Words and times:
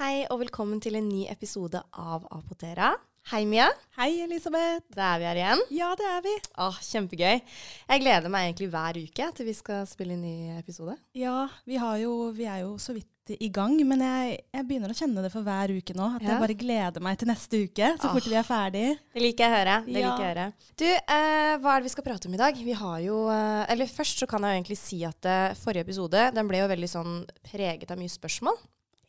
Hei 0.00 0.22
og 0.32 0.38
velkommen 0.40 0.78
til 0.80 0.94
en 0.96 1.10
ny 1.12 1.26
episode 1.28 1.76
av 2.00 2.22
Apotera. 2.32 2.94
Hei, 3.28 3.42
Mia. 3.44 3.66
Hei, 3.98 4.22
Elisabeth. 4.24 4.86
Da 4.96 5.10
er 5.10 5.18
vi 5.20 5.26
her 5.28 5.40
igjen. 5.42 5.64
Ja, 5.76 5.90
det 5.92 6.06
er 6.08 6.22
vi. 6.24 6.32
Åh, 6.64 6.78
Kjempegøy. 6.86 7.42
Jeg 7.42 8.00
gleder 8.00 8.32
meg 8.32 8.46
egentlig 8.46 8.70
hver 8.72 8.96
uke 8.96 9.26
til 9.36 9.50
vi 9.50 9.54
skal 9.58 9.84
spille 9.90 10.16
en 10.16 10.24
ny 10.24 10.54
episode. 10.56 10.94
Ja, 11.12 11.42
vi, 11.68 11.76
jo, 12.00 12.14
vi 12.32 12.48
er 12.48 12.62
jo 12.62 12.70
så 12.80 12.96
vidt 12.96 13.34
i 13.36 13.50
gang, 13.52 13.76
men 13.84 14.00
jeg, 14.06 14.40
jeg, 14.56 14.66
begynner 14.70 14.94
å 14.94 14.96
kjenne 14.96 15.26
det 15.26 15.34
for 15.36 15.44
hver 15.44 15.76
uke 15.76 15.98
nå. 16.00 16.08
At 16.16 16.24
ja. 16.24 16.32
jeg 16.32 16.44
bare 16.46 16.58
gleder 16.64 17.04
meg 17.04 17.20
til 17.20 17.32
neste 17.34 17.62
uke, 17.68 17.92
så 18.00 18.14
fort 18.16 18.32
vi 18.32 18.40
er 18.40 18.48
ferdig. 18.48 18.86
Det 19.12 19.26
liker 19.26 19.44
jeg 19.44 19.52
å 19.52 19.58
høre. 19.58 19.78
Det 19.84 20.00
ja. 20.00 20.08
liker 20.08 20.24
jeg 20.24 20.30
å 20.30 20.32
høre. 20.32 20.50
Du, 20.80 20.88
eh, 20.96 21.52
hva 21.60 21.76
er 21.76 21.84
det 21.84 21.90
vi 21.90 21.96
skal 21.98 22.08
prate 22.08 22.32
om 22.32 22.40
i 22.40 22.44
dag? 22.46 22.64
Vi 22.72 22.80
har 22.86 22.98
jo 23.04 23.20
eh, 23.36 23.68
Eller 23.76 23.96
først 24.00 24.24
så 24.24 24.32
kan 24.32 24.48
jeg 24.48 24.56
jo 24.56 24.62
egentlig 24.62 24.80
si 24.80 25.04
at 25.04 25.28
eh, 25.28 25.46
forrige 25.60 25.90
episode 25.90 26.30
den 26.32 26.48
ble 26.48 26.64
jo 26.64 26.72
veldig 26.72 26.94
sånn 26.96 27.24
preget 27.52 27.92
av 27.92 28.00
mye 28.00 28.16
spørsmål. 28.16 28.56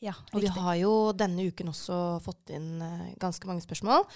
Ja, 0.01 0.15
og 0.33 0.41
vi 0.41 0.49
har 0.49 0.77
jo 0.79 0.93
denne 1.13 1.43
uken 1.45 1.69
også 1.69 1.95
fått 2.25 2.49
inn 2.55 2.81
uh, 2.81 3.11
ganske 3.21 3.45
mange 3.45 3.61
spørsmål. 3.61 4.07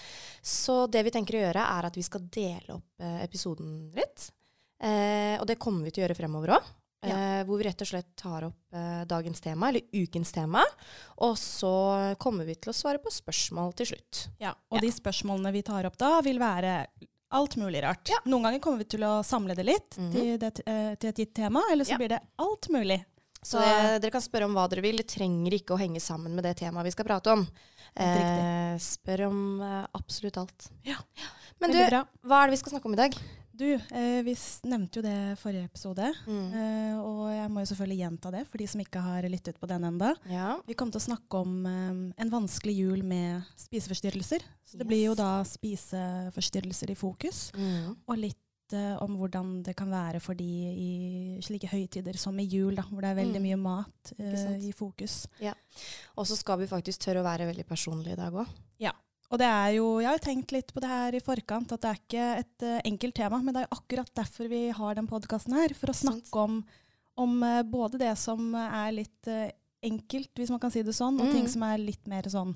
Så 0.41 0.85
det 0.89 1.03
vi 1.05 1.13
tenker 1.13 1.37
å 1.37 1.43
gjøre, 1.43 1.65
er 1.77 1.87
at 1.89 1.99
vi 1.99 2.05
skal 2.05 2.25
dele 2.25 2.79
opp 2.79 3.03
uh, 3.03 3.19
episoden 3.21 3.91
litt. 3.93 4.31
Uh, 4.81 5.37
og 5.37 5.45
det 5.49 5.59
kommer 5.61 5.85
vi 5.85 5.93
til 5.93 6.01
å 6.01 6.07
gjøre 6.07 6.17
fremover 6.17 6.57
òg. 6.57 6.73
Ja. 7.05 7.43
hvor 7.45 7.59
vi 7.59 7.67
rett 7.67 7.81
og 7.83 7.85
slett 7.85 8.07
tar 8.17 8.47
opp 8.47 8.77
dagens 9.05 9.43
tema, 9.43 9.67
eller 9.69 9.83
ukens 9.93 10.31
tema. 10.33 10.63
Og 11.21 11.35
så 11.37 11.69
kommer 12.17 12.47
vi 12.47 12.55
til 12.57 12.71
å 12.71 12.73
svare 12.73 12.97
på 12.97 13.13
spørsmål 13.13 13.75
til 13.77 13.91
slutt. 13.91 14.21
Ja, 14.41 14.55
Og 14.73 14.79
ja. 14.79 14.81
de 14.87 14.89
spørsmålene 14.95 15.51
vi 15.53 15.61
tar 15.67 15.85
opp 15.85 15.99
da, 16.01 16.15
vil 16.25 16.41
være 16.41 16.79
alt 17.37 17.59
mulig 17.61 17.83
rart. 17.85 18.09
Ja. 18.09 18.23
Noen 18.25 18.47
ganger 18.47 18.63
kommer 18.63 18.81
vi 18.81 18.89
til 18.95 19.05
å 19.05 19.19
samle 19.27 19.53
det 19.53 19.67
litt 19.67 19.99
mm 19.99 20.07
-hmm. 20.07 20.15
til, 20.15 20.39
det, 20.39 20.51
til, 20.99 21.09
et 21.09 21.19
gitt 21.19 21.35
tema, 21.35 21.61
eller 21.71 21.85
så 21.85 21.97
blir 21.97 22.09
det 22.09 22.19
alt 22.41 22.69
mulig. 22.73 23.05
Så 23.45 23.61
det, 23.61 24.01
dere 24.01 24.13
kan 24.15 24.23
spørre 24.23 24.49
om 24.49 24.55
hva 24.57 24.65
dere 24.71 24.83
vil. 24.85 24.97
Det 25.01 25.07
trenger 25.13 25.53
ikke 25.59 25.75
å 25.75 25.79
henge 25.79 26.01
sammen 26.03 26.33
med 26.33 26.47
det 26.47 26.55
temaet 26.63 26.89
vi 26.89 26.93
skal 26.95 27.07
prate 27.07 27.33
om. 27.35 27.45
Eh, 27.95 28.75
spør 28.81 29.27
om 29.29 29.39
eh, 29.63 29.81
absolutt 29.95 30.41
alt. 30.41 30.69
Ja. 30.87 30.97
Men 31.61 31.71
du, 31.71 31.81
hva 32.25 32.41
er 32.41 32.49
det 32.49 32.57
vi 32.57 32.63
skal 32.63 32.75
snakke 32.75 32.89
om 32.89 32.97
i 32.97 33.03
dag? 33.05 33.17
Du, 33.55 33.69
eh, 33.71 34.21
vi 34.25 34.33
nevnte 34.67 34.99
jo 34.99 35.03
det 35.05 35.37
forrige 35.39 35.69
episode. 35.69 36.09
Mm. 36.27 36.47
Eh, 36.59 36.95
og 36.99 37.21
jeg 37.31 37.51
må 37.53 37.61
jo 37.61 37.69
selvfølgelig 37.69 37.99
gjenta 38.01 38.31
det 38.33 38.41
for 38.49 38.59
de 38.59 38.67
som 38.67 38.81
ikke 38.83 39.03
har 39.05 39.27
lyttet 39.31 39.59
på 39.61 39.69
den 39.71 39.85
enda. 39.87 40.11
Ja. 40.27 40.57
Vi 40.67 40.75
kom 40.75 40.91
til 40.91 40.99
å 40.99 41.05
snakke 41.05 41.39
om 41.39 41.53
eh, 41.69 42.01
en 42.19 42.33
vanskelig 42.33 42.75
jul 42.75 43.05
med 43.07 43.47
spiseforstyrrelser. 43.61 44.43
Så 44.65 44.75
yes. 44.75 44.81
det 44.81 44.89
blir 44.89 45.05
jo 45.05 45.15
da 45.15 45.29
spiseforstyrrelser 45.47 46.91
i 46.91 46.97
fokus. 46.99 47.47
Mm. 47.55 47.93
Og 47.95 48.19
litt 48.25 48.41
om 48.73 49.17
hvordan 49.19 49.59
det 49.65 49.75
kan 49.77 49.91
være 49.91 50.21
for 50.23 50.37
de 50.37 50.45
i 50.45 50.91
slike 51.45 51.69
høytider 51.69 52.17
som 52.17 52.37
i 52.41 52.47
jul, 52.49 52.73
da, 52.77 52.85
hvor 52.89 53.03
det 53.03 53.11
er 53.11 53.19
veldig 53.19 53.41
mm. 53.41 53.45
mye 53.45 53.59
mat 53.61 54.13
uh, 54.17 54.55
i 54.57 54.71
fokus. 54.75 55.25
Ja. 55.43 55.53
Og 56.17 56.25
så 56.29 56.37
skal 56.39 56.61
vi 56.63 56.69
faktisk 56.71 57.03
tørre 57.03 57.21
å 57.21 57.27
være 57.27 57.49
veldig 57.51 57.67
personlige 57.69 58.15
i 58.15 58.21
dag 58.21 58.33
òg. 58.33 58.55
Ja. 58.81 58.95
Og 59.33 59.41
det 59.41 59.49
er 59.49 59.75
jo, 59.77 59.85
jeg 60.01 60.09
har 60.09 60.17
jo 60.17 60.25
tenkt 60.25 60.55
litt 60.55 60.73
på 60.73 60.81
det 60.83 60.89
her 60.89 61.17
i 61.17 61.21
forkant, 61.25 61.73
at 61.75 61.83
det 61.83 61.91
er 61.91 62.01
ikke 62.01 62.25
et 62.39 62.65
uh, 62.65 62.79
enkelt 62.91 63.17
tema. 63.21 63.41
Men 63.43 63.57
det 63.57 63.65
er 63.65 63.77
akkurat 63.77 64.11
derfor 64.17 64.49
vi 64.51 64.63
har 64.79 64.97
den 64.97 65.11
podkasten 65.11 65.57
her. 65.57 65.75
For 65.77 65.91
å 65.91 65.97
snakke 65.97 66.47
om, 66.47 66.59
om 67.21 67.37
både 67.69 68.01
det 68.01 68.15
som 68.21 68.53
er 68.65 68.97
litt 68.97 69.31
enkelt, 69.85 70.33
hvis 70.37 70.51
man 70.53 70.61
kan 70.61 70.73
si 70.73 70.83
det 70.85 70.95
sånn, 70.97 71.19
og 71.21 71.29
mm. 71.29 71.33
ting 71.37 71.49
som 71.51 71.65
er 71.67 71.81
litt 71.81 72.05
mer 72.09 72.27
sånn 72.31 72.53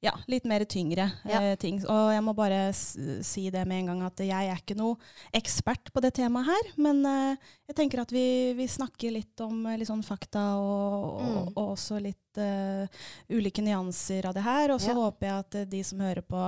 ja, 0.00 0.12
litt 0.30 0.44
mer 0.46 0.62
tyngre 0.64 1.08
ja. 1.26 1.40
eh, 1.40 1.56
ting. 1.58 1.80
Og 1.90 2.12
jeg 2.14 2.22
må 2.22 2.34
bare 2.36 2.60
si 2.74 3.48
det 3.50 3.64
med 3.66 3.82
en 3.82 3.90
gang 3.92 4.04
at 4.06 4.22
jeg 4.22 4.50
er 4.52 4.60
ikke 4.60 4.76
noe 4.78 4.94
ekspert 5.34 5.90
på 5.94 6.02
det 6.04 6.12
temaet 6.20 6.50
her. 6.52 6.70
Men 6.78 7.02
eh, 7.08 7.50
jeg 7.70 7.78
tenker 7.80 8.04
at 8.04 8.14
vi, 8.14 8.54
vi, 8.58 8.68
snakker 8.70 9.16
litt 9.16 9.42
om 9.44 9.66
eh, 9.66 9.78
litt 9.80 9.90
sånn 9.90 10.04
fakta 10.06 10.44
og, 10.60 11.18
mm. 11.18 11.32
og, 11.32 11.50
og 11.56 11.74
også 11.74 11.98
litt 12.02 12.38
uh, 12.38 12.86
ulike 13.34 13.64
nyanser 13.64 14.28
av 14.30 14.36
det 14.36 14.46
her. 14.46 14.74
Og 14.74 14.82
så 14.82 14.92
ja. 14.92 14.98
håper 15.00 15.30
jeg 15.30 15.44
at 15.44 15.58
de 15.72 15.82
som 15.90 16.04
hører 16.06 16.22
på, 16.22 16.44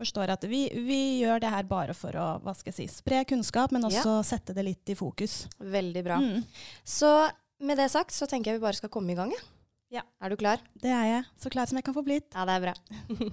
forstår 0.00 0.34
at 0.34 0.48
vi, 0.50 0.64
vi, 0.74 1.00
gjør 1.20 1.44
det 1.44 1.54
her 1.54 1.70
bare 1.70 1.94
for 1.94 2.16
å 2.18 2.26
hva 2.42 2.56
skal 2.56 2.72
jeg 2.72 2.80
si, 2.80 3.00
spre 3.02 3.22
kunnskap, 3.28 3.70
men 3.76 3.86
også 3.86 4.18
ja. 4.18 4.26
sette 4.26 4.56
det 4.56 4.66
litt 4.66 4.90
i 4.90 4.98
fokus. 4.98 5.44
Veldig 5.62 6.04
bra. 6.06 6.18
Mm. 6.24 6.42
Så 6.82 7.14
med 7.62 7.78
det 7.78 7.90
sagt 7.92 8.16
så 8.16 8.26
tenker 8.26 8.50
jeg 8.50 8.58
vi 8.58 8.66
bare 8.66 8.80
skal 8.80 8.90
komme 8.90 9.14
i 9.14 9.18
gang. 9.18 9.30
Ja. 9.36 9.46
Ja. 9.90 10.04
Er 10.22 10.30
du 10.30 10.36
klar? 10.38 10.60
Det 10.78 10.92
er 10.94 11.06
jeg. 11.08 11.24
Så 11.34 11.50
klar 11.50 11.66
som 11.66 11.74
jeg 11.80 11.82
kan 11.88 11.94
få 11.96 12.04
blitt. 12.06 12.30
Ja, 12.30 12.44
det 12.46 12.54
er 12.54 12.62
bra. 12.62 12.74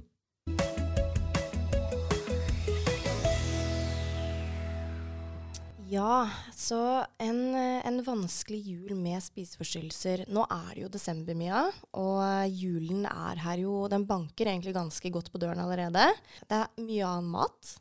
ja, 5.94 6.30
så 6.58 7.06
en, 7.22 7.54
en, 7.54 8.02
vanskelig 8.08 8.58
jul 8.72 8.96
med 8.98 9.22
spiseforstyrrelser. 9.22 10.26
Nå 10.34 10.50
er 10.50 10.72
det 10.74 10.82
jo 10.88 10.90
desember, 10.98 11.38
Mia, 11.38 11.70
og 11.94 12.26
julen 12.50 13.06
er 13.06 13.38
her 13.46 13.62
jo 13.62 13.86
Den 13.94 14.10
banker 14.10 14.50
egentlig 14.50 14.74
ganske 14.80 15.14
godt 15.14 15.30
på 15.30 15.38
døren 15.46 15.62
allerede. 15.62 16.10
Det 16.50 16.58
er 16.58 16.74
mye 16.82 17.06
annen 17.06 17.30
mat 17.38 17.78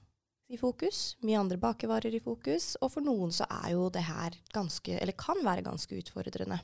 i 0.53 0.61
fokus, 0.61 1.17
mye 1.25 1.41
andre 1.41 1.57
bakevarer 1.59 2.13
i 2.13 2.21
fokus, 2.21 2.77
og 2.85 2.93
for 2.93 3.01
noen 3.09 3.33
så 3.33 3.49
er 3.65 3.73
jo 3.73 3.89
det 3.89 4.05
her 4.05 4.37
ganske, 4.53 5.01
eller 5.01 5.17
kan 5.17 5.41
være 5.49 5.65
ganske 5.65 5.97
utfordrende. 5.97 6.61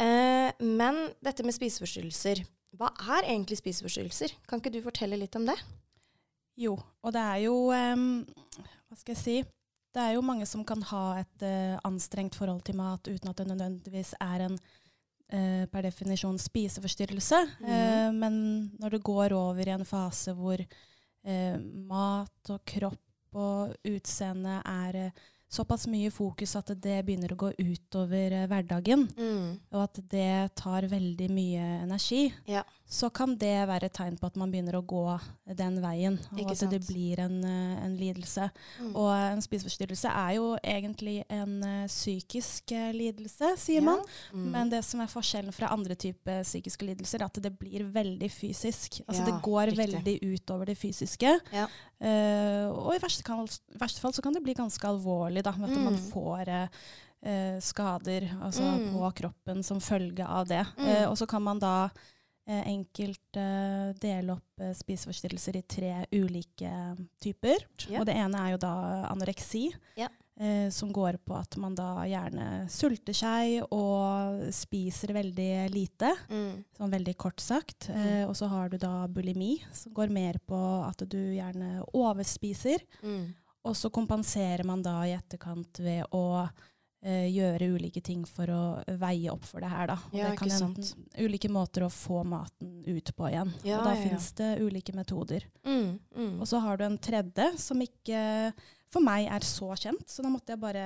Eh, 0.00 0.50
men 0.64 1.00
dette 1.24 1.44
med 1.44 1.56
spiseforstyrrelser, 1.56 2.44
hva 2.78 2.88
er 3.16 3.28
egentlig 3.28 3.58
spiseforstyrrelser? 3.60 4.36
Kan 4.48 4.62
ikke 4.62 4.72
du 4.72 4.80
fortelle 4.84 5.18
litt 5.20 5.36
om 5.36 5.44
det? 5.48 5.58
Jo, 6.60 6.76
og 6.76 7.14
det 7.14 7.20
er 7.20 7.38
jo 7.46 7.54
Hva 7.72 8.96
skal 8.96 9.14
jeg 9.14 9.20
si? 9.22 9.36
Det 9.92 10.00
er 10.00 10.14
jo 10.16 10.24
mange 10.24 10.46
som 10.48 10.62
kan 10.64 10.80
ha 10.88 11.04
et 11.20 11.44
uh, 11.44 11.76
anstrengt 11.84 12.36
forhold 12.36 12.62
til 12.64 12.78
mat 12.78 13.04
uten 13.08 13.28
at 13.28 13.40
det 13.40 13.48
nødvendigvis 13.50 14.14
er 14.24 14.46
en 14.46 14.54
uh, 14.56 15.64
per 15.68 15.84
definisjon 15.84 16.38
spiseforstyrrelse. 16.40 17.42
Mm. 17.60 17.68
Uh, 17.68 18.08
men 18.16 18.38
når 18.80 18.96
det 18.96 19.02
går 19.04 19.36
over 19.36 19.68
i 19.68 19.74
en 19.74 19.84
fase 19.88 20.36
hvor 20.38 20.64
mat 21.22 22.50
og 22.50 22.64
kropp 22.66 23.36
og 23.38 23.76
utseende 23.86 24.56
er 24.66 25.12
såpass 25.52 25.86
mye 25.90 26.10
fokus 26.12 26.54
at 26.56 26.72
det 26.82 27.00
begynner 27.06 27.34
å 27.34 27.40
gå 27.44 27.50
utover 27.60 28.36
eh, 28.36 28.46
hverdagen, 28.50 29.04
mm. 29.16 29.48
og 29.74 29.80
at 29.84 30.00
det 30.12 30.54
tar 30.58 30.88
veldig 30.90 31.28
mye 31.32 31.66
energi, 31.82 32.24
ja. 32.48 32.64
Så 32.92 33.08
kan 33.14 33.32
det 33.40 33.54
være 33.70 33.88
et 33.88 33.94
tegn 33.96 34.18
på 34.20 34.28
at 34.28 34.36
man 34.36 34.50
begynner 34.52 34.76
å 34.76 34.82
gå 34.84 35.04
den 35.56 35.78
veien, 35.80 36.18
og 36.36 36.50
at 36.52 36.64
det 36.68 36.80
blir 36.84 37.22
en, 37.24 37.38
eh, 37.48 37.84
en 37.86 37.94
lidelse. 37.96 38.48
Mm. 38.82 38.90
Og 38.90 39.08
en 39.14 39.44
spiseforstyrrelse 39.44 40.12
er 40.12 40.34
jo 40.36 40.50
egentlig 40.60 41.22
en 41.32 41.54
uh, 41.64 41.86
psykisk 41.88 42.74
uh, 42.76 42.90
lidelse, 42.92 43.54
sier 43.62 43.80
ja. 43.80 43.86
man. 43.86 44.02
Mm. 44.32 44.48
Men 44.54 44.72
det 44.74 44.82
som 44.84 45.00
er 45.00 45.10
forskjellen 45.10 45.56
fra 45.56 45.72
andre 45.72 45.96
typer 45.96 46.44
psykiske 46.44 46.90
lidelser, 46.90 47.22
er 47.22 47.30
at 47.30 47.42
det 47.44 47.54
blir 47.56 47.86
veldig 47.94 48.30
fysisk. 48.32 49.00
Altså 49.06 49.22
ja, 49.24 49.30
det 49.30 49.38
går 49.48 49.72
riktig. 49.72 49.80
veldig 49.82 50.16
utover 50.34 50.72
det 50.72 50.76
fysiske. 50.80 51.36
Uh, 51.52 52.68
og 52.76 52.92
i 52.96 53.00
verste, 53.02 53.24
kan, 53.24 53.46
verste, 53.80 54.04
fall 54.04 54.12
så 54.12 54.24
kan 54.24 54.36
det 54.36 54.44
bli 54.44 54.58
ganske 54.58 54.88
alvorlig 54.88 55.44
da, 55.46 55.56
med 55.56 55.72
at 55.72 55.80
mm. 55.80 55.88
man 55.88 56.02
får 56.12 56.52
uh, 56.52 57.58
skader 57.60 58.28
altså, 58.42 58.62
mm. 58.62 58.88
på 58.92 59.10
kroppen 59.22 59.62
som 59.62 59.80
følge 59.80 60.26
av 60.26 60.48
det. 60.50 60.64
Mm. 60.78 60.88
Eh, 60.88 61.06
og 61.10 61.18
så 61.18 61.26
kan 61.26 61.42
man 61.42 61.60
da 61.62 61.76
eh, 61.86 62.10
enkelt 62.46 63.38
eh, 63.38 63.92
dele 64.02 64.34
opp 64.34 64.62
eh, 64.62 64.72
spiseforstyrrelser 64.74 65.60
i 65.60 65.62
tre 65.62 65.92
ulike 66.10 66.72
typer. 67.22 67.68
Ja. 67.86 68.00
Og 68.00 68.08
det 68.08 68.16
ene 68.18 68.40
er 68.42 68.56
jo 68.56 68.62
da 68.64 68.74
anoreksi. 69.12 69.68
Ja. 69.98 70.10
Eh, 70.40 70.70
som 70.70 70.92
går 70.92 71.18
på 71.24 71.36
at 71.36 71.56
man 71.60 71.74
da 71.76 72.06
gjerne 72.08 72.64
sulter 72.72 73.14
seg 73.14 73.66
og 73.68 74.40
spiser 74.56 75.12
veldig 75.12 75.52
lite. 75.70 76.08
Mm. 76.32 76.64
Sånn 76.78 76.94
veldig 76.94 77.14
kort 77.20 77.42
sagt. 77.44 77.90
Mm. 77.92 78.00
Eh, 78.00 78.24
og 78.24 78.34
så 78.38 78.48
har 78.50 78.72
du 78.72 78.78
da 78.80 79.06
bulimi, 79.12 79.58
som 79.76 79.92
går 79.94 80.10
mer 80.10 80.40
på 80.48 80.58
at 80.86 81.04
du 81.04 81.20
gjerne 81.36 81.84
overspiser. 81.92 82.82
Mm. 83.04 83.28
Og 83.68 83.76
så 83.78 83.92
kompenserer 83.94 84.64
man 84.66 84.82
da 84.82 85.02
i 85.06 85.12
etterkant 85.14 85.78
ved 85.84 86.08
å 86.10 86.48
uh, 87.06 87.26
gjøre 87.28 87.70
ulike 87.74 88.02
ting 88.04 88.24
for 88.28 88.50
å 88.52 88.62
veie 89.00 89.30
opp 89.32 89.46
for 89.48 89.64
det 89.64 89.70
her. 89.72 89.90
Da. 89.92 89.96
Ja, 90.16 90.30
det 90.30 90.40
kan 90.40 90.52
enten 90.52 91.06
ulike 91.18 91.50
måter 91.52 91.86
å 91.86 91.90
få 91.92 92.22
maten 92.28 92.82
ut 92.86 93.14
på 93.16 93.30
igjen. 93.30 93.54
Ja, 93.66 93.80
og 93.80 93.88
da 93.88 93.96
ja, 93.96 94.04
finnes 94.04 94.28
det 94.38 94.52
ulike 94.62 94.94
metoder. 94.96 95.48
Mm, 95.66 95.98
mm. 96.16 96.36
Og 96.40 96.46
så 96.50 96.62
har 96.62 96.78
du 96.78 96.86
en 96.86 97.00
tredje 97.02 97.50
som 97.62 97.82
ikke 97.82 98.52
for 98.92 99.04
meg 99.04 99.24
er 99.32 99.44
så 99.46 99.70
kjent, 99.72 100.04
så 100.10 100.24
da 100.24 100.28
måtte 100.28 100.52
jeg 100.52 100.60
bare 100.60 100.84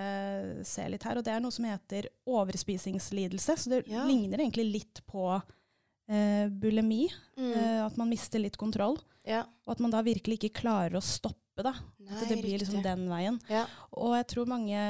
se 0.66 0.84
litt 0.86 1.02
her. 1.08 1.18
Og 1.18 1.26
det 1.26 1.32
er 1.34 1.42
noe 1.42 1.54
som 1.54 1.66
heter 1.66 2.06
overspisingslidelse, 2.30 3.56
så 3.58 3.72
det 3.72 3.82
ligner 3.90 4.44
egentlig 4.44 4.66
litt 4.68 5.02
på 5.10 5.26
eh, 5.34 6.46
bulimi. 6.46 7.08
Mm. 7.34 7.50
Eh, 7.50 7.80
at 7.82 7.98
man 7.98 8.12
mister 8.12 8.42
litt 8.42 8.58
kontroll. 8.60 9.00
Og 9.26 9.72
at 9.74 9.82
man 9.82 9.90
da 9.90 10.04
virkelig 10.06 10.38
ikke 10.38 10.60
klarer 10.62 11.00
å 11.00 11.02
stoppe 11.02 11.45
da. 11.64 11.72
Nei, 12.04 12.16
at 12.20 12.28
det 12.28 12.36
blir 12.42 12.60
liksom 12.60 12.82
den 12.84 13.06
veien. 13.08 13.38
Ja. 13.48 13.62
Og 13.96 14.12
jeg 14.18 14.26
tror 14.32 14.48
mange, 14.50 14.80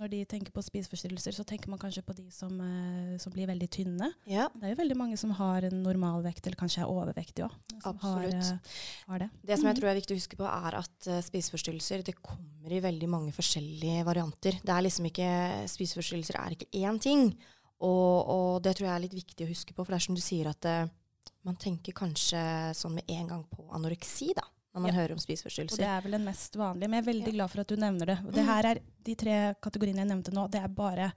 når 0.00 0.10
de 0.10 0.20
tenker 0.28 0.54
på 0.54 0.64
spiseforstyrrelser, 0.66 1.36
så 1.36 1.44
tenker 1.46 1.70
man 1.70 1.78
kanskje 1.78 2.02
på 2.06 2.16
de 2.16 2.24
som, 2.34 2.52
uh, 2.58 3.14
som 3.22 3.34
blir 3.34 3.46
veldig 3.50 3.68
tynne. 3.70 4.08
Ja. 4.26 4.48
Det 4.56 4.66
er 4.66 4.74
jo 4.74 4.80
veldig 4.80 4.96
mange 4.98 5.18
som 5.20 5.34
har 5.38 5.68
en 5.68 5.82
normalvekt, 5.84 6.46
eller 6.48 6.58
kanskje 6.58 6.82
er 6.82 6.90
overvektige 6.90 7.46
òg. 7.46 7.58
Absolutt. 7.82 8.34
Har, 8.34 8.56
uh, 8.58 8.80
har 9.12 9.24
det. 9.24 9.28
det. 9.42 9.58
som 9.58 9.68
jeg 9.68 9.76
mm. 9.76 9.80
tror 9.80 9.92
er 9.92 9.98
viktig 10.00 10.16
å 10.16 10.20
huske 10.20 10.38
på, 10.40 10.48
er 10.48 10.78
at 10.80 11.10
uh, 11.10 11.20
spiseforstyrrelser 11.28 12.06
det 12.08 12.16
kommer 12.18 12.74
i 12.74 12.82
veldig 12.82 13.10
mange 13.12 13.34
forskjellige 13.36 14.06
varianter. 14.08 14.58
Det 14.62 14.74
er 14.74 14.86
liksom 14.88 15.06
ikke, 15.10 15.28
Spiseforstyrrelser 15.70 16.40
er 16.40 16.56
ikke 16.56 16.72
én 16.82 16.98
ting. 17.02 17.28
Og, 17.82 18.16
og, 18.30 18.50
det 18.62 18.74
tror 18.78 18.88
jeg 18.88 18.94
er 18.96 19.04
litt 19.06 19.16
viktig 19.16 19.46
å 19.46 19.50
huske 19.50 19.74
på, 19.74 19.82
for 19.82 19.94
det 19.94 20.00
er 20.00 20.06
som 20.06 20.18
du 20.18 20.22
sier 20.22 20.50
at 20.50 20.66
man 21.42 21.56
tenker 21.58 21.94
kanskje 21.96 22.38
sånn 22.78 22.94
med 23.00 23.10
en 23.10 23.30
gang 23.32 23.46
på 23.50 23.66
anoreksi, 23.74 24.30
da. 24.38 24.44
Når 24.74 24.80
man 24.80 24.94
Ja. 24.94 25.00
hører 25.02 25.12
om 25.12 25.18
Og 25.18 25.78
det 25.78 25.86
er 25.86 26.00
vel 26.00 26.12
den 26.12 26.24
mest 26.24 26.54
vanlige. 26.56 26.88
Men 26.88 26.92
jeg 27.04 27.06
er 27.06 27.12
veldig 27.12 27.32
glad 27.34 27.50
for 27.50 27.60
at 27.60 27.66
du 27.68 27.76
nevner 27.76 28.06
det. 28.06 28.18
Og 28.24 28.32
det 28.32 28.42
Mm. 28.44 28.46
her 28.46 28.64
er 28.70 28.78
De 29.04 29.14
tre 29.16 29.54
kategoriene 29.60 29.98
jeg 29.98 30.08
nevnte 30.08 30.32
nå, 30.32 30.48
det 30.50 30.62
er 30.62 30.68
bare 30.68 31.12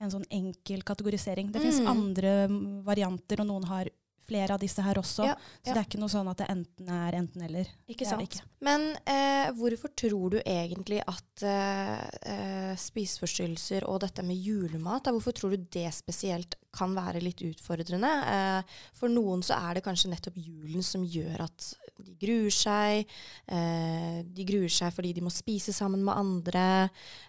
en 0.00 0.10
sånn 0.10 0.24
enkel 0.30 0.82
kategorisering. 0.82 1.52
Det 1.52 1.60
finnes 1.60 1.78
fins 1.78 1.88
andre 1.88 2.48
mm, 2.48 2.82
varianter, 2.84 3.40
og 3.40 3.46
noen 3.46 3.64
har 3.66 3.86
flere 4.26 4.50
av 4.54 4.58
disse 4.60 4.82
her 4.82 4.94
også. 4.98 5.24
Ja, 5.24 5.34
Så 5.62 5.66
ja. 5.68 5.74
det 5.74 5.76
er 5.76 5.84
ikke 5.86 6.00
noe 6.00 6.08
sånn 6.08 6.28
at 6.28 6.36
det 6.38 6.48
enten 6.48 6.88
er 6.90 7.12
enten-eller. 7.12 7.66
Ikke 7.88 8.06
sant. 8.06 8.22
ikke. 8.22 8.42
Men 8.60 8.96
eh, 9.06 9.52
hvorfor 9.52 9.88
tror 9.94 10.30
du 10.30 10.40
egentlig 10.40 11.00
at 11.06 11.42
eh, 11.42 12.08
eh, 12.26 12.74
spiseforstyrrelser 12.74 13.86
og 13.88 14.00
dette 14.00 14.24
med 14.26 14.36
julemat, 14.36 15.04
da, 15.04 15.12
hvorfor 15.12 15.32
tror 15.36 15.50
du 15.54 15.58
det 15.70 15.92
spesielt 15.94 16.56
kan 16.76 16.94
være 16.96 17.22
litt 17.24 17.42
utfordrende? 17.46 18.12
Eh, 18.30 18.78
for 18.96 19.12
noen 19.12 19.42
så 19.46 19.56
er 19.56 19.78
det 19.78 19.84
kanskje 19.86 20.12
nettopp 20.12 20.38
julen 20.40 20.84
som 20.84 21.04
gjør 21.04 21.46
at 21.46 21.68
de 21.96 22.14
gruer 22.20 22.52
seg. 22.52 23.12
Eh, 23.48 24.20
de 24.24 24.46
gruer 24.48 24.72
seg 24.72 24.94
fordi 24.94 25.14
de 25.16 25.24
må 25.24 25.32
spise 25.32 25.74
sammen 25.76 26.04
med 26.06 26.16
andre. 26.16 26.66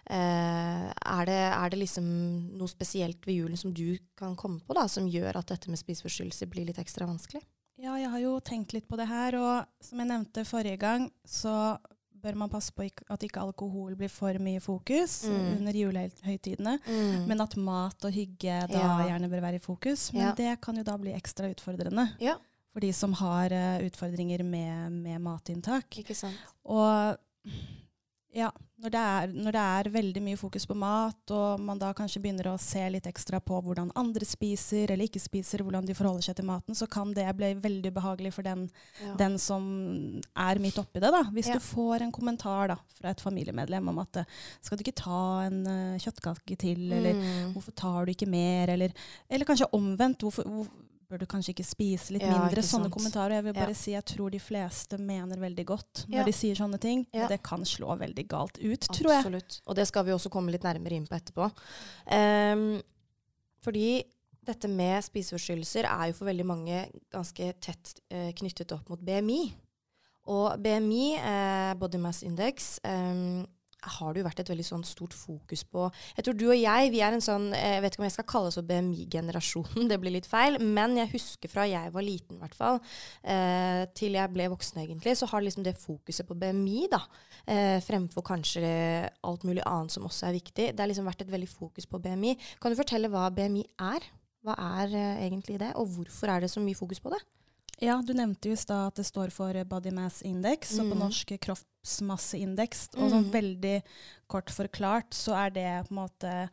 Eh, 0.04 0.88
er, 0.92 1.28
det, 1.28 1.42
er 1.48 1.72
det 1.72 1.82
liksom 1.84 2.08
noe 2.58 2.70
spesielt 2.70 3.24
ved 3.28 3.40
julen 3.42 3.60
som 3.60 3.74
du 3.74 3.96
kan 4.18 4.36
komme 4.38 4.60
på, 4.60 4.76
da, 4.76 4.86
som 4.90 5.08
gjør 5.08 5.40
at 5.40 5.54
dette 5.54 5.72
med 5.72 5.80
spiseforstyrrelser 5.80 6.50
blir 6.50 6.68
litt 6.68 6.80
ekstra 6.82 7.08
vanskelig? 7.08 7.42
Ja, 7.78 7.94
jeg 7.94 8.10
har 8.10 8.22
jo 8.24 8.38
tenkt 8.42 8.72
litt 8.74 8.88
på 8.90 8.98
det 8.98 9.06
her, 9.06 9.36
og 9.38 9.84
som 9.84 10.00
jeg 10.02 10.10
nevnte 10.10 10.42
forrige 10.48 10.80
gang, 10.82 11.04
så 11.22 11.78
bør 12.22 12.34
man 12.34 12.50
passe 12.50 12.72
på 12.74 12.82
at 13.10 13.22
ikke 13.22 13.40
alkohol 13.40 13.94
blir 13.96 14.10
for 14.10 14.32
mye 14.38 14.60
fokus 14.60 15.24
Mm. 15.28 15.58
under 15.58 15.72
julehøytidene. 15.72 16.78
Men 17.28 17.40
at 17.40 17.56
mat 17.56 18.04
og 18.04 18.12
hygge 18.12 18.60
da 18.68 18.78
Ja. 18.78 18.98
gjerne 19.08 19.28
bør 19.30 19.40
være 19.40 19.54
i 19.54 19.58
fokus. 19.58 20.12
Men 20.12 20.22
Ja. 20.22 20.32
det 20.34 20.60
kan 20.60 20.76
jo 20.76 20.82
da 20.82 20.96
bli 20.96 21.12
ekstra 21.12 21.50
utfordrende 21.50 22.08
Ja, 22.20 22.34
for 22.72 22.80
de 22.80 22.92
som 22.92 23.12
har 23.12 23.50
uh, 23.52 23.86
utfordringer 23.86 24.42
med, 24.44 24.90
med 24.92 25.18
matinntak. 25.20 25.98
Og 26.64 27.16
ja, 28.34 28.50
når 28.78 28.92
det, 28.94 29.00
er, 29.02 29.30
når 29.34 29.54
det 29.56 29.62
er 29.66 29.88
veldig 29.90 30.20
mye 30.22 30.38
fokus 30.38 30.64
på 30.70 30.74
mat, 30.78 31.32
og 31.34 31.58
man 31.66 31.80
da 31.80 31.88
kanskje 31.98 32.20
begynner 32.22 32.46
å 32.52 32.58
se 32.62 32.84
litt 32.94 33.08
ekstra 33.10 33.40
på 33.42 33.56
hvordan 33.66 33.90
andre 33.98 34.24
spiser 34.28 34.92
eller 34.94 35.08
ikke 35.08 35.18
spiser, 35.22 35.64
hvordan 35.66 35.84
de 35.88 35.96
forholder 35.98 36.22
seg 36.28 36.36
til 36.38 36.46
maten, 36.46 36.76
så 36.78 36.86
kan 36.86 37.10
det 37.16 37.24
bli 37.36 37.48
veldig 37.58 37.90
ubehagelig 37.90 38.32
for 38.36 38.46
den, 38.46 38.68
Ja. 39.02 39.14
den 39.18 39.36
som 39.42 40.20
er 40.36 40.58
midt 40.62 40.78
oppi 40.78 41.00
det. 41.02 41.10
da. 41.10 41.24
Hvis 41.34 41.48
Ja. 41.48 41.54
du 41.54 41.60
får 41.60 42.02
en 42.02 42.12
kommentar 42.12 42.68
da, 42.68 42.76
fra 42.94 43.10
et 43.10 43.20
familiemedlem 43.20 43.88
om 43.88 43.98
at 43.98 44.16
eh, 44.18 44.24
skal 44.62 44.78
du 44.78 44.84
ikke 44.84 44.94
ta 45.02 45.40
en 45.48 45.66
uh, 45.66 45.98
kjøttkake 45.98 46.56
til, 46.56 46.92
eller 46.92 47.14
Mm. 47.18 47.52
hvorfor 47.54 47.74
tar 47.74 48.06
du 48.06 48.12
ikke 48.12 48.28
mer, 48.30 48.68
eller, 48.70 48.92
eller 49.28 49.44
kanskje 49.44 49.66
omvendt. 49.72 50.20
Hvorfor, 50.22 50.44
hvor, 50.46 50.66
bør 51.08 51.22
du 51.22 51.26
kanskje 51.26 51.54
ikke 51.54 51.64
spise 51.64 52.12
litt 52.12 52.22
Ja, 52.22 52.34
mindre? 52.36 52.60
Sånne 52.62 52.88
sant. 52.88 52.94
kommentarer. 52.94 53.38
Jeg 53.38 53.44
vil 53.44 53.54
bare 53.56 53.68
Ja. 53.72 53.74
si 53.74 53.90
jeg 53.92 54.04
tror 54.04 54.30
de 54.30 54.38
fleste 54.38 54.98
mener 54.98 55.36
veldig 55.36 55.64
godt 55.66 56.04
når 56.08 56.18
Ja. 56.18 56.24
de 56.24 56.32
sier 56.32 56.54
sånne 56.54 56.78
ting. 56.80 57.06
Det 57.12 57.42
kan 57.42 57.60
slå 57.64 57.96
veldig 57.98 58.26
galt 58.28 58.58
ut, 58.58 58.80
tror 58.80 59.08
jeg. 59.10 59.24
Absolutt. 59.24 59.60
Og 59.66 59.74
det 59.76 59.86
skal 59.88 60.04
vi 60.04 60.10
også 60.12 60.30
komme 60.30 60.50
litt 60.52 60.62
nærmere 60.62 60.92
inn 60.92 61.06
på 61.06 61.16
etterpå. 61.18 61.50
Um, 62.12 62.82
fordi 63.62 64.04
dette 64.44 64.68
med 64.68 65.02
spiseforstyrrelser 65.04 65.84
er 65.84 66.06
jo 66.08 66.12
for 66.12 66.26
veldig 66.26 66.44
mange 66.46 66.90
ganske 67.10 67.54
tett 67.60 68.00
uh, 68.12 68.30
knyttet 68.32 68.72
opp 68.72 68.88
mot 68.90 69.00
BMI. 69.00 69.52
Og 70.26 70.58
BMI, 70.62 71.14
eh, 71.16 71.74
Body 71.74 71.96
Mass 71.96 72.22
Index, 72.22 72.78
ehm, 72.84 73.46
har 73.78 74.14
det 74.14 74.22
jo 74.22 74.26
vært 74.26 74.40
et 74.42 74.50
veldig 74.50 74.66
sånn 74.66 74.84
stort 74.86 75.14
fokus 75.14 75.62
på. 75.68 75.86
Jeg 76.16 76.26
tror 76.26 76.36
du 76.38 76.44
og 76.48 76.58
jeg, 76.58 76.90
vi 76.92 77.02
er 77.04 77.14
en 77.14 77.22
sånn 77.24 77.50
eh, 77.54 77.76
Jeg 77.76 77.84
vet 77.84 77.94
ikke 77.94 78.02
om 78.02 78.06
jeg 78.08 78.14
skal 78.16 78.28
kalle 78.32 78.50
oss 78.50 78.58
BMI-generasjonen, 78.70 79.88
det 79.90 80.00
blir 80.02 80.14
litt 80.16 80.28
feil. 80.28 80.58
Men 80.62 80.96
jeg 80.98 81.12
husker 81.14 81.52
fra 81.52 81.66
jeg 81.68 81.94
var 81.94 82.06
liten, 82.06 82.38
i 82.38 82.42
hvert 82.42 82.58
fall, 82.58 82.80
eh, 83.22 83.84
til 83.98 84.18
jeg 84.18 84.34
ble 84.34 84.50
voksen, 84.52 84.82
egentlig, 84.82 85.16
så 85.18 85.30
har 85.30 85.44
liksom 85.44 85.66
det 85.66 85.76
fokuset 85.78 86.26
på 86.28 86.38
BMI, 86.38 86.86
da, 86.92 87.02
eh, 87.46 87.78
fremfor 87.84 88.26
kanskje 88.26 88.68
alt 89.28 89.46
mulig 89.48 89.64
annet 89.64 89.94
som 89.94 90.06
også 90.08 90.28
er 90.28 90.38
viktig. 90.40 90.70
Det 90.72 90.82
har 90.82 90.90
liksom 90.90 91.08
vært 91.08 91.26
et 91.26 91.34
veldig 91.34 91.50
fokus 91.50 91.86
på 91.88 92.02
BMI. 92.02 92.34
Kan 92.62 92.74
du 92.74 92.80
fortelle 92.80 93.10
hva 93.12 93.28
BMI 93.34 93.66
er? 93.92 94.10
Hva 94.46 94.54
er 94.82 94.94
eh, 94.94 95.26
egentlig 95.26 95.58
det, 95.60 95.74
og 95.78 95.90
hvorfor 95.94 96.34
er 96.34 96.44
det 96.44 96.50
så 96.52 96.62
mye 96.62 96.78
fokus 96.78 97.02
på 97.02 97.14
det? 97.14 97.22
Ja, 97.80 98.00
du 98.04 98.12
nevnte 98.14 98.48
jo 98.50 98.52
i 98.52 98.58
stad 98.58 98.88
at 98.88 98.94
det 98.98 99.06
står 99.06 99.30
for 99.30 99.54
Body 99.64 99.90
Mass 99.94 100.22
Index, 100.26 100.72
og 100.80 100.88
på 100.90 100.96
Mm. 100.96 101.02
norsk 101.04 101.32
kroppsmasseindeks. 101.40 102.88
Og 102.96 103.10
sånn 103.10 103.26
Mm. 103.28 103.30
veldig 103.32 103.82
kort 104.28 104.50
forklart 104.50 105.10
så 105.14 105.34
er 105.46 105.50
det 105.50 105.88
på 105.88 105.92
en 105.92 106.08
måte 106.08 106.50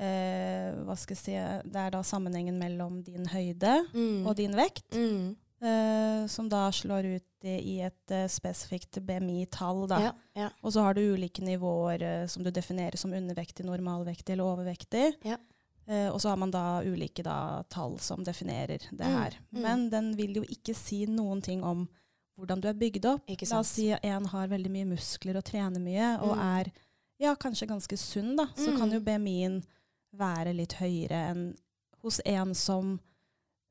eh, 0.00 0.72
Hva 0.86 0.96
skal 0.96 1.14
jeg 1.16 1.18
si 1.24 1.32
Det 1.70 1.76
er 1.76 1.90
da 1.90 2.00
sammenhengen 2.02 2.56
mellom 2.58 3.02
din 3.04 3.26
høyde 3.26 3.84
og 4.26 4.34
din 4.36 4.52
vekt. 4.54 4.88
Mm. 4.92 5.36
eh, 5.62 6.26
som 6.26 6.48
da 6.48 6.70
slår 6.70 7.16
ut 7.16 7.44
i, 7.44 7.58
i 7.76 7.80
et 7.84 8.10
uh, 8.12 8.24
spesifikt 8.28 8.98
BMI-tall. 9.04 9.86
da. 9.88 9.98
Ja, 10.00 10.12
ja. 10.34 10.48
Og 10.64 10.72
så 10.72 10.80
har 10.82 10.94
du 10.94 11.00
ulike 11.14 11.42
nivåer 11.42 12.00
eh, 12.02 12.26
som 12.26 12.42
du 12.42 12.50
definerer 12.50 12.96
som 12.96 13.12
undervektig, 13.12 13.64
normalvektig 13.66 14.30
eller 14.32 14.44
overvektig. 14.44 15.14
Ja. 15.22 15.36
Eh, 15.90 16.06
og 16.12 16.20
så 16.22 16.30
har 16.30 16.38
man 16.38 16.52
da 16.54 16.82
ulike 16.86 17.24
da, 17.26 17.62
tall 17.72 17.96
som 17.98 18.22
definerer 18.22 18.78
det 18.92 19.06
Mm, 19.08 19.16
her. 19.16 19.34
mm. 19.50 19.62
Men 19.64 19.88
den 19.90 20.12
vil 20.16 20.36
jo 20.38 20.42
ikke 20.46 20.74
si 20.78 21.04
noen 21.10 21.42
ting 21.42 21.64
om 21.66 21.88
hvordan 22.38 22.60
du 22.62 22.68
er 22.70 22.78
bygd 22.78 23.04
opp. 23.10 23.26
La 23.50 23.58
oss 23.58 23.72
si 23.74 23.88
at 23.92 24.04
en 24.06 24.24
har 24.30 24.46
veldig 24.48 24.70
mye 24.70 24.86
muskler 24.94 25.36
og 25.36 25.44
trener 25.44 25.80
mye, 25.82 26.12
og 26.22 26.36
Mm. 26.36 26.44
er 26.60 26.72
ja, 27.20 27.34
kanskje 27.34 27.66
ganske 27.68 27.98
sunn, 27.98 28.36
da. 28.36 28.46
Så 28.56 28.70
kan 28.78 28.88
Mm. 28.88 28.92
jo 28.94 29.00
BMI-en 29.00 29.62
være 30.16 30.54
litt 30.56 30.72
høyere 30.78 31.30
enn 31.32 31.54
hos 32.02 32.20
en 32.24 32.54
som 32.54 33.00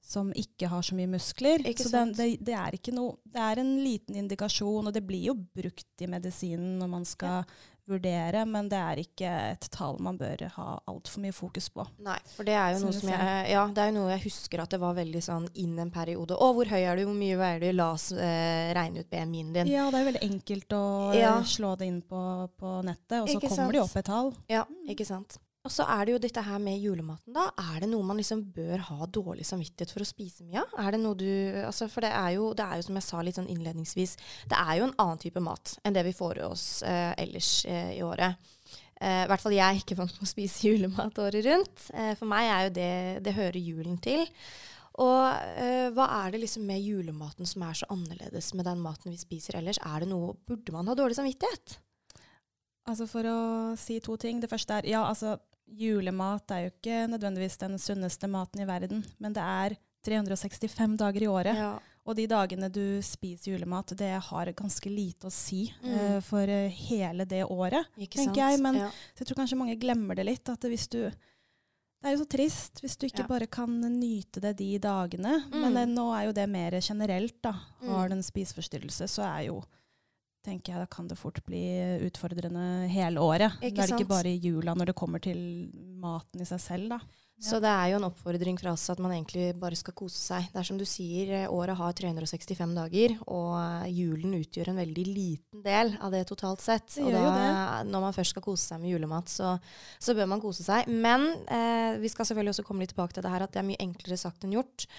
som 0.01 0.31
ikke 0.33 0.67
har 0.67 0.81
så 0.81 0.95
mye 0.95 1.07
muskler. 1.11 1.59
Ikke 1.59 1.83
så 1.83 1.91
den, 1.91 2.13
det, 2.13 2.43
det 2.43 2.53
er 2.55 2.71
ikke 2.71 2.93
noe 2.95 3.17
Det 3.27 3.35
er 3.41 3.59
en 3.59 3.83
liten 3.83 4.15
indikasjon, 4.15 4.87
og 4.87 4.93
det 4.93 5.05
blir 5.05 5.25
jo 5.27 5.33
brukt 5.35 6.01
i 6.01 6.07
medisinen 6.07 6.79
når 6.79 6.89
man 6.89 7.05
skal 7.05 7.43
vurdere, 7.89 8.45
men 8.47 8.69
det 8.71 8.77
er 8.79 9.01
ikke 9.01 9.31
et 9.55 9.67
tall 9.73 9.97
man 10.05 10.17
bør 10.19 10.43
ha 10.55 10.67
altfor 10.89 11.23
mye 11.23 11.33
fokus 11.35 11.67
på. 11.73 11.85
Nei, 12.05 12.17
for 12.35 12.47
det 12.47 12.55
er 12.55 12.75
jo 12.75 12.83
noe 12.85 12.95
som 12.95 13.09
jeg 13.11 13.49
Ja, 13.51 13.65
det 13.73 13.83
er 13.83 13.91
jo 13.91 13.95
noe 13.97 14.13
jeg 14.13 14.23
husker 14.27 14.63
at 14.63 14.69
det 14.75 14.79
var 14.81 14.95
veldig 14.97 15.21
sånn 15.25 15.49
inn 15.59 15.75
en 15.81 15.91
periode. 15.93 16.37
Å, 16.37 16.51
hvor 16.55 16.69
høy 16.69 16.79
er 16.83 17.01
du? 17.01 17.05
Hvor 17.09 17.17
mye 17.17 17.39
veier 17.41 17.59
du? 17.65 17.67
La 17.75 17.89
oss 17.97 18.11
eh, 18.13 18.69
regne 18.77 19.03
ut 19.03 19.09
BMI-en 19.11 19.53
din. 19.57 19.73
Ja, 19.73 19.89
det 19.91 19.99
er 20.03 20.09
veldig 20.11 20.23
enkelt 20.29 20.77
å 20.77 20.83
eh, 21.13 21.19
Ja. 21.23 21.35
slå 21.43 21.75
det 21.81 21.89
inn 21.91 22.01
på, 22.05 22.21
på 22.59 22.77
nettet, 22.85 23.19
og 23.23 23.27
så 23.29 23.37
Ikke 23.39 23.49
kommer 23.51 23.73
det 23.73 23.79
de 23.81 23.85
opp 23.87 23.97
et 24.01 24.09
tall. 24.13 24.33
Ja, 24.51 24.65
ikke 24.89 25.05
sant. 25.09 25.39
Og 25.69 25.73
så 25.75 25.85
er 25.85 26.07
det 26.07 26.13
jo 26.15 26.19
dette 26.23 26.41
her 26.41 26.57
med 26.57 26.79
julematen, 26.81 27.29
da. 27.35 27.43
Er 27.61 27.83
det 27.83 27.91
noe 27.91 28.01
man 28.01 28.17
liksom 28.17 28.39
bør 28.55 28.81
ha 28.87 29.05
dårlig 29.05 29.43
samvittighet 29.45 29.91
for 29.93 30.01
å 30.01 30.07
spise 30.09 30.41
mye 30.47 30.63
av? 30.63 30.71
Er 30.81 30.95
det 30.95 30.99
noe 31.03 31.17
du 31.19 31.27
Altså, 31.61 31.85
for 31.93 32.01
det 32.01 32.09
er 32.09 32.31
jo, 32.39 32.47
det 32.57 32.65
er 32.65 32.79
jo 32.79 32.87
som 32.87 32.97
jeg 32.97 33.05
sa 33.05 33.21
litt 33.21 33.37
sånn 33.37 33.51
innledningsvis, 33.53 34.15
det 34.49 34.57
er 34.57 34.79
jo 34.79 34.87
en 34.87 34.95
annen 34.97 35.21
type 35.21 35.43
mat 35.45 35.75
enn 35.85 35.93
det 35.93 36.01
vi 36.07 36.15
får 36.17 36.39
i 36.39 36.47
oss 36.47 36.63
eh, 36.89 37.11
ellers 37.21 37.51
eh, 37.69 37.91
i 37.99 38.01
året. 38.01 38.49
Eh, 38.97 39.27
I 39.27 39.27
hvert 39.29 39.43
fall 39.43 39.53
jeg 39.53 39.61
er 39.67 39.81
ikke 39.83 39.97
vant 39.99 40.15
med 40.17 40.25
å 40.25 40.31
spise 40.31 40.65
julemat 40.71 41.21
året 41.21 41.45
rundt. 41.45 41.85
Eh, 41.93 42.15
for 42.17 42.31
meg 42.31 42.49
er 42.49 42.63
jo 42.65 42.73
det 42.79 42.93
Det 43.27 43.35
hører 43.37 43.59
julen 43.61 43.99
til. 44.01 44.25
Og 45.05 45.21
eh, 45.53 45.91
hva 45.93 46.07
er 46.23 46.33
det 46.33 46.41
liksom 46.47 46.65
med 46.65 46.81
julematen 46.81 47.45
som 47.47 47.67
er 47.67 47.77
så 47.77 47.91
annerledes 47.93 48.49
med 48.57 48.65
den 48.67 48.81
maten 48.81 49.13
vi 49.13 49.21
spiser 49.21 49.59
ellers? 49.61 49.77
Er 49.85 50.01
det 50.01 50.09
noe 50.09 50.33
Burde 50.49 50.73
man 50.73 50.89
ha 50.89 50.97
dårlig 50.97 51.19
samvittighet? 51.19 51.77
Altså 52.89 53.05
For 53.05 53.29
å 53.29 53.37
si 53.77 53.99
to 54.01 54.17
ting. 54.17 54.41
Det 54.41 54.49
første 54.49 54.79
er 54.81 54.89
ja, 54.89 55.05
altså 55.05 55.37
julemat 55.77 56.51
er 56.51 56.65
jo 56.65 56.71
ikke 56.73 57.07
nødvendigvis 57.11 57.57
den 57.61 57.77
sunneste 57.79 58.27
maten 58.27 58.61
i 58.61 58.65
verden, 58.69 59.03
men 59.19 59.33
det 59.33 59.43
er 59.43 59.77
365 60.05 60.97
dager 60.97 61.21
i 61.23 61.27
året. 61.27 61.55
Ja. 61.57 61.79
Og 62.07 62.15
de 62.15 62.25
dagene 62.31 62.69
du 62.71 63.01
spiser 63.05 63.51
julemat, 63.53 63.91
det 63.99 64.15
har 64.23 64.45
ganske 64.57 64.89
lite 64.89 65.27
å 65.27 65.31
si 65.31 65.73
Mm. 65.83 65.93
uh, 66.17 66.19
for 66.21 66.41
eh, 66.49 66.69
hele 66.69 67.25
det 67.25 67.43
året. 67.45 67.85
Ikke 67.99 68.17
Tenker 68.23 68.49
jeg, 68.49 68.61
men- 68.61 68.75
ja. 68.75 68.89
Jeg 69.19 69.27
tror 69.27 69.35
kanskje 69.43 69.57
mange 69.57 69.75
glemmer 69.79 70.15
det 70.15 70.25
litt. 70.25 70.49
At 70.49 70.59
det 70.61 70.71
hvis 70.71 70.87
du 70.89 71.11
Det 72.01 72.07
er 72.07 72.15
jo 72.15 72.23
så 72.23 72.29
trist 72.29 72.79
hvis 72.81 72.95
du 72.97 73.05
ikke 73.07 73.19
Ja. 73.19 73.27
bare 73.27 73.45
kan 73.47 73.67
nyte 73.81 74.39
det 74.39 74.55
de 74.55 74.79
dagene. 74.79 75.43
Men 75.51 75.73
Mm. 75.73 75.77
eh, 75.77 75.85
nå 75.85 76.15
er 76.17 76.25
jo 76.27 76.31
det 76.31 76.47
mer 76.49 76.71
generelt, 76.79 77.41
da. 77.41 77.51
Har 77.51 78.07
Mm. 78.07 78.09
du 78.09 78.15
en 78.15 78.23
spiseforstyrrelse, 78.23 79.03
så 79.03 79.21
er 79.37 79.47
jo 79.47 79.61
tenker 80.45 80.73
jeg, 80.73 80.79
Da 80.81 80.85
kan 80.95 81.07
det 81.07 81.17
fort 81.19 81.39
bli 81.45 81.61
utfordrende 82.07 82.87
hele 82.91 83.19
året. 83.23 83.57
Ikke 83.61 83.75
da 83.75 83.83
er 83.83 83.87
det 83.91 83.99
ikke 83.99 84.11
bare 84.13 84.31
i 84.33 84.39
jula 84.39 84.75
når 84.77 84.91
det 84.91 84.95
kommer 84.95 85.19
til 85.23 85.39
maten 85.99 86.41
i 86.41 86.47
seg 86.49 86.61
selv. 86.63 86.89
da. 86.95 86.99
Så 87.39 87.59
det 87.63 87.71
er 87.71 87.93
jo 87.93 87.99
en 88.01 88.07
oppfordring 88.09 88.57
fra 88.59 88.73
oss 88.75 88.89
at 88.91 88.99
man 88.99 89.13
egentlig 89.15 89.53
bare 89.59 89.77
skal 89.79 89.95
kose 89.95 90.17
seg. 90.19 90.49
Det 90.51 90.59
er 90.59 90.67
som 90.67 90.79
du 90.79 90.83
sier, 90.87 91.31
eh, 91.37 91.51
året 91.51 91.77
har 91.79 91.95
365 91.95 92.73
dager, 92.75 93.15
og 93.31 93.53
eh, 93.61 93.93
julen 93.95 94.35
utgjør 94.41 94.73
en 94.73 94.81
veldig 94.81 95.05
liten 95.07 95.63
del 95.63 95.93
av 96.03 96.11
det 96.11 96.25
totalt 96.27 96.63
sett. 96.63 96.97
Det 96.97 97.05
og 97.07 97.15
da, 97.15 97.79
når 97.87 98.05
man 98.09 98.15
først 98.15 98.35
skal 98.35 98.43
kose 98.43 98.73
seg 98.73 98.83
med 98.83 98.91
julemat, 98.91 99.31
så, 99.31 99.53
så 100.03 100.15
bør 100.17 100.27
man 100.33 100.43
kose 100.43 100.65
seg. 100.67 100.91
Men 100.91 101.29
eh, 101.47 101.95
vi 102.03 102.11
skal 102.11 102.27
selvfølgelig 102.27 102.57
også 102.57 102.67
komme 102.67 102.83
litt 102.83 102.91
tilbake 102.93 103.15
til 103.15 103.23
det 103.23 103.31
her 103.31 103.47
at 103.47 103.55
det 103.55 103.63
er 103.63 103.69
mye 103.71 103.83
enklere 103.87 104.19
sagt 104.19 104.43
enn 104.43 104.57
gjort. 104.57 104.89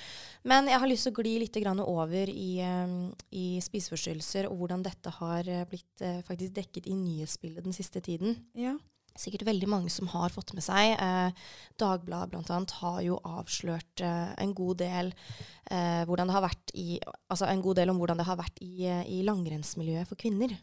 Men 0.48 0.70
jeg 0.72 0.80
har 0.80 0.88
lyst 0.88 1.04
til 1.04 1.12
å 1.12 1.20
gli 1.20 1.34
litt 1.42 1.60
grann 1.60 1.82
over 1.84 2.32
i, 2.32 2.52
eh, 2.64 2.94
i 3.36 3.46
spiseforstyrrelser, 3.64 4.48
og 4.48 4.62
hvordan 4.62 4.86
dette 4.86 5.12
har 5.20 5.52
blitt 5.68 6.06
eh, 6.06 6.22
faktisk 6.24 6.56
dekket 6.56 6.88
i 6.88 6.96
nyhetsbildet 6.96 7.68
den 7.68 7.76
siste 7.76 8.00
tiden. 8.00 8.40
Ja. 8.56 8.78
Sikkert 9.18 9.46
veldig 9.48 9.68
mange 9.70 9.92
som 9.92 10.10
har 10.12 10.32
fått 10.34 10.52
med 10.56 10.64
seg. 10.64 10.94
Eh, 10.94 11.52
Dagbladet 11.80 12.32
bl.a. 12.32 12.60
har 12.82 13.00
jo 13.06 13.20
avslørt 13.26 14.04
eh, 14.04 14.32
en 14.42 14.54
god 14.56 14.82
del 14.82 15.12
eh, 15.70 16.04
i, 16.74 17.00
altså 17.28 17.46
en 17.46 17.62
god 17.62 17.80
del 17.80 17.90
om 17.90 18.00
hvordan 18.00 18.20
det 18.20 18.28
har 18.28 18.40
vært 18.40 18.60
i, 18.62 18.86
eh, 18.86 19.06
i 19.08 19.22
langrennsmiljøet 19.26 20.08
for 20.08 20.20
kvinner. 20.20 20.58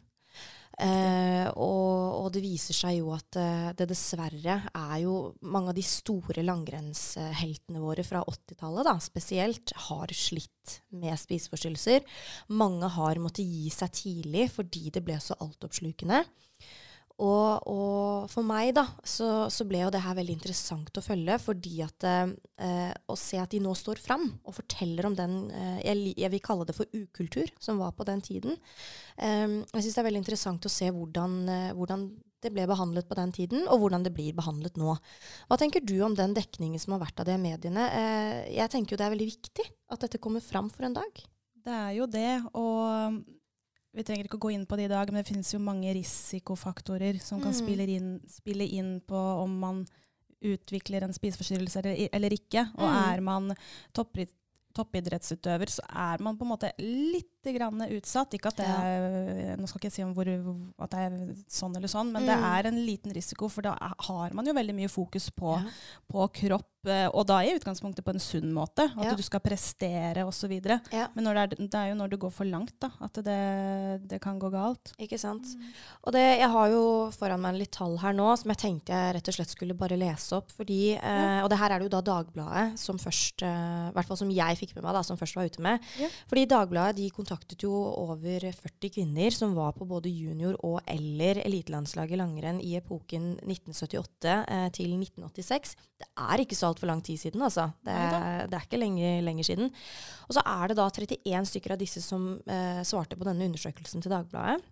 Eh, 0.78 1.48
og, 1.58 2.22
og, 2.22 2.28
det 2.36 2.44
viser 2.44 2.76
seg 2.78 3.00
jo 3.00 3.10
at 3.16 3.38
eh, 3.42 3.70
det 3.74 3.88
dessverre 3.90 4.60
er 4.70 4.98
jo 5.02 5.14
mange 5.50 5.72
av 5.72 5.78
de 5.78 5.82
store 5.82 6.44
langrennsheltene 6.46 7.82
våre 7.82 8.06
fra 8.06 8.22
80-tallet 8.22 8.92
spesielt 9.02 9.74
har 9.88 10.14
slitt 10.14 10.78
med 10.94 11.18
spiseforstyrrelser. 11.18 12.06
Mange 12.54 12.92
har 12.94 13.24
måttet 13.24 13.50
gi 13.50 13.72
seg 13.74 13.96
tidlig 13.98 14.52
fordi 14.54 14.92
det 14.94 15.02
ble 15.08 15.18
så 15.24 15.40
altoppslukende. 15.42 16.22
Og, 17.18 17.64
og, 17.66 18.28
for 18.30 18.46
meg 18.46 18.76
da, 18.78 18.84
så, 19.02 19.48
så, 19.50 19.66
ble 19.66 19.80
jo 19.82 19.90
det 19.94 20.04
her 20.04 20.18
veldig 20.20 20.36
interessant 20.38 21.00
å 21.00 21.02
følge, 21.02 21.40
fordi 21.42 21.80
at 21.82 22.06
eh, 22.06 22.92
å 23.10 23.16
se 23.18 23.40
at 23.42 23.56
de 23.56 23.62
nå 23.64 23.74
står 23.78 23.98
fram 24.04 24.28
og 24.44 24.54
forteller 24.60 25.08
om 25.10 25.16
den 25.18 25.38
eh, 25.50 25.80
jeg, 25.82 26.14
jeg, 26.14 26.32
vil 26.36 26.44
kalle 26.46 26.68
det 26.70 26.76
for 26.78 26.94
ukultur 26.94 27.50
som 27.64 27.82
var 27.82 27.96
på 27.98 28.06
den 28.06 28.22
tiden. 28.22 28.60
Eh, 29.18 29.48
jeg 29.50 29.88
syns 29.88 29.98
det 29.98 30.04
er 30.04 30.08
veldig 30.12 30.22
interessant 30.22 30.70
å 30.70 30.72
se 30.72 30.92
hvordan, 30.94 31.40
eh, 31.54 31.74
hvordan, 31.78 32.08
det 32.46 32.52
ble 32.54 32.68
behandlet 32.70 33.08
på 33.10 33.16
den 33.18 33.32
tiden, 33.34 33.64
og 33.66 33.82
hvordan 33.82 34.04
det 34.06 34.12
blir 34.14 34.36
behandlet 34.38 34.76
nå. 34.78 34.94
Hva 35.50 35.58
tenker 35.58 35.82
du 35.82 35.96
om 36.06 36.14
den 36.14 36.36
dekningen 36.38 36.78
som 36.78 36.94
har 36.94 37.02
vært 37.08 37.24
av 37.24 37.26
det 37.26 37.34
i 37.34 37.42
mediene? 37.42 37.88
Eh, 37.98 38.44
jeg 38.60 38.70
tenker 38.76 38.94
jo 38.94 39.00
det 39.02 39.08
er 39.08 39.16
veldig 39.16 39.30
viktig 39.32 39.66
at 39.66 40.06
dette 40.06 40.22
kommer 40.22 40.46
fram 40.46 40.70
for 40.70 40.86
en 40.86 41.00
dag. 41.00 41.26
Det 41.66 41.74
er 41.74 41.96
jo 41.98 42.06
det, 42.06 42.30
og 42.54 43.18
vi 43.98 44.06
trenger 44.06 44.28
ikke 44.28 44.38
å 44.38 44.46
gå 44.46 44.52
inn 44.54 44.66
på 44.70 44.78
det 44.78 44.88
i 44.88 44.92
dag, 44.92 45.10
men 45.12 45.24
det 45.24 45.30
finnes 45.30 45.50
jo 45.54 45.60
mange 45.64 45.94
risikofaktorer 45.98 47.18
som 47.24 47.42
kan 47.42 47.54
mm. 47.54 47.58
spille, 47.58 47.88
inn, 47.98 48.12
spille, 48.30 48.68
inn, 48.78 48.98
på 49.02 49.18
om 49.18 49.56
man 49.62 49.86
utvikler 50.46 51.06
en 51.06 51.16
spiseforstyrrelse 51.16 51.82
eller, 51.82 52.04
eller, 52.14 52.36
ikke. 52.38 52.68
Og 52.78 52.86
mm. 52.86 52.98
er 53.02 53.24
man 53.26 53.50
toppidrettsutøver, 53.98 55.74
så 55.74 55.86
er 55.90 56.22
man 56.24 56.38
på 56.38 56.46
en 56.46 56.54
måte 56.54 56.74
litt 56.84 57.37
grann 57.56 57.84
utsatt. 57.88 58.34
Ikke 58.38 58.52
at 58.52 58.62
det 58.62 58.68
er, 58.68 59.58
Nå 59.58 59.68
skal 59.70 59.82
ikke 59.82 59.90
jeg 59.92 59.98
si 59.98 60.06
om 60.06 60.14
hvor, 60.18 60.30
at 60.84 60.94
det 60.94 61.04
er 61.06 61.18
sånn 61.52 61.76
eller 61.78 61.92
sånn, 61.92 62.12
men 62.14 62.26
mm. 62.26 62.30
det 62.30 62.38
er 62.52 62.70
en 62.72 62.80
liten 62.86 63.14
risiko, 63.16 63.50
for 63.52 63.66
da 63.66 63.76
har 63.80 64.36
man 64.38 64.48
jo 64.48 64.56
veldig 64.58 64.76
mye 64.78 64.92
fokus 64.92 65.30
på, 65.36 65.56
ja. 65.58 65.76
på 66.12 66.28
kropp, 66.42 66.90
eh, 66.90 67.08
og 67.08 67.28
da 67.30 67.40
i 67.46 67.54
utgangspunktet 67.58 68.06
på 68.06 68.14
en 68.16 68.24
sunn 68.24 68.52
måte. 68.56 68.88
At 68.98 69.12
ja. 69.12 69.16
du 69.18 69.24
skal 69.26 69.44
prestere 69.44 70.26
osv. 70.28 70.54
Ja. 70.94 71.08
Men 71.16 71.28
det 71.30 71.36
er, 71.36 71.54
det, 71.56 71.70
er, 71.72 71.92
jo 71.92 72.00
når 72.00 72.14
du 72.14 72.18
går 72.22 72.34
for 72.34 72.50
langt, 72.50 72.76
da, 72.84 72.92
at 73.04 73.22
det, 73.26 73.40
det 74.10 74.22
kan 74.24 74.40
gå 74.42 74.52
galt. 74.54 74.94
Ikke 75.02 75.20
sant. 75.22 75.48
Mm. 75.56 75.72
Og 76.04 76.16
det, 76.16 76.26
jeg 76.42 76.52
har 76.54 76.74
jo 76.74 76.84
foran 77.16 77.44
meg 77.44 77.60
litt 77.62 77.74
tall 77.78 77.98
her 78.02 78.16
nå 78.16 78.30
som 78.40 78.52
jeg 78.54 78.62
tenkte 78.62 78.96
jeg 78.96 79.16
rett 79.18 79.32
og 79.32 79.38
slett 79.38 79.54
skulle 79.54 79.78
bare 79.78 79.98
lese 80.00 80.36
opp. 80.38 80.52
fordi, 80.56 80.96
eh, 80.96 81.40
Og 81.44 81.50
det 81.52 81.60
her 81.62 81.74
er 81.74 81.80
det 81.80 81.90
jo 81.90 81.96
da 81.98 82.04
Dagbladet 82.08 82.80
som 82.80 83.00
først, 83.02 83.44
eh, 83.46 83.92
hvert 83.96 84.08
fall 84.08 84.18
som 84.18 84.32
jeg 84.32 84.60
fikk 84.60 84.76
med 84.76 84.84
meg, 84.84 84.94
da, 84.98 85.04
som 85.04 85.20
først 85.20 85.36
var 85.36 85.46
ute 85.46 85.62
med. 85.62 85.84
Fordi 86.30 86.46
Dagbladet 86.50 86.98
de 86.98 87.10
kontaktet 87.14 87.37
kontaktet 87.38 87.64
jo 87.64 87.72
over 87.74 88.40
40 88.40 88.90
kvinner 88.90 89.32
som 89.32 89.56
var 89.56 89.74
på 89.74 89.86
både 89.86 90.10
junior- 90.10 90.58
og 90.64 90.82
eller 90.88 91.42
elitelandslaget 91.46 92.18
langrenn 92.18 92.60
i 92.62 92.76
epoken 92.78 93.38
1978 93.46 94.46
eh, 94.48 94.70
til 94.72 94.98
1986. 94.98 95.76
Det 95.98 96.08
er 96.18 96.40
ikke 96.42 96.56
så 96.56 96.68
altfor 96.68 96.88
lang 96.88 97.04
tid 97.04 97.18
siden, 97.18 97.42
altså. 97.42 97.72
Det 97.84 97.94
er, 97.94 98.48
det 98.48 98.58
er 98.58 98.66
ikke 98.66 98.82
lenger, 98.82 99.22
lenger, 99.22 99.44
siden. 99.44 99.72
Og 100.28 100.34
så 100.34 100.42
er 100.46 100.68
det 100.68 100.78
da 100.78 100.90
31 100.90 101.46
stykker 101.46 101.74
av 101.74 101.80
disse 101.80 102.02
som 102.02 102.40
eh, 102.48 102.82
svarte 102.84 103.18
på 103.18 103.28
denne 103.28 103.46
undersøkelsen 103.46 104.02
til 104.02 104.12
Dagbladet. 104.12 104.64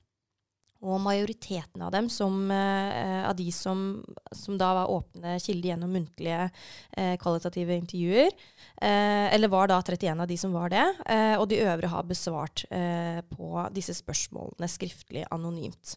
Og 0.85 0.99
majoriteten 1.01 1.81
av 1.81 1.89
dem, 1.95 2.09
som, 2.13 2.51
eh, 2.53 3.23
av 3.25 3.33
de 3.35 3.47
som, 3.51 4.03
som, 4.31 4.57
da 4.57 4.67
var 4.77 4.91
åpne 4.93 5.39
kilder 5.41 5.71
gjennom 5.71 5.95
muntlige 5.97 6.43
eh, 6.93 7.15
kvalitative 7.17 7.77
intervjuer, 7.81 8.29
eh, 8.77 9.33
eller 9.33 9.49
var 9.49 9.71
da 9.71 9.79
31 9.81 10.21
av 10.21 10.29
de 10.29 10.37
som 10.37 10.53
var 10.53 10.69
det, 10.69 10.85
og 11.39 11.47
de 11.49 11.63
øvrige 11.63 11.89
har 11.91 12.05
besvart 12.05 12.65
på 13.31 13.49
disse 13.73 13.95
spørsmålene 13.97 14.69
skriftlig 14.69 15.25
anonymt. 15.33 15.95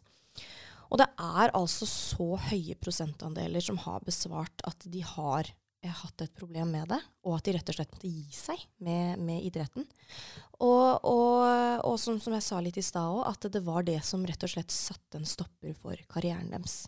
Og 0.89 0.97
det 1.01 1.07
er 1.21 1.53
altså 1.57 1.85
så 1.85 2.33
høye 2.49 2.77
prosentandeler 2.81 3.61
som 3.61 3.77
har 3.85 4.01
besvart 4.05 4.65
at 4.67 4.85
de 4.89 5.03
har 5.05 5.51
har 5.87 6.01
hatt 6.01 6.21
et 6.25 6.33
problem 6.35 6.73
med 6.75 6.89
det, 6.91 6.97
og 7.23 7.37
at 7.37 7.45
de 7.47 7.53
rett 7.55 7.69
og 7.71 7.77
slett 7.77 7.93
måtte 7.93 8.09
gi 8.11 8.33
seg 8.35 8.59
med, 8.83 9.21
med 9.23 9.45
idretten. 9.47 9.85
Og, 10.59 11.05
og, 11.07 11.45
og 11.87 11.95
som, 12.01 12.17
som, 12.19 12.33
jeg 12.35 12.43
sa 12.43 12.59
litt 12.59 12.75
i 12.81 12.83
stad 12.83 13.07
òg, 13.07 13.21
at 13.29 13.47
det 13.53 13.61
var 13.63 13.85
det 13.87 13.95
som 14.03 14.25
rett 14.27 14.43
og 14.43 14.51
slett 14.51 14.75
satte 14.75 15.21
en 15.21 15.29
stopper 15.29 15.71
for 15.79 15.95
karrieren 16.11 16.51
deres. 16.51 16.81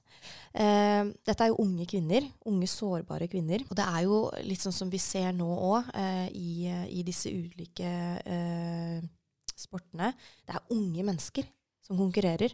Eh, 0.52 1.08
dette 1.24 1.48
er 1.48 1.54
jo 1.54 1.62
unge 1.64 1.88
kvinner, 1.88 2.28
unge 2.52 2.68
sårbare 2.68 3.30
kvinner. 3.32 3.64
Og 3.70 3.80
det 3.80 3.88
er 3.88 4.04
jo 4.10 4.20
litt 4.44 4.66
sånn 4.66 4.76
som 4.76 4.92
vi 4.92 5.00
ser 5.00 5.32
nå 5.38 5.48
òg 5.48 5.88
eh, 5.96 6.28
i, 6.36 6.52
i, 7.00 7.06
disse 7.08 7.32
ulike 7.32 7.96
eh, 8.28 9.00
sportene. 9.56 10.12
Det 10.44 10.58
er 10.58 10.76
unge 10.76 11.08
mennesker 11.08 11.48
som 11.88 11.96
konkurrerer 12.02 12.52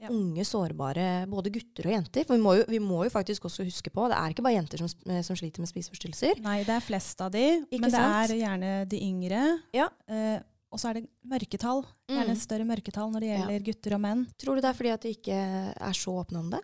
ja. 0.00 0.10
unge, 0.12 0.44
sårbare 0.48 1.08
både 1.30 1.52
gutter 1.54 1.88
og 1.88 1.94
jenter. 1.94 2.26
For 2.28 2.38
vi 2.38 2.44
må, 2.44 2.54
jo, 2.60 2.66
vi 2.70 2.80
må, 2.82 3.02
jo, 3.06 3.12
faktisk 3.12 3.48
også 3.48 3.66
huske 3.66 3.92
på 3.92 4.08
det 4.10 4.18
er 4.18 4.34
ikke 4.34 4.44
bare 4.46 4.56
jenter 4.56 4.82
som, 4.82 4.92
eh, 5.06 5.20
som 5.26 5.38
sliter 5.38 5.62
med 5.62 5.70
spiseforstyrrelser. 5.70 6.40
Nei, 6.44 6.60
det 6.68 6.76
er 6.76 6.84
flest 6.84 7.20
av 7.24 7.34
de, 7.34 7.44
ikke 7.68 7.84
men 7.84 7.94
sant? 7.94 8.30
det 8.30 8.38
er 8.38 8.42
gjerne 8.44 8.72
de 8.90 9.02
yngre. 9.10 9.44
Ja. 9.76 9.90
Eh, 10.10 10.38
og 10.70 10.78
så 10.78 10.90
er 10.90 11.00
det 11.00 11.08
mørketall. 11.26 11.82
Gjerne 12.10 12.36
mm. 12.36 12.42
større 12.42 12.66
mørketall 12.68 13.08
når 13.10 13.24
det 13.24 13.30
gjelder 13.32 13.56
ja. 13.56 13.62
gutter 13.70 13.96
og 13.96 14.04
menn. 14.04 14.26
Tror 14.38 14.56
du 14.56 14.62
det 14.62 14.70
er 14.70 14.78
fordi 14.78 14.92
at 14.94 15.06
de 15.06 15.14
ikke 15.16 15.40
er 15.74 15.96
så 15.98 16.14
åpne 16.22 16.44
om 16.44 16.52
det? 16.52 16.62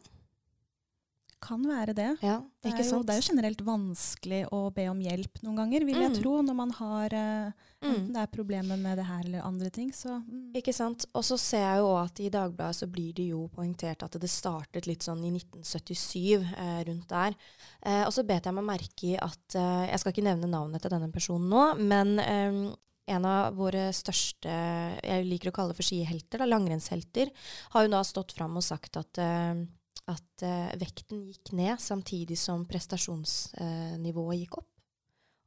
Kan 1.46 1.62
være 1.68 1.94
det. 1.94 2.10
Ja, 2.24 2.40
det, 2.64 2.72
er 2.72 2.82
jo, 2.82 3.00
det, 3.06 3.14
er 3.14 3.22
jo, 3.22 3.28
generelt 3.30 3.62
vanskelig 3.62 4.42
å 4.50 4.66
be 4.74 4.88
om 4.90 5.00
hjelp 5.04 5.42
noen 5.44 5.62
ganger, 5.62 5.86
vil 5.86 6.00
mm. 6.00 6.04
jeg 6.08 6.20
tro, 6.20 6.36
når 6.42 6.58
man 6.58 6.74
har 6.74 7.14
uh, 7.14 7.66
enten 7.86 8.14
det 8.14 8.22
er 8.22 8.32
problemer 8.32 8.80
med 8.80 8.98
det 8.98 9.06
her 9.06 9.24
eller 9.24 9.44
andre 9.46 9.70
ting. 9.70 9.92
Så, 9.94 10.16
mm. 10.22 10.56
Ikke 10.58 10.74
sant. 10.74 11.06
Og 11.16 11.24
så 11.26 11.38
ser 11.40 11.64
jeg 11.64 11.82
jo 11.84 11.92
at 11.98 12.22
i 12.22 12.30
Dagbladet 12.32 12.80
så 12.80 12.88
blir 12.90 13.12
det 13.16 13.28
jo 13.30 13.44
poengtert 13.52 14.02
at 14.06 14.18
det 14.20 14.30
startet 14.32 14.88
litt 14.88 15.06
sånn 15.06 15.22
i 15.26 15.32
1977, 15.34 16.48
eh, 16.56 16.80
rundt 16.88 17.08
der. 17.12 17.36
Eh, 17.82 18.02
og 18.06 18.12
så 18.14 18.26
bet 18.26 18.48
jeg 18.48 18.56
meg 18.56 18.66
merke 18.66 19.12
i 19.12 19.14
at 19.20 19.58
eh, 19.58 19.86
Jeg 19.92 20.02
skal 20.02 20.14
ikke 20.14 20.26
nevne 20.26 20.50
navnet 20.50 20.82
til 20.82 20.92
denne 20.92 21.12
personen 21.14 21.48
nå, 21.52 21.64
men 21.78 22.16
eh, 22.22 22.60
en 23.06 23.26
av 23.28 23.54
våre 23.54 23.88
største 23.94 24.50
jeg 24.50 25.26
liker 25.28 25.52
å 25.52 25.54
kalle 25.54 25.72
det 25.72 25.78
for 25.78 25.86
skihelter, 25.86 26.42
da, 26.42 26.48
langrennshelter, 26.50 27.30
har 27.74 27.86
jo 27.86 27.92
da 27.92 28.02
stått 28.06 28.34
fram 28.34 28.58
og 28.58 28.66
sagt 28.66 28.98
at 28.98 29.20
eh, 29.22 29.62
at 30.10 30.44
uh, 30.46 30.72
vekten 30.78 31.24
gikk 31.26 31.52
ned 31.58 31.80
samtidig 31.82 32.38
som 32.38 32.64
prestasjonsnivået 32.68 34.34
uh, 34.34 34.40
gikk 34.40 34.60
opp. 34.60 34.70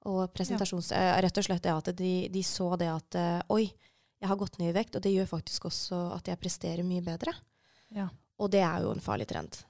Og 0.10 0.34
presentasjons... 0.36 0.92
Ja. 0.96 1.16
Uh, 1.16 1.22
rett 1.26 1.40
og 1.40 1.48
slett 1.48 1.64
det 1.64 1.76
at 1.76 1.92
de, 2.00 2.14
de 2.32 2.44
så 2.44 2.74
det 2.80 2.90
at 2.92 3.20
Oi, 3.56 3.66
jeg 4.20 4.32
har 4.32 4.40
gått 4.40 4.60
ned 4.60 4.74
i 4.74 4.76
vekt, 4.76 4.98
og 4.98 5.06
det 5.06 5.14
gjør 5.16 5.32
faktisk 5.32 5.70
også 5.70 6.02
at 6.18 6.28
jeg 6.28 6.42
presterer 6.42 6.88
mye 6.88 7.04
bedre. 7.06 7.34
Ja. 7.96 8.10
Og 8.40 8.52
det 8.52 8.64
er 8.64 8.84
jo 8.84 8.92
en 8.94 9.04
farlig 9.04 9.30
trend. 9.32 9.62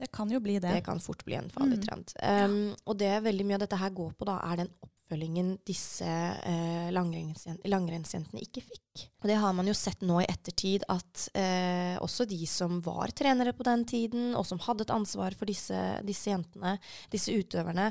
Det 0.00 0.08
kan 0.14 0.30
jo 0.32 0.40
bli 0.40 0.56
det. 0.58 0.72
Det 0.72 0.86
kan 0.86 1.00
fort 1.02 1.24
bli 1.26 1.36
en 1.36 1.50
farlig 1.52 1.80
mm. 1.80 1.84
trend. 1.84 2.14
Um. 2.24 2.56
Og 2.88 2.96
det 3.00 3.12
veldig 3.26 3.44
mye 3.46 3.58
av 3.58 3.66
dette 3.66 3.80
her 3.80 3.92
går 3.92 4.14
på, 4.16 4.28
da, 4.28 4.38
er 4.48 4.62
den 4.62 4.70
oppfølgingen 4.80 5.50
disse 5.68 6.08
uh, 6.08 6.88
langrennsjentene 6.94 8.44
ikke 8.46 8.62
fikk. 8.64 9.04
Og 9.20 9.28
det 9.28 9.36
har 9.42 9.52
man 9.56 9.68
jo 9.68 9.74
sett 9.76 10.00
nå 10.06 10.22
i 10.22 10.28
ettertid, 10.30 10.86
at 10.88 11.26
uh, 11.34 11.96
også 12.00 12.24
de 12.30 12.40
som 12.48 12.80
var 12.86 13.12
trenere 13.16 13.52
på 13.56 13.66
den 13.68 13.84
tiden, 13.88 14.30
og 14.38 14.46
som 14.48 14.62
hadde 14.64 14.86
et 14.86 14.94
ansvar 14.94 15.36
for 15.36 15.50
disse, 15.50 15.82
disse 16.06 16.32
jentene, 16.32 16.78
disse 17.12 17.34
utøverne, 17.34 17.90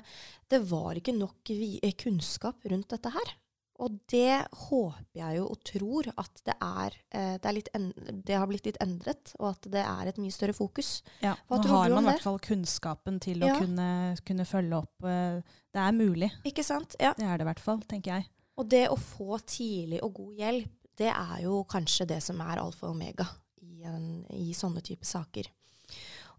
det 0.49 0.63
var 0.71 0.97
ikke 0.97 1.13
nok 1.13 1.53
eh, 1.53 1.93
kunnskap 1.99 2.65
rundt 2.71 2.89
dette 2.95 3.13
her. 3.13 3.37
Og 3.79 3.95
det 4.12 4.41
håper 4.65 5.21
jeg 5.21 5.38
jo 5.38 5.45
og 5.53 5.59
tror 5.67 6.09
at 6.19 6.41
det 6.48 6.55
er, 6.55 6.95
eh, 7.15 7.36
det, 7.39 7.51
er 7.51 7.86
det, 8.12 8.36
har 8.36 8.50
blitt 8.50 8.67
litt 8.67 8.79
endret, 8.83 9.31
og 9.39 9.53
at 9.53 9.69
det 9.71 9.83
er 9.86 10.09
et 10.12 10.19
mye 10.19 10.36
større 10.36 10.55
fokus. 10.57 10.98
Ja, 11.24 11.38
Hva 11.48 11.62
nå 11.62 11.69
har 11.71 11.95
man 11.95 12.03
i 12.03 12.12
hvert 12.12 12.25
fall 12.25 12.41
kunnskapen 12.43 13.21
til 13.24 13.45
ja. 13.45 13.53
å 13.53 13.62
kunne, 13.62 13.89
kunne, 14.27 14.48
følge 14.50 14.81
opp. 14.81 15.07
Eh, 15.07 15.39
det 15.71 15.83
er 15.86 15.95
mulig. 15.95 16.31
Ikke 16.50 16.65
sant? 16.67 16.98
Ja. 17.00 17.13
Det 17.15 17.27
er 17.27 17.39
det 17.39 17.48
i 17.48 17.50
hvert 17.53 17.63
fall, 17.63 17.79
tenker 17.88 18.17
jeg. 18.17 18.27
Og 18.59 18.67
det 18.67 18.86
å 18.91 18.98
få 19.00 19.39
tidlig 19.48 20.01
og 20.03 20.17
god 20.17 20.41
hjelp, 20.43 20.75
det 21.00 21.13
er 21.13 21.38
jo 21.45 21.62
kanskje 21.69 22.09
det 22.09 22.19
som 22.25 22.41
er 22.43 22.59
alfa 22.59 22.89
og 22.89 22.98
omega 22.98 23.29
i, 23.63 23.86
en, 23.88 24.25
i 24.36 24.51
sånne 24.57 24.83
type 24.83 25.07
saker. 25.07 25.48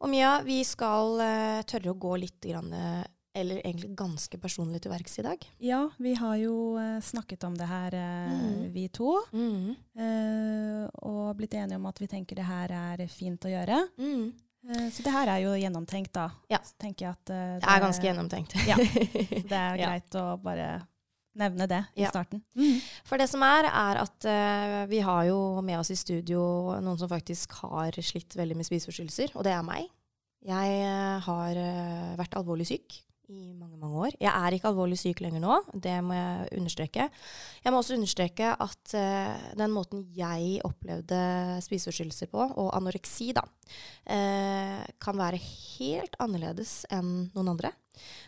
Og 0.01 0.13
Mia, 0.13 0.35
vi 0.45 0.59
skal 0.65 1.17
uh, 1.21 1.63
tørre 1.69 1.95
å 1.95 2.01
gå 2.01 2.13
litt 2.21 2.45
grann, 2.45 2.73
eller 3.35 3.61
egentlig 3.63 3.93
ganske 3.99 4.39
personlig 4.43 4.83
til 4.83 4.93
verks 4.93 5.19
i 5.21 5.25
dag. 5.25 5.47
Ja, 5.63 5.81
vi 6.03 6.15
har 6.19 6.37
jo 6.41 6.55
uh, 6.79 6.99
snakket 7.05 7.45
om 7.47 7.57
det 7.59 7.69
her, 7.71 7.95
uh, 7.95 8.35
mm. 8.35 8.63
vi 8.75 8.87
to. 8.93 9.15
Mm. 9.33 9.75
Uh, 9.99 10.85
og 11.07 11.37
blitt 11.39 11.55
enige 11.55 11.79
om 11.79 11.87
at 11.91 12.01
vi 12.03 12.09
tenker 12.11 12.41
det 12.41 12.47
her 12.49 12.75
er 12.75 13.05
fint 13.11 13.45
å 13.47 13.53
gjøre. 13.53 13.83
Mm. 14.01 14.31
så 14.93 15.01
det 15.01 15.13
her 15.15 15.31
er 15.33 15.39
jo 15.41 15.53
gjennomtenkt, 15.57 16.13
da. 16.13 16.27
Ja. 16.51 16.59
tenker 16.77 17.07
jeg 17.07 17.17
at 17.17 17.31
det, 17.31 17.43
det 17.63 17.75
er 17.75 17.85
ganske 17.87 18.09
gjennomtenkt. 18.11 18.57
ja. 18.69 18.77
Det 19.51 19.57
er 19.57 19.79
greit 19.81 20.17
ja. 20.19 20.25
å 20.25 20.35
bare 20.43 20.67
nevne 21.41 21.65
det 21.71 21.79
i 21.97 22.03
ja. 22.03 22.11
starten. 22.11 22.43
Mm. 22.59 22.83
For 23.09 23.17
det 23.17 23.31
som 23.31 23.41
er, 23.47 23.71
er 23.71 24.03
at 24.03 24.27
vi 24.91 25.01
har 25.07 25.23
jo 25.31 25.39
med 25.65 25.79
oss 25.79 25.95
i 25.95 25.97
studio 25.97 26.43
noen 26.83 26.99
som 27.01 27.09
faktisk 27.09 27.55
har 27.63 27.97
slitt 28.05 28.37
veldig 28.37 28.59
med 28.59 28.69
spiseforstyrrelser, 28.69 29.33
og 29.39 29.47
det 29.47 29.55
er 29.55 29.65
meg. 29.65 29.89
Jeg 30.41 30.77
eh, 30.81 31.21
har 31.27 31.59
eh, 31.61 32.13
vært 32.17 32.37
alvorlig 32.39 32.71
syk 32.71 33.01
i 33.31 33.53
mange, 33.55 33.79
mange 33.79 34.01
år. 34.07 34.17
Jeg 34.21 34.31
er 34.31 34.57
ikke 34.57 34.71
alvorlig 34.71 34.99
syk 34.99 35.23
lenger 35.23 35.43
nå, 35.43 35.59
det 35.73 35.97
må 36.05 36.17
jeg 36.17 36.51
understreke. 36.59 37.07
Jeg 37.65 37.73
må 37.73 37.81
også 37.81 37.97
understreke 37.97 38.53
at 38.67 38.95
uh, 38.99 39.45
den 39.61 39.75
måten 39.75 40.05
jeg 40.17 40.59
opplevde 40.67 41.21
spiseforstyrrelser 41.65 42.31
på, 42.33 42.43
og 42.43 42.73
anoreksi, 42.77 43.31
da, 43.37 43.45
uh, 43.47 44.83
kan 45.03 45.21
være 45.21 45.41
helt 45.41 46.19
annerledes 46.23 46.83
enn 46.91 47.31
noen 47.37 47.55
andre. 47.55 47.75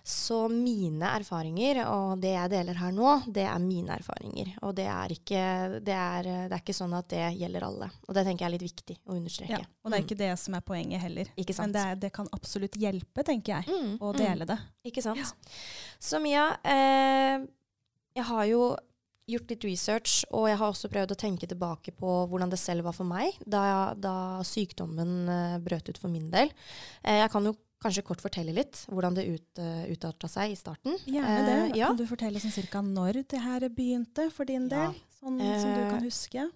Så 0.02 0.48
mine 0.50 1.12
erfaringer, 1.20 1.84
og 1.86 2.20
det 2.22 2.32
jeg 2.34 2.50
deler 2.50 2.78
her 2.80 2.94
nå, 2.94 3.12
det 3.30 3.44
er 3.46 3.62
mine 3.62 3.94
erfaringer. 4.00 4.50
Og 4.66 4.74
det 4.78 4.88
er 4.90 5.14
ikke, 5.14 5.42
det 5.84 5.94
er, 5.94 6.28
det 6.50 6.56
er 6.56 6.62
ikke 6.64 6.76
sånn 6.76 6.96
at 6.98 7.08
det 7.12 7.24
gjelder 7.38 7.66
alle. 7.68 7.90
Og 8.08 8.16
det 8.18 8.26
tenker 8.26 8.44
jeg 8.44 8.50
er 8.50 8.56
litt 8.56 8.66
viktig 8.66 8.98
å 9.06 9.16
understreke. 9.16 9.60
Ja, 9.62 9.70
og 9.82 9.92
det 9.92 9.98
er 9.98 10.06
ikke 10.06 10.20
det 10.24 10.32
som 10.42 10.58
er 10.58 10.66
poenget 10.66 11.04
heller. 11.04 11.30
Ikke 11.38 11.54
sant? 11.54 11.70
Men 11.70 11.76
det, 11.78 11.84
er, 11.86 12.00
det 12.06 12.12
kan 12.18 12.30
absolutt 12.34 12.78
hjelpe, 12.82 13.26
tenker 13.26 13.60
jeg, 13.60 13.70
mm, 13.70 13.98
å 14.02 14.14
dele 14.16 14.46
mm. 14.46 14.50
det. 14.50 14.58
Ikke 14.90 15.04
sant. 15.04 15.22
Ja. 15.22 15.58
Så 16.02 16.18
Mia, 16.22 16.48
eh, 16.66 17.44
jeg 18.18 18.26
har 18.28 18.48
jo 18.50 18.72
gjort 19.30 19.52
litt 19.52 19.64
research, 19.66 20.22
og 20.34 20.48
jeg 20.50 20.58
har 20.58 20.72
også 20.72 20.90
prøvd 20.90 21.14
å 21.14 21.18
tenke 21.18 21.48
tilbake 21.48 21.94
på 21.94 22.14
hvordan 22.30 22.50
det 22.52 22.58
selv 22.60 22.88
var 22.88 22.96
for 22.96 23.06
meg 23.08 23.36
da, 23.46 23.94
da 23.94 24.14
sykdommen 24.46 25.12
eh, 25.30 25.58
brøt 25.62 25.88
ut 25.92 26.00
for 26.00 26.12
min 26.12 26.26
del. 26.32 26.50
Eh, 27.04 27.20
jeg 27.22 27.30
kan 27.32 27.46
jo 27.46 27.54
kanskje 27.82 28.04
kort 28.06 28.22
fortelle 28.22 28.54
litt 28.56 28.84
hvordan 28.90 29.16
det 29.18 29.26
ut, 29.28 29.60
uh, 29.60 29.84
utarta 29.92 30.30
seg 30.30 30.54
i 30.54 30.58
starten. 30.58 30.96
Gjerne 31.04 31.44
det. 31.46 31.58
Uh, 31.72 31.78
ja. 31.80 31.90
Kan 31.90 32.00
du 32.00 32.06
fortelle 32.08 32.42
sånn 32.42 32.54
cirka 32.54 32.82
når 32.84 33.22
det 33.30 33.42
her 33.42 33.68
begynte 33.74 34.28
for 34.34 34.48
din 34.48 34.68
del? 34.70 34.92
Ja. 34.94 35.18
Sånn 35.18 35.40
uh, 35.42 35.54
som 35.60 35.72
du 35.74 35.82
kan 35.90 36.06
huske? 36.06 36.48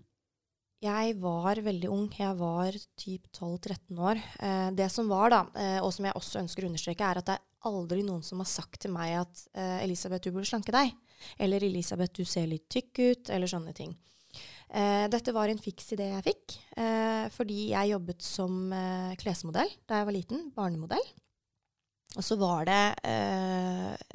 Jeg 0.87 1.16
var 1.18 1.59
veldig 1.64 1.88
ung. 1.90 2.06
Jeg 2.12 2.37
var 2.38 2.76
typ 3.00 3.30
12-13 3.33 4.00
år. 4.06 4.18
Det 4.76 4.87
som 4.92 5.09
var, 5.09 5.33
da, 5.33 5.38
og 5.80 5.88
som 5.97 6.04
jeg 6.04 6.14
også 6.21 6.42
ønsker 6.42 6.66
å 6.66 6.68
understreke, 6.68 7.09
er 7.09 7.18
at 7.23 7.30
det 7.30 7.37
er 7.38 7.71
aldri 7.73 8.02
noen 8.04 8.21
som 8.23 8.42
har 8.45 8.50
sagt 8.50 8.83
til 8.85 8.92
meg 8.95 9.14
at 9.23 9.40
Elisabeth, 9.80 10.28
du 10.28 10.37
burde 10.37 10.47
slanke 10.47 10.75
deg. 10.76 10.92
Eller 11.40 11.64
Elisabeth, 11.64 12.12
du 12.21 12.28
ser 12.28 12.45
litt 12.52 12.68
tykk 12.71 13.00
ut. 13.00 13.33
Eller 13.33 13.50
sånne 13.50 13.73
ting. 13.75 13.97
Uh, 14.76 15.06
dette 15.09 15.33
var 15.33 15.49
en 15.49 15.61
fiks 15.61 15.95
idé 15.97 16.11
jeg 16.11 16.25
fikk, 16.26 16.54
eh, 16.76 17.28
fordi 17.33 17.71
jeg 17.71 17.95
jobbet 17.95 18.21
som 18.21 18.75
eh, 18.76 19.14
klesmodell 19.16 19.71
da 19.88 20.02
jeg 20.02 20.09
var 20.09 20.16
liten. 20.16 20.42
Barnemodell. 20.56 21.06
Og 22.16 22.25
så 22.25 22.37
var 22.40 22.64
det 22.64 22.83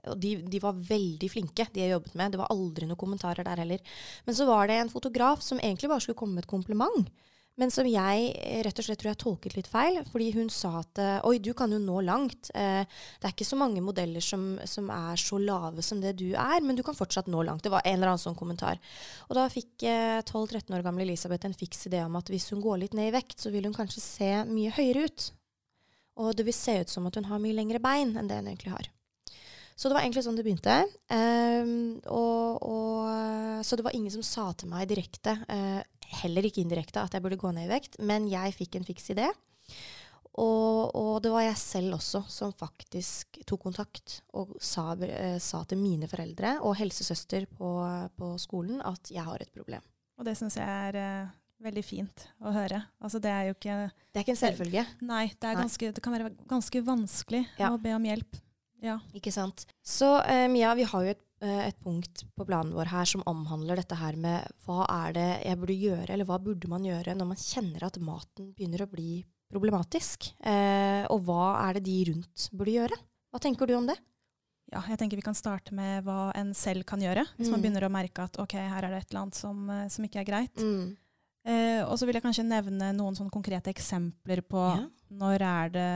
Og 0.10 0.16
de, 0.18 0.32
de, 0.50 0.60
var 0.62 0.74
veldig 0.74 1.28
flinke, 1.30 1.68
de 1.70 1.84
jeg 1.84 1.92
jobbet 1.92 2.16
med. 2.18 2.32
Det 2.34 2.40
var 2.42 2.50
aldri 2.50 2.88
noen 2.90 2.98
kommentarer 2.98 3.46
der 3.46 3.62
heller. 3.62 3.82
Men 4.26 4.38
så 4.38 4.48
var 4.50 4.70
det 4.70 4.80
en 4.82 4.90
fotograf 4.90 5.44
som 5.46 5.60
egentlig 5.62 5.90
bare 5.92 6.02
skulle 6.02 6.18
komme 6.18 6.40
med 6.40 6.48
et 6.48 6.50
kompliment. 6.50 7.12
Men 7.60 7.72
som 7.74 7.88
jeg 7.88 8.30
eh, 8.32 8.62
rett 8.64 8.80
og 8.80 8.86
slett 8.86 9.02
tror 9.02 9.12
jeg 9.12 9.20
tolket 9.22 9.56
litt 9.58 9.70
feil. 9.70 10.00
Fordi 10.08 10.30
hun 10.38 10.48
sa 10.54 10.78
at 10.80 11.02
eh, 11.02 11.18
oi, 11.28 11.36
du 11.44 11.52
kan 11.58 11.74
jo 11.74 11.82
nå 11.84 12.00
langt. 12.08 12.52
Eh, 12.56 12.86
det 12.86 13.28
er 13.28 13.36
ikke 13.36 13.48
så 13.48 13.60
mange 13.60 13.84
modeller 13.84 14.24
som, 14.24 14.56
som, 14.70 14.88
er 14.94 15.20
så 15.20 15.40
lave 15.42 15.84
som 15.86 16.00
det 16.04 16.16
du 16.22 16.30
er, 16.32 16.62
men 16.64 16.80
du 16.80 16.84
kan 16.88 16.98
fortsatt 16.98 17.30
nå 17.32 17.44
langt. 17.48 17.66
Det 17.66 17.74
var 17.74 17.84
en 17.84 18.00
eller 18.00 18.14
annen 18.14 18.24
sånn 18.24 18.40
kommentar. 18.40 18.80
Og 19.28 19.36
da 19.38 19.50
fikk 19.52 19.84
12-13 19.84 20.78
år 20.78 20.86
gamle 20.86 21.06
Elisabeth 21.06 21.50
en 21.50 21.58
fiks 21.58 21.86
idé 21.90 22.06
om 22.06 22.16
at 22.20 22.32
hvis 22.32 22.50
hun 22.54 22.64
går 22.64 22.84
litt 22.86 22.98
ned 22.98 23.12
i 23.12 23.16
vekt, 23.18 23.40
så 23.44 23.52
vil 23.54 23.68
hun 23.68 23.76
kanskje 23.76 24.04
se 24.04 24.32
mye 24.48 24.74
høyere 24.78 25.06
ut. 25.10 25.30
Og 26.22 26.34
det 26.38 26.48
vil 26.48 26.56
se 26.56 26.80
ut 26.84 26.92
som 26.92 27.08
at 27.10 27.18
hun 27.20 27.30
har 27.30 27.42
mye 27.42 27.58
lengre 27.58 27.82
bein 27.84 28.16
enn 28.20 28.32
det 28.32 28.40
hun 28.40 28.52
egentlig 28.52 28.74
har. 28.74 28.92
Så 29.82 29.90
det 29.90 29.98
var 29.98 30.06
egentlig 30.06 30.22
sånn 30.22 30.36
det 30.38 30.44
begynte. 30.46 30.76
Um, 31.10 31.96
og, 32.14 32.60
og, 32.62 33.64
så 33.66 33.78
det 33.80 33.86
var 33.88 33.96
ingen 33.98 34.14
som 34.14 34.22
sa 34.22 34.44
til 34.54 34.70
meg 34.70 34.86
direkte, 34.92 35.34
uh, 35.50 35.82
heller 36.22 36.46
ikke 36.46 36.62
indirekte, 36.62 37.02
at 37.02 37.16
jeg 37.18 37.24
burde 37.26 37.40
gå 37.42 37.50
ned 37.56 37.66
i 37.66 37.72
vekt, 37.72 37.98
men 38.06 38.28
jeg 38.30 38.54
fikk 38.54 38.78
en 38.78 38.86
fiks 38.86 39.10
idé. 39.16 39.26
Og, 40.38 40.94
og, 40.94 41.16
det 41.26 41.32
var 41.34 41.48
jeg 41.48 41.58
selv 41.60 41.98
også 41.98 42.22
som 42.30 42.54
faktisk 42.56 43.42
tok 43.50 43.66
kontakt 43.66 44.20
og 44.38 44.54
sa, 44.62 44.92
uh, 44.94 45.40
sa 45.42 45.64
til 45.66 45.82
mine 45.82 46.06
foreldre 46.12 46.60
og 46.62 46.78
helsesøster 46.78 47.50
på, 47.50 47.74
på, 48.22 48.32
skolen 48.44 48.86
at 48.86 49.10
jeg 49.10 49.26
har 49.26 49.42
et 49.42 49.50
problem. 49.50 49.82
Og 50.22 50.30
det 50.30 50.38
syns 50.38 50.60
jeg 50.62 50.70
er 50.92 51.00
uh, 51.02 51.34
veldig 51.66 51.86
fint 51.88 52.28
å 52.38 52.54
høre. 52.54 52.84
Altså, 53.02 53.18
det 53.18 53.34
er 53.34 53.50
jo 53.50 53.58
ikke 53.58 53.82
Det 53.90 54.22
er 54.22 54.28
ikke 54.28 54.38
en 54.38 54.44
selvfølge. 54.46 54.86
Nei, 55.10 55.26
det, 55.34 55.58
ganske, 55.58 55.92
det 55.98 56.06
kan 56.06 56.20
være 56.20 56.32
ganske 56.46 56.86
vanskelig 56.86 57.48
ja. 57.58 57.74
å 57.74 57.82
be 57.82 57.98
om 57.98 58.10
hjelp. 58.12 58.44
Ja. 58.82 58.98
Ikke 59.18 59.34
sant. 59.34 59.66
Så 59.86 60.10
um, 60.20 60.54
Mia, 60.54 60.74
vi 60.78 60.86
har 60.90 61.06
jo 61.06 61.14
et, 61.14 61.22
eh, 61.46 61.68
et, 61.68 61.78
punkt 61.84 62.24
på 62.36 62.48
planen 62.48 62.74
vår 62.74 62.90
her 62.92 63.10
som 63.10 63.24
omhandler 63.30 63.78
dette 63.78 63.98
her 64.00 64.18
med 64.20 64.48
hva 64.66 64.88
er 64.90 65.18
det 65.18 65.30
jeg 65.46 65.62
burde 65.62 65.78
gjøre, 65.78 66.10
eller 66.10 66.30
hva 66.30 66.40
burde 66.42 66.72
man 66.72 66.88
gjøre 66.88 67.16
når 67.18 67.30
man 67.34 67.42
kjenner 67.42 67.86
at 67.88 68.02
maten 68.02 68.52
begynner 68.58 68.86
å 68.86 68.90
bli 68.90 69.22
problematisk? 69.52 70.32
Uh, 70.42 71.06
og 71.14 71.28
hva 71.28 71.44
er 71.68 71.78
det 71.78 71.86
de 71.90 72.00
rundt 72.10 72.48
burde 72.56 72.80
gjøre? 72.80 73.02
Hva 73.32 73.44
tenker 73.44 73.70
du 73.70 73.78
om 73.78 73.88
det? 73.88 74.00
Ja, 74.72 74.82
jeg 74.88 75.02
tenker 75.02 75.20
Vi 75.20 75.26
kan 75.26 75.36
starte 75.36 75.76
med 75.76 76.06
hva 76.08 76.32
en 76.38 76.54
selv 76.56 76.86
kan 76.88 77.02
gjøre, 77.04 77.26
hvis 77.36 77.50
mm. 77.50 77.54
man 77.54 77.64
begynner 77.64 77.86
å 77.86 77.92
merke 77.92 78.24
at 78.24 78.38
ok, 78.40 78.56
her 78.56 78.88
er 78.88 78.94
det 78.94 79.02
et 79.02 79.10
eller 79.12 79.26
annet 79.26 79.38
som, 79.38 79.64
eh, 79.70 79.88
som 79.92 80.08
ikke 80.08 80.22
er 80.24 80.28
greit. 80.30 80.64
Mm. 80.64 80.94
Eh, 81.42 81.82
og 81.82 81.96
så 81.98 82.06
vil 82.06 82.18
jeg 82.18 82.24
kanskje 82.26 82.46
nevne 82.46 82.92
noen 82.94 83.18
sånn 83.18 83.32
konkrete 83.34 83.72
eksempler 83.74 84.44
på 84.46 84.62
ja. 84.62 84.84
når 85.18 85.46
er 85.48 85.74
det 85.74 85.88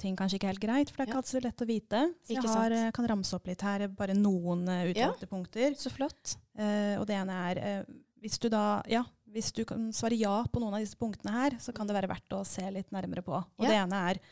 ting 0.00 0.16
kanskje 0.16 0.38
ikke 0.38 0.48
er 0.48 0.54
helt 0.54 0.64
greit. 0.64 0.92
For 0.92 1.02
det 1.02 1.06
er 1.06 1.12
ikke 1.12 1.20
alltid 1.20 1.34
så 1.36 1.44
lett 1.44 1.64
å 1.64 1.68
vite. 1.68 2.02
Så 2.24 2.36
jeg 2.38 2.54
har, 2.54 2.76
eh, 2.78 2.90
kan 2.96 3.08
ramse 3.12 3.36
opp 3.36 3.50
litt 3.50 3.64
her, 3.66 3.86
bare 3.92 4.16
noen 4.16 4.64
utvalgte 4.64 5.28
ja. 5.28 5.30
punkter. 5.30 5.78
Så 5.78 5.92
flott. 5.92 6.38
Eh, 6.56 6.96
og 6.96 7.06
det 7.10 7.18
ene 7.20 7.38
er 7.50 7.62
eh, 7.62 7.94
hvis 8.22 8.40
du 8.42 8.48
da 8.50 8.80
ja, 8.90 9.04
hvis 9.28 9.52
du 9.54 9.62
kan 9.68 9.90
svare 9.94 10.16
ja 10.18 10.40
på 10.48 10.60
noen 10.62 10.78
av 10.78 10.82
disse 10.82 10.98
punktene 10.98 11.34
her, 11.36 11.58
så 11.62 11.74
kan 11.76 11.88
det 11.88 11.94
være 11.94 12.10
verdt 12.10 12.34
å 12.34 12.44
se 12.48 12.64
litt 12.72 12.88
nærmere 12.94 13.22
på. 13.26 13.36
Og 13.36 13.66
det 13.68 13.76
ene 13.76 14.04
er 14.10 14.22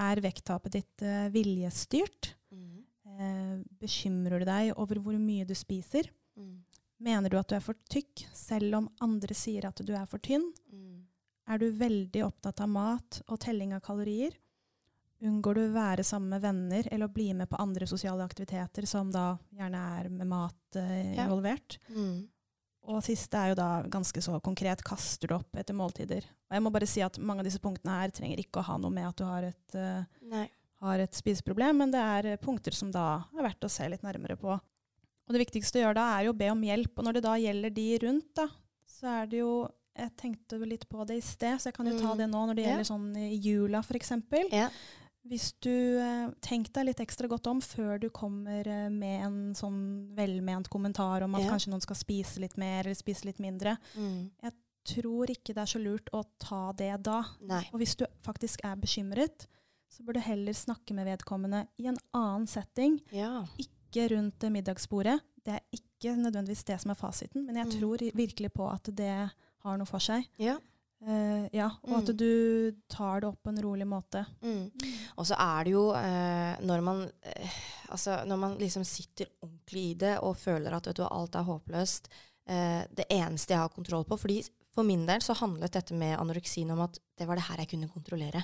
er 0.00 0.22
vekttapet 0.24 0.78
ditt 0.78 1.04
uh, 1.04 1.28
viljestyrt? 1.34 2.34
Mm. 2.54 2.80
Eh, 3.20 3.56
bekymrer 3.82 4.40
du 4.40 4.48
deg 4.48 4.72
over 4.80 5.00
hvor 5.02 5.16
mye 5.20 5.46
du 5.48 5.54
spiser? 5.58 6.08
Mener 7.00 7.32
du 7.32 7.38
at 7.40 7.48
du 7.48 7.56
er 7.56 7.64
for 7.64 7.78
tykk, 7.88 8.26
selv 8.36 8.76
om 8.76 8.90
andre 9.00 9.36
sier 9.36 9.64
at 9.68 9.80
du 9.80 9.92
er 9.96 10.04
for 10.08 10.20
tynn? 10.20 10.44
Mm. 10.68 11.06
Er 11.50 11.58
du 11.58 11.70
veldig 11.74 12.24
opptatt 12.26 12.60
av 12.60 12.68
mat 12.70 13.22
og 13.26 13.40
telling 13.40 13.72
av 13.74 13.80
kalorier? 13.84 14.36
Unngår 15.20 15.56
du 15.56 15.62
å 15.66 15.72
være 15.74 16.04
sammen 16.06 16.32
med 16.32 16.44
venner 16.44 16.86
eller 16.88 17.08
å 17.08 17.12
bli 17.12 17.30
med 17.36 17.48
på 17.50 17.58
andre 17.60 17.88
sosiale 17.88 18.24
aktiviteter 18.24 18.86
som 18.88 19.10
da 19.12 19.34
gjerne 19.56 19.80
er 19.98 20.10
med 20.12 20.28
mat 20.28 20.78
eh, 20.80 21.16
involvert? 21.16 21.76
Mm. 21.92 22.28
Og 22.88 23.02
siste 23.04 23.36
er 23.36 23.52
jo 23.52 23.58
da 23.58 23.68
ganske 23.92 24.22
så 24.24 24.38
konkret. 24.40 24.84
Kaster 24.84 25.28
du 25.28 25.36
opp 25.36 25.56
etter 25.60 25.76
måltider? 25.76 26.24
Og 26.48 26.56
jeg 26.56 26.64
må 26.64 26.72
bare 26.72 26.88
si 26.88 27.04
at 27.04 27.20
mange 27.20 27.44
av 27.44 27.50
disse 27.50 27.60
punktene 27.60 27.98
her 27.98 28.14
trenger 28.16 28.40
ikke 28.40 28.62
å 28.62 28.68
ha 28.70 28.78
noe 28.80 28.92
med 28.94 29.08
at 29.10 29.20
du 29.20 29.26
har 29.28 29.48
et, 29.50 29.76
uh, 29.76 30.46
har 30.80 31.04
et 31.04 31.16
spiseproblem, 31.16 31.82
men 31.82 31.92
det 31.92 32.00
er 32.00 32.40
punkter 32.40 32.76
som 32.76 32.92
da 32.92 33.22
er 33.36 33.44
verdt 33.44 33.68
å 33.68 33.72
se 33.72 33.88
litt 33.92 34.06
nærmere 34.06 34.38
på. 34.40 34.56
Og 35.30 35.36
det 35.36 35.44
viktigste 35.44 35.78
å 35.78 35.84
gjøre 35.84 35.94
da, 35.94 36.06
er 36.16 36.26
jo 36.26 36.32
å 36.34 36.40
be 36.40 36.48
om 36.50 36.62
hjelp. 36.66 36.96
Og 36.98 37.06
når 37.06 37.16
det 37.16 37.26
da 37.28 37.36
gjelder 37.38 37.74
de 37.74 37.84
rundt, 38.02 38.30
da, 38.34 38.48
så 38.90 39.12
er 39.20 39.28
det 39.30 39.44
jo 39.44 39.52
Jeg 40.00 40.14
tenkte 40.16 40.56
litt 40.64 40.86
på 40.88 41.04
det 41.04 41.16
i 41.18 41.22
sted, 41.22 41.58
så 41.60 41.68
jeg 41.68 41.76
kan 41.76 41.86
jo 41.86 41.98
ta 41.98 42.14
mm. 42.14 42.18
det 42.18 42.26
nå 42.30 42.40
når 42.46 42.56
det 42.56 42.62
gjelder 42.64 42.84
ja. 42.84 42.88
sånn 42.88 43.08
i 43.20 43.36
jula, 43.42 43.82
f.eks. 43.82 44.12
Ja. 44.54 44.68
Hvis 45.28 45.50
du 45.60 45.98
eh, 46.00 46.30
tenk 46.40 46.70
deg 46.72 46.86
litt 46.86 47.02
ekstra 47.02 47.28
godt 47.28 47.50
om 47.50 47.58
før 47.60 47.98
du 48.00 48.06
kommer 48.14 48.64
eh, 48.64 48.86
med 48.88 49.24
en 49.26 49.36
sånn 49.58 49.80
velment 50.16 50.70
kommentar 50.72 51.26
om 51.26 51.34
at 51.36 51.44
ja. 51.44 51.50
kanskje 51.52 51.74
noen 51.74 51.84
skal 51.84 51.98
spise 51.98 52.40
litt 52.40 52.56
mer 52.56 52.86
eller 52.86 52.96
spise 52.96 53.28
litt 53.28 53.42
mindre. 53.42 53.74
Mm. 53.98 54.30
Jeg 54.46 54.56
tror 54.94 55.34
ikke 55.34 55.52
det 55.52 55.66
er 55.66 55.72
så 55.74 55.82
lurt 55.82 56.08
å 56.16 56.22
ta 56.40 56.62
det 56.78 56.94
da. 57.04 57.20
Nei. 57.50 57.64
Og 57.74 57.82
hvis 57.82 57.98
du 58.00 58.06
faktisk 58.24 58.64
er 58.64 58.78
bekymret, 58.80 59.44
så 59.90 60.06
bør 60.06 60.16
du 60.16 60.22
heller 60.24 60.56
snakke 60.56 60.96
med 60.96 61.10
vedkommende 61.10 61.66
i 61.82 61.90
en 61.90 61.98
annen 62.16 62.48
setting. 62.48 63.00
Ja. 63.12 63.42
Ikke 63.60 63.79
ikke 63.90 64.08
rundt 64.14 64.48
middagsbordet. 64.54 65.18
Det 65.44 65.58
er 65.58 65.62
ikke 65.74 66.14
nødvendigvis 66.16 66.64
det 66.68 66.80
som 66.80 66.94
er 66.94 66.98
fasiten, 66.98 67.44
men 67.46 67.58
jeg 67.58 67.68
mm. 67.68 67.76
tror 67.76 68.04
virkelig 68.14 68.52
på 68.54 68.70
at 68.70 68.90
det 68.96 69.14
har 69.64 69.80
noe 69.80 69.88
for 69.88 70.02
seg. 70.02 70.24
Ja. 70.40 70.56
Uh, 71.00 71.46
ja, 71.56 71.70
og 71.88 71.94
at 71.96 72.10
mm. 72.12 72.16
du 72.20 72.32
tar 72.92 73.22
det 73.22 73.30
opp 73.30 73.38
på 73.40 73.52
en 73.54 73.62
rolig 73.64 73.86
måte. 73.88 74.20
Mm. 74.44 74.68
Og 75.16 75.24
så 75.30 75.38
er 75.40 75.64
det 75.64 75.72
jo 75.72 75.86
uh, 75.96 76.58
når 76.60 76.82
man 76.84 77.06
uh, 77.08 77.60
altså 77.88 78.18
når 78.28 78.40
man 78.42 78.58
liksom 78.60 78.84
sitter 78.84 79.30
ordentlig 79.40 79.84
i 79.86 79.94
det 80.02 80.18
og 80.20 80.36
føler 80.36 80.76
at 80.76 80.90
du, 80.92 81.00
alt 81.08 81.34
er 81.34 81.48
håpløst 81.48 82.12
Det 82.50 83.04
eneste 83.14 83.52
jeg 83.54 83.60
har 83.60 83.70
kontroll 83.70 84.02
på 84.08 84.16
fordi 84.18 84.40
For 84.74 84.82
min 84.86 85.04
del 85.06 85.22
så 85.22 85.36
handlet 85.38 85.72
dette 85.74 85.94
med 85.94 86.16
anoreksien 86.18 86.70
om 86.70 86.80
at 86.82 86.98
det 87.18 87.26
var 87.28 87.38
det 87.38 87.44
her 87.46 87.60
jeg 87.62 87.68
kunne 87.70 87.88
kontrollere. 87.90 88.42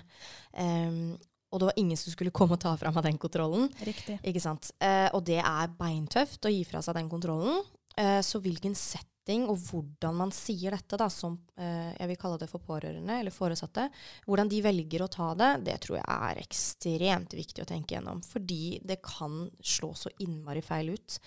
Um, 0.52 1.16
og 1.56 1.62
det 1.62 1.70
var 1.70 1.80
ingen 1.80 1.96
som 1.96 2.12
skulle 2.12 2.34
komme 2.36 2.58
og 2.58 2.62
ta 2.62 2.74
fra 2.76 2.92
meg 2.92 3.08
den 3.08 3.18
kontrollen. 3.20 3.70
Riktig. 3.88 4.20
Ikke 4.28 4.44
sant? 4.44 4.74
Eh, 4.84 5.08
og 5.16 5.24
det 5.24 5.40
er 5.40 5.74
beintøft 5.78 6.44
å 6.44 6.52
gi 6.52 6.62
fra 6.68 6.84
seg 6.84 6.98
den 6.98 7.08
kontrollen. 7.08 7.62
Eh, 7.96 8.20
så 8.20 8.42
hvilken 8.44 8.76
setting 8.76 9.46
og 9.48 9.56
hvordan 9.70 10.18
man 10.18 10.32
sier 10.36 10.76
dette, 10.76 10.98
da, 11.00 11.08
som 11.10 11.38
eh, 11.56 11.94
jeg 11.96 12.10
vil 12.12 12.18
kalle 12.20 12.38
det 12.42 12.50
for 12.50 12.60
pårørende 12.62 13.16
eller 13.22 13.34
foresatte, 13.34 13.88
hvordan 14.28 14.52
de 14.52 14.60
velger 14.66 15.02
å 15.02 15.08
ta 15.10 15.30
det, 15.38 15.50
det 15.70 15.78
tror 15.86 15.96
jeg 15.98 16.04
er 16.28 16.42
ekstremt 16.42 17.38
viktig 17.38 17.64
å 17.64 17.68
tenke 17.72 17.96
gjennom. 17.96 18.20
Fordi 18.20 18.76
det 18.84 19.00
kan 19.00 19.46
slå 19.64 19.94
så 19.96 20.12
innmari 20.26 20.60
feil 20.66 20.92
ut. 20.92 21.18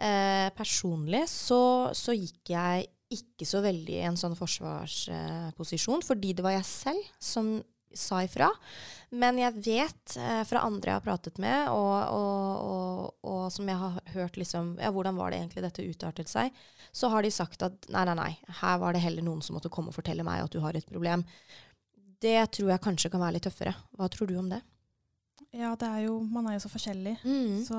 Eh, 0.00 0.48
personlig 0.56 1.26
så, 1.30 1.62
så 1.92 2.16
gikk 2.16 2.56
jeg 2.56 2.88
ikke 3.14 3.46
så 3.46 3.60
veldig 3.62 4.00
i 4.00 4.06
en 4.08 4.16
sånn 4.18 4.34
forsvarsposisjon, 4.38 6.02
fordi 6.02 6.32
det 6.34 6.42
var 6.42 6.56
jeg 6.56 6.66
selv 6.66 7.12
som 7.22 7.52
sa 7.98 8.20
ifra. 8.24 8.50
Men 9.14 9.38
jeg 9.38 9.54
vet 9.62 10.16
eh, 10.18 10.40
fra 10.48 10.64
andre 10.66 10.90
jeg 10.90 10.98
har 10.98 11.04
pratet 11.04 11.36
med, 11.38 11.68
og, 11.70 11.92
og, 12.10 12.64
og, 12.64 13.12
og 13.30 13.42
som 13.54 13.68
jeg 13.70 13.78
har 13.78 14.00
hørt 14.16 14.36
liksom 14.40 14.72
Ja, 14.82 14.90
hvordan 14.90 15.14
var 15.20 15.30
det 15.30 15.38
egentlig 15.38 15.62
dette 15.62 15.84
utartet 15.86 16.28
seg? 16.32 16.50
Så 16.90 17.10
har 17.12 17.22
de 17.22 17.30
sagt 17.34 17.62
at 17.62 17.86
nei, 17.94 18.02
nei, 18.10 18.14
nei, 18.18 18.32
her 18.60 18.78
var 18.82 18.94
det 18.94 19.02
heller 19.04 19.22
noen 19.26 19.42
som 19.42 19.54
måtte 19.58 19.70
komme 19.70 19.90
og 19.92 19.98
fortelle 19.98 20.26
meg 20.26 20.42
at 20.42 20.50
du 20.54 20.58
har 20.64 20.74
et 20.78 20.86
problem. 20.90 21.22
Det 22.24 22.38
tror 22.56 22.70
jeg 22.74 22.82
kanskje 22.84 23.10
kan 23.12 23.22
være 23.22 23.36
litt 23.36 23.46
tøffere. 23.46 23.74
Hva 23.98 24.08
tror 24.10 24.30
du 24.30 24.36
om 24.40 24.48
det? 24.50 24.60
Ja, 25.54 25.74
det 25.78 25.86
er 25.86 26.00
jo, 26.08 26.16
man 26.26 26.48
er 26.50 26.56
jo 26.56 26.64
så 26.64 26.70
forskjellig, 26.72 27.12
Mm. 27.22 27.60
så, 27.66 27.78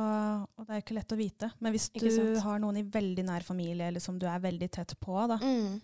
og 0.56 0.64
det 0.68 0.76
er 0.78 0.84
ikke 0.84 0.96
lett 0.96 1.12
å 1.12 1.18
vite. 1.20 1.50
Men 1.60 1.74
hvis 1.76 1.90
du 1.92 2.38
har 2.44 2.60
noen 2.64 2.78
i 2.80 2.84
veldig 2.88 3.26
nær 3.28 3.44
familie, 3.44 3.90
eller 3.90 4.00
som 4.04 4.16
du 4.20 4.24
er 4.32 4.40
veldig 4.40 4.70
tett 4.72 4.94
på, 5.04 5.18
da, 5.28 5.36
Mm. 5.44 5.82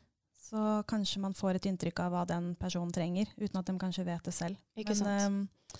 Så 0.52 0.84
kanskje 0.88 1.22
man 1.24 1.36
får 1.38 1.58
et 1.58 1.70
inntrykk 1.72 2.04
av 2.04 2.12
hva 2.14 2.26
den 2.28 2.52
personen 2.60 2.92
trenger, 2.92 3.32
uten 3.40 3.62
at 3.62 3.70
de 3.70 3.78
kanskje 3.80 4.06
vet 4.08 4.28
det 4.28 4.36
selv. 4.36 4.60
Ikke 4.76 4.98
Men 4.98 5.00
sant? 5.00 5.80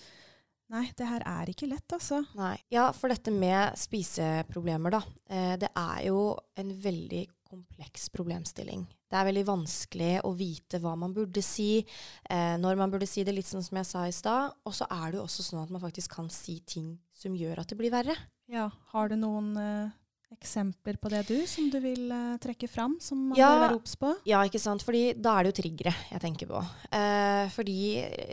nei, 0.72 0.86
det 0.96 1.10
her 1.10 1.26
er 1.28 1.52
ikke 1.52 1.68
lett, 1.68 1.92
altså. 1.92 2.22
Nei. 2.38 2.54
Ja, 2.72 2.86
for 2.96 3.12
dette 3.12 3.34
med 3.34 3.76
spiseproblemer, 3.76 4.96
da. 4.96 5.02
Eh, 5.28 5.54
det 5.60 5.68
er 5.76 6.08
jo 6.08 6.24
en 6.56 6.72
veldig 6.86 7.26
kompleks 7.52 8.08
problemstilling. 8.14 8.86
Det 9.12 9.18
er 9.18 9.28
veldig 9.28 9.44
vanskelig 9.44 10.12
å 10.24 10.30
vite 10.32 10.80
hva 10.80 10.94
man 10.96 11.12
burde 11.12 11.42
si, 11.44 11.82
eh, 12.24 12.56
når 12.56 12.78
man 12.80 12.94
burde 12.94 13.08
si 13.10 13.26
det, 13.28 13.34
litt 13.36 13.50
sånn 13.50 13.64
som 13.66 13.76
jeg 13.76 13.90
sa 13.90 14.06
i 14.08 14.14
stad. 14.16 14.54
Og 14.64 14.72
så 14.72 14.88
er 14.88 15.10
det 15.10 15.20
jo 15.20 15.26
også 15.26 15.44
sånn 15.50 15.66
at 15.66 15.74
man 15.74 15.84
faktisk 15.84 16.16
kan 16.16 16.32
si 16.32 16.62
ting 16.64 16.94
som 17.12 17.36
gjør 17.36 17.60
at 17.60 17.68
det 17.68 17.76
blir 17.76 17.92
verre. 17.92 18.16
Ja, 18.48 18.70
har 18.94 19.12
du 19.12 19.18
noen 19.20 19.52
eh, 19.60 19.92
eksempler 20.32 20.98
på 21.02 21.10
det 21.12 21.22
du, 21.28 21.36
som 21.46 21.68
du 21.72 21.78
vil 21.84 22.08
uh, 22.10 22.36
trekke 22.42 22.68
fram, 22.70 22.96
som 23.00 23.28
man 23.30 23.38
Ja. 23.38 23.50
bør 23.52 23.62
være 23.66 23.78
obs 23.78 23.94
på? 24.00 24.10
Ja, 24.28 24.42
ikke 24.48 24.60
sant? 24.62 24.82
Fordi 24.86 25.12
da 25.14 25.36
er 25.38 25.44
det 25.44 25.52
jo 25.52 25.58
triggere 25.62 25.94
jeg 26.10 26.20
tenker 26.24 26.50
på. 26.50 26.64
Uh, 26.92 27.46
fordi, 27.54 27.78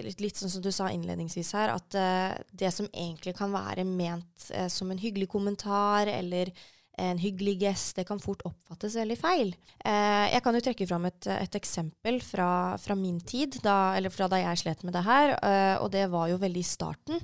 litt, 0.08 0.20
litt 0.24 0.40
sånn 0.42 0.52
som 0.54 0.64
du 0.66 0.72
sa 0.72 0.90
innledningsvis 0.94 1.54
her, 1.60 1.76
at 1.76 2.00
uh, 2.00 2.34
det 2.54 2.74
som 2.76 2.90
egentlig 2.94 3.36
kan 3.38 3.52
være 3.54 3.86
ment 3.88 4.50
eh, 4.52 4.68
som 4.72 4.90
en 4.92 5.00
hyggelig 5.00 5.28
kommentar 5.32 6.08
eller 6.08 6.52
en 7.00 7.18
hyggelig 7.22 7.54
gest, 7.62 7.96
det 7.96 8.04
kan 8.10 8.20
fort 8.20 8.42
oppfattes 8.44 8.98
veldig 9.00 9.16
feil. 9.20 9.54
Eh, 9.88 10.26
jeg 10.34 10.44
kan 10.44 10.58
jo 10.58 10.62
trekke 10.66 10.88
fram 10.90 11.06
et, 11.08 11.28
et 11.32 11.56
eksempel 11.56 12.20
fra, 12.20 12.50
fra 12.82 12.98
min 13.00 13.22
tid, 13.24 13.56
da, 13.64 13.96
eller 13.96 14.12
fra 14.12 14.28
da 14.28 14.42
jeg 14.42 14.60
slet 14.66 14.84
med 14.84 14.98
det 14.98 15.06
her, 15.08 15.36
eh, 15.38 15.76
og 15.80 15.94
det 15.96 16.10
var 16.12 16.28
jo 16.32 16.42
veldig 16.42 16.60
i 16.60 16.68
starten. 16.68 17.22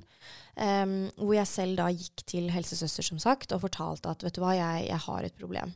Em, 0.61 0.95
hvor 1.19 1.35
jeg 1.37 1.49
selv 1.51 1.79
da 1.79 1.89
gikk 1.93 2.25
til 2.27 2.51
helsesøster, 2.53 3.05
som 3.05 3.21
sagt, 3.21 3.55
og 3.55 3.63
fortalte 3.65 4.11
at 4.11 4.25
vet 4.25 4.37
du 4.37 4.43
hva, 4.43 4.55
jeg, 4.57 4.87
jeg 4.89 5.01
har 5.07 5.27
et 5.27 5.37
problem. 5.39 5.73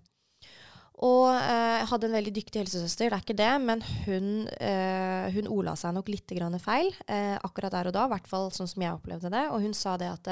Og 0.99 1.29
eh, 1.31 1.85
hadde 1.87 2.09
en 2.09 2.17
veldig 2.17 2.33
dyktig 2.35 2.59
helsesøster, 2.59 3.07
det 3.07 3.15
er 3.15 3.23
ikke 3.23 3.37
det, 3.39 3.53
men 3.63 3.83
hun, 4.03 4.25
uh, 4.51 5.29
hun 5.31 5.47
ola 5.47 5.77
seg 5.79 5.93
nok 5.95 6.11
litt 6.11 6.33
grann 6.35 6.59
feil 6.59 6.89
uh, 7.07 7.37
akkurat 7.39 7.71
der 7.71 7.87
og 7.87 7.95
da, 7.95 8.03
i 8.03 8.11
hvert 8.11 8.27
fall 8.27 8.49
sånn 8.51 8.67
som 8.67 8.83
jeg 8.83 8.97
opplevde 8.97 9.31
det. 9.31 9.45
Og 9.53 9.63
hun 9.63 9.75
sa 9.77 9.95
det 10.01 10.11
at 10.11 10.29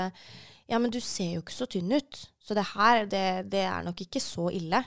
ja, 0.68 0.76
men 0.76 0.92
du 0.92 1.00
ser 1.00 1.38
jo 1.38 1.46
ikke 1.46 1.56
så 1.56 1.70
tynn 1.72 1.96
ut, 1.96 2.20
så 2.44 2.58
det 2.58 2.68
her, 2.74 3.06
det, 3.08 3.26
det 3.54 3.64
er 3.64 3.88
nok 3.88 4.04
ikke 4.04 4.20
så 4.20 4.50
ille. 4.52 4.84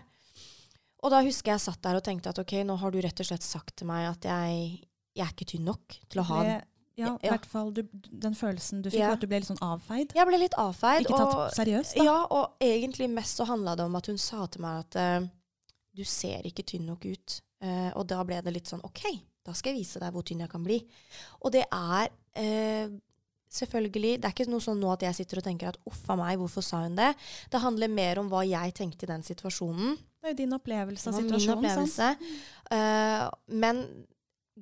Og 1.01 1.13
da 1.13 1.23
husker 1.25 1.55
jeg 1.55 1.65
satt 1.65 1.81
der 1.85 1.97
og 1.97 2.05
tenkte 2.05 2.33
at 2.33 2.41
ok, 2.43 2.59
nå 2.69 2.77
har 2.83 2.93
du 2.93 3.01
rett 3.01 3.23
og 3.23 3.31
slett 3.31 3.47
sagt 3.47 3.79
til 3.81 3.89
meg 3.89 4.05
at 4.11 4.27
jeg, 4.29 4.83
jeg 5.17 5.25
er 5.25 5.33
ikke 5.33 5.49
tynn 5.55 5.65
nok 5.71 5.97
til 6.13 6.21
å 6.21 6.27
ha 6.29 6.43
Det, 6.45 6.59
ja, 6.97 7.17
i 7.23 7.27
Ja. 7.27 7.31
hvert 7.37 7.47
fall 7.47 7.71
du, 7.73 7.83
den 7.93 8.35
følelsen 8.35 8.83
du 8.83 8.91
fikk, 8.91 8.99
Ja. 9.01 9.13
at 9.13 9.21
du 9.21 9.27
ble 9.27 9.39
litt 9.41 9.49
sånn 9.49 9.59
avfeid. 9.63 10.13
Jeg 10.15 10.27
ble 10.27 10.39
litt 10.39 10.55
avfeid. 10.59 11.03
Ikke 11.07 11.17
tatt 11.17 11.35
og- 11.35 11.53
seriøst, 11.55 11.97
da. 11.97 12.05
Ja, 12.05 12.27
og 12.31 12.55
egentlig 12.61 13.09
mest 13.11 13.37
så 13.39 13.47
handla 13.47 13.77
det 13.77 13.85
om 13.85 13.97
at 13.97 14.07
hun 14.07 14.19
sa 14.19 14.47
til 14.47 14.61
meg 14.63 14.85
at 14.85 14.97
uh, 15.23 15.27
du 15.95 16.05
ser 16.05 16.43
ikke 16.43 16.63
tynn 16.65 16.87
nok 16.87 17.05
ut. 17.07 17.41
Uh, 17.63 17.91
og 17.97 18.07
da 18.07 18.23
ble 18.25 18.41
det 18.43 18.53
litt 18.55 18.67
sånn 18.69 18.81
OK, 18.85 19.03
da 19.45 19.53
skal 19.53 19.73
jeg 19.75 19.81
vise 19.85 20.01
deg 20.01 20.13
hvor 20.13 20.23
tynn 20.23 20.41
jeg 20.41 20.49
kan 20.51 20.63
bli. 20.65 20.85
Og 21.43 21.53
det 21.53 21.65
er 21.73 22.09
uh, 22.37 22.99
selvfølgelig 23.51 24.21
Det 24.21 24.25
er 24.25 24.33
ikke 24.33 24.49
noe 24.51 24.61
sånn 24.63 24.79
nå 24.79 24.93
at 24.93 25.01
jeg 25.03 25.15
sitter 25.15 25.39
og 25.41 25.45
tenker 25.45 25.69
at 25.69 25.79
uff 25.91 26.09
a 26.09 26.17
meg, 26.17 26.39
hvorfor 26.39 26.63
sa 26.63 26.83
hun 26.85 26.95
det? 26.97 27.15
Det 27.51 27.61
handler 27.61 27.89
mer 27.89 28.19
om 28.19 28.29
hva 28.31 28.45
jeg 28.47 28.75
tenkte 28.75 29.05
i 29.05 29.11
den 29.11 29.23
situasjonen. 29.23 29.97
Det 30.21 30.29
er 30.29 30.35
jo 30.35 30.37
din 30.37 30.53
opplevelse 30.53 31.09
av 31.09 31.15
min 31.17 31.31
situasjonen. 31.31 31.89
sant? 31.89 31.89
opplevelse. 31.89 32.17
Eh, 32.71 33.31
men 33.49 34.07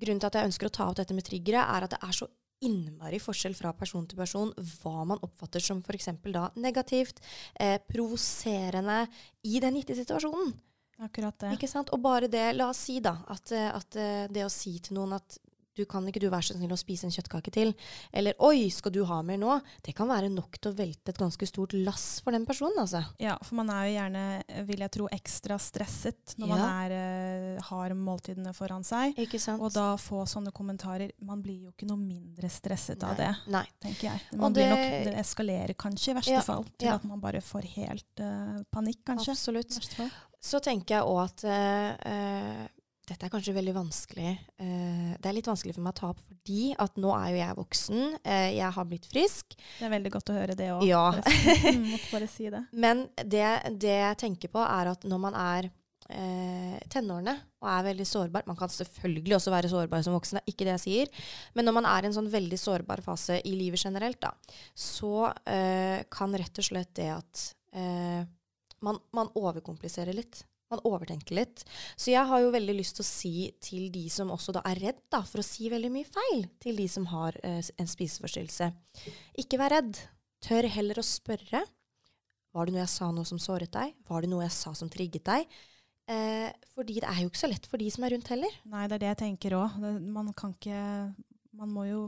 grunnen 0.00 0.20
til 0.22 0.30
at 0.30 0.38
jeg 0.38 0.50
ønsker 0.50 0.68
å 0.68 0.74
ta 0.74 0.88
opp 0.88 0.98
dette 1.00 1.16
med 1.16 1.26
triggere, 1.26 1.64
er 1.64 1.86
at 1.86 1.94
det 1.94 2.00
er 2.04 2.14
så 2.16 2.28
innmari 2.64 3.20
forskjell 3.22 3.54
fra 3.54 3.72
person 3.76 4.06
til 4.08 4.18
person 4.18 4.50
hva 4.80 5.04
man 5.06 5.20
oppfatter 5.22 5.62
som 5.62 5.82
f.eks. 5.82 6.10
da 6.26 6.48
negativt, 6.58 7.20
eh, 7.54 7.78
provoserende 7.86 9.04
i 9.46 9.60
den 9.62 9.78
gitte 9.78 9.98
situasjonen. 9.98 10.56
Akkurat 10.98 11.36
det. 11.38 11.52
Ikke 11.54 11.70
sant? 11.70 11.92
Og 11.94 12.02
bare 12.02 12.26
det, 12.30 12.48
la 12.56 12.72
oss 12.72 12.80
si 12.88 12.98
da, 13.02 13.20
at, 13.30 13.52
eh, 13.54 13.68
at 13.70 13.98
eh, 13.98 14.24
det 14.34 14.42
å 14.46 14.50
si 14.50 14.74
til 14.82 14.98
noen 14.98 15.14
at 15.20 15.38
du 15.78 15.84
kan 15.88 16.06
ikke 16.10 16.22
du 16.22 16.28
være 16.28 16.48
så 16.50 16.56
snill 16.56 16.74
å 16.74 16.80
spise 16.80 17.08
en 17.08 17.14
kjøttkake 17.14 17.52
til, 17.54 17.72
eller 18.12 18.36
oi, 18.44 18.68
skal 18.74 18.94
du 18.94 19.02
ha 19.08 19.20
mer 19.26 19.40
nå? 19.40 19.58
Det 19.84 19.94
kan 19.96 20.10
være 20.10 20.30
nok 20.32 20.58
til 20.58 20.72
å 20.72 20.76
velte 20.78 21.14
et 21.14 21.20
ganske 21.20 21.48
stort 21.48 21.76
lass 21.78 22.06
for 22.24 22.34
den 22.34 22.46
personen, 22.48 22.80
altså. 22.82 23.04
Ja, 23.22 23.36
for 23.44 23.60
man 23.60 23.70
er 23.74 23.88
jo 23.88 23.94
gjerne, 23.96 24.24
vil 24.68 24.84
jeg 24.84 24.94
tro, 24.98 25.08
ekstra 25.14 25.58
stresset 25.62 26.36
når 26.40 26.52
man 26.52 26.64
er, 26.66 26.96
eh, 26.98 27.62
har 27.68 27.94
måltidene 27.98 28.54
foran 28.56 28.86
seg. 28.86 29.16
Ikke 29.20 29.40
sant? 29.42 29.62
Og 29.62 29.72
da 29.74 29.92
få 30.00 30.24
sånne 30.28 30.52
kommentarer 30.54 31.12
Man 31.24 31.42
blir 31.42 31.68
jo 31.68 31.72
ikke 31.72 31.86
noe 31.88 32.00
mindre 32.00 32.48
stresset 32.52 33.02
av 33.04 33.16
det, 33.18 33.28
Nei. 33.52 33.64
tenker 33.82 34.08
jeg. 34.10 34.22
Man 34.38 34.52
det, 34.52 34.64
blir 34.64 34.70
nok, 34.72 35.04
det- 35.08 35.18
eskalerer 35.22 35.74
kanskje 35.74 36.12
i 36.12 36.16
verste 36.18 36.36
Ja, 36.36 36.42
fall 36.44 36.64
til 36.78 36.88
ja. 36.88 36.94
at 36.94 37.04
man 37.04 37.20
bare 37.20 37.40
får 37.44 37.68
helt 37.74 38.22
uh, 38.22 38.62
panikk, 38.72 39.04
kanskje. 39.04 39.34
Absolutt. 39.34 39.78
Så 40.40 40.60
tenker 40.62 40.98
jeg 40.98 41.08
òg 41.08 41.24
at 41.24 41.44
uh, 41.44 42.10
eh, 42.12 42.66
dette 43.08 43.26
er 43.26 43.32
kanskje 43.32 43.54
veldig 43.56 43.74
vanskelig. 43.76 44.34
eh, 44.60 45.10
det 45.18 45.30
er 45.30 45.36
litt 45.36 45.48
vanskelig 45.48 45.74
for 45.76 45.84
meg 45.86 45.94
å 45.96 46.00
ta 46.00 46.10
opp 46.12 46.20
fordi 46.26 46.74
at 46.78 47.00
nå 47.00 47.12
er 47.16 47.30
jo 47.32 47.40
jeg 47.40 47.58
voksen. 47.62 48.04
eh, 48.24 48.50
jeg 48.58 48.70
har 48.76 48.88
blitt 48.90 49.08
frisk. 49.10 49.56
Det 49.78 49.86
er 49.88 49.94
veldig 49.96 50.12
godt 50.14 50.30
å 50.32 50.36
høre 50.38 50.56
det 50.58 50.70
òg. 50.76 50.84
Ja. 50.88 51.06
Mm, 51.16 51.88
måtte 51.94 52.12
bare 52.12 52.28
si 52.30 52.48
det. 52.52 52.62
Men 52.72 53.06
det, 53.24 53.44
det 53.80 53.96
jeg 53.96 54.20
tenker 54.24 54.52
på, 54.52 54.62
er 54.62 54.92
at 54.92 55.04
når 55.08 55.22
man 55.24 55.38
er 55.38 55.70
eh, 56.12 56.78
tenårene 56.92 57.34
og 57.58 57.68
er 57.72 57.86
veldig 57.88 58.06
sårbar 58.06 58.46
Man 58.46 58.56
kan 58.56 58.70
selvfølgelig 58.70 59.34
også 59.36 59.50
være 59.52 59.70
sårbar 59.72 60.04
som 60.06 60.14
voksen, 60.16 60.38
det 60.38 60.44
er 60.44 60.52
ikke 60.54 60.66
det 60.68 60.74
jeg 60.76 60.84
sier. 60.84 61.24
Men 61.58 61.68
når 61.68 61.78
man 61.80 61.88
er 61.90 62.04
i 62.04 62.10
en 62.10 62.16
sånn 62.16 62.30
veldig 62.32 62.58
sårbar 62.60 63.02
fase 63.04 63.40
i 63.44 63.54
livet 63.58 63.82
generelt, 63.82 64.20
da, 64.22 64.32
så 64.76 65.30
eh, 65.48 66.04
kan 66.12 66.36
rett 66.38 66.60
og 66.62 66.68
slett 66.70 66.94
det 66.98 67.10
at 67.16 67.42
eh, 67.74 68.22
man, 68.86 69.00
man 69.16 69.32
overkompliserer 69.34 70.14
litt. 70.14 70.44
Man 70.68 70.82
overtenker 70.84 71.38
litt. 71.38 71.62
Så 71.96 72.12
jeg 72.12 72.28
har 72.28 72.42
jo 72.44 72.52
veldig 72.52 72.74
lyst 72.76 72.98
til 72.98 73.04
å 73.04 73.08
si 73.08 73.32
til 73.64 73.88
de 73.94 74.04
som 74.12 74.32
også 74.34 74.52
da 74.58 74.62
er 74.68 74.82
redd 74.82 75.00
da, 75.12 75.22
for 75.24 75.40
å 75.40 75.46
si 75.46 75.70
veldig 75.72 75.90
mye 75.94 76.08
feil 76.08 76.44
til 76.60 76.76
de 76.82 76.88
som 76.92 77.08
har 77.12 77.38
eh, 77.42 77.62
en 77.64 77.88
spiseforstyrrelse. 77.88 78.68
Ikke 79.40 79.60
vær 79.60 79.78
redd. 79.78 79.96
Tør 80.44 80.68
heller 80.70 81.00
å 81.00 81.06
spørre. 81.06 81.64
Var 82.54 82.68
det 82.68 82.74
noe 82.74 82.84
jeg 82.84 82.92
sa 82.92 83.08
nå 83.14 83.24
som 83.28 83.40
såret 83.40 83.72
deg? 83.72 83.96
Var 84.08 84.24
det 84.24 84.30
noe 84.32 84.44
jeg 84.44 84.56
sa 84.56 84.74
som 84.76 84.92
trigget 84.92 85.24
deg? 85.28 85.58
Eh, 86.08 86.48
fordi 86.72 87.00
det 87.02 87.08
er 87.08 87.20
jo 87.22 87.28
ikke 87.28 87.42
så 87.42 87.50
lett 87.50 87.66
for 87.68 87.80
de 87.80 87.88
som 87.92 88.04
er 88.06 88.14
rundt 88.14 88.30
heller. 88.32 88.54
Nei, 88.68 88.86
det 88.88 88.96
er 88.96 89.02
det 89.02 89.10
jeg 89.12 89.22
tenker 89.24 89.58
òg. 89.58 89.76
Man 90.00 90.32
kan 90.36 90.54
ikke 90.56 91.12
Man 91.58 91.72
må 91.74 91.88
jo 91.88 92.02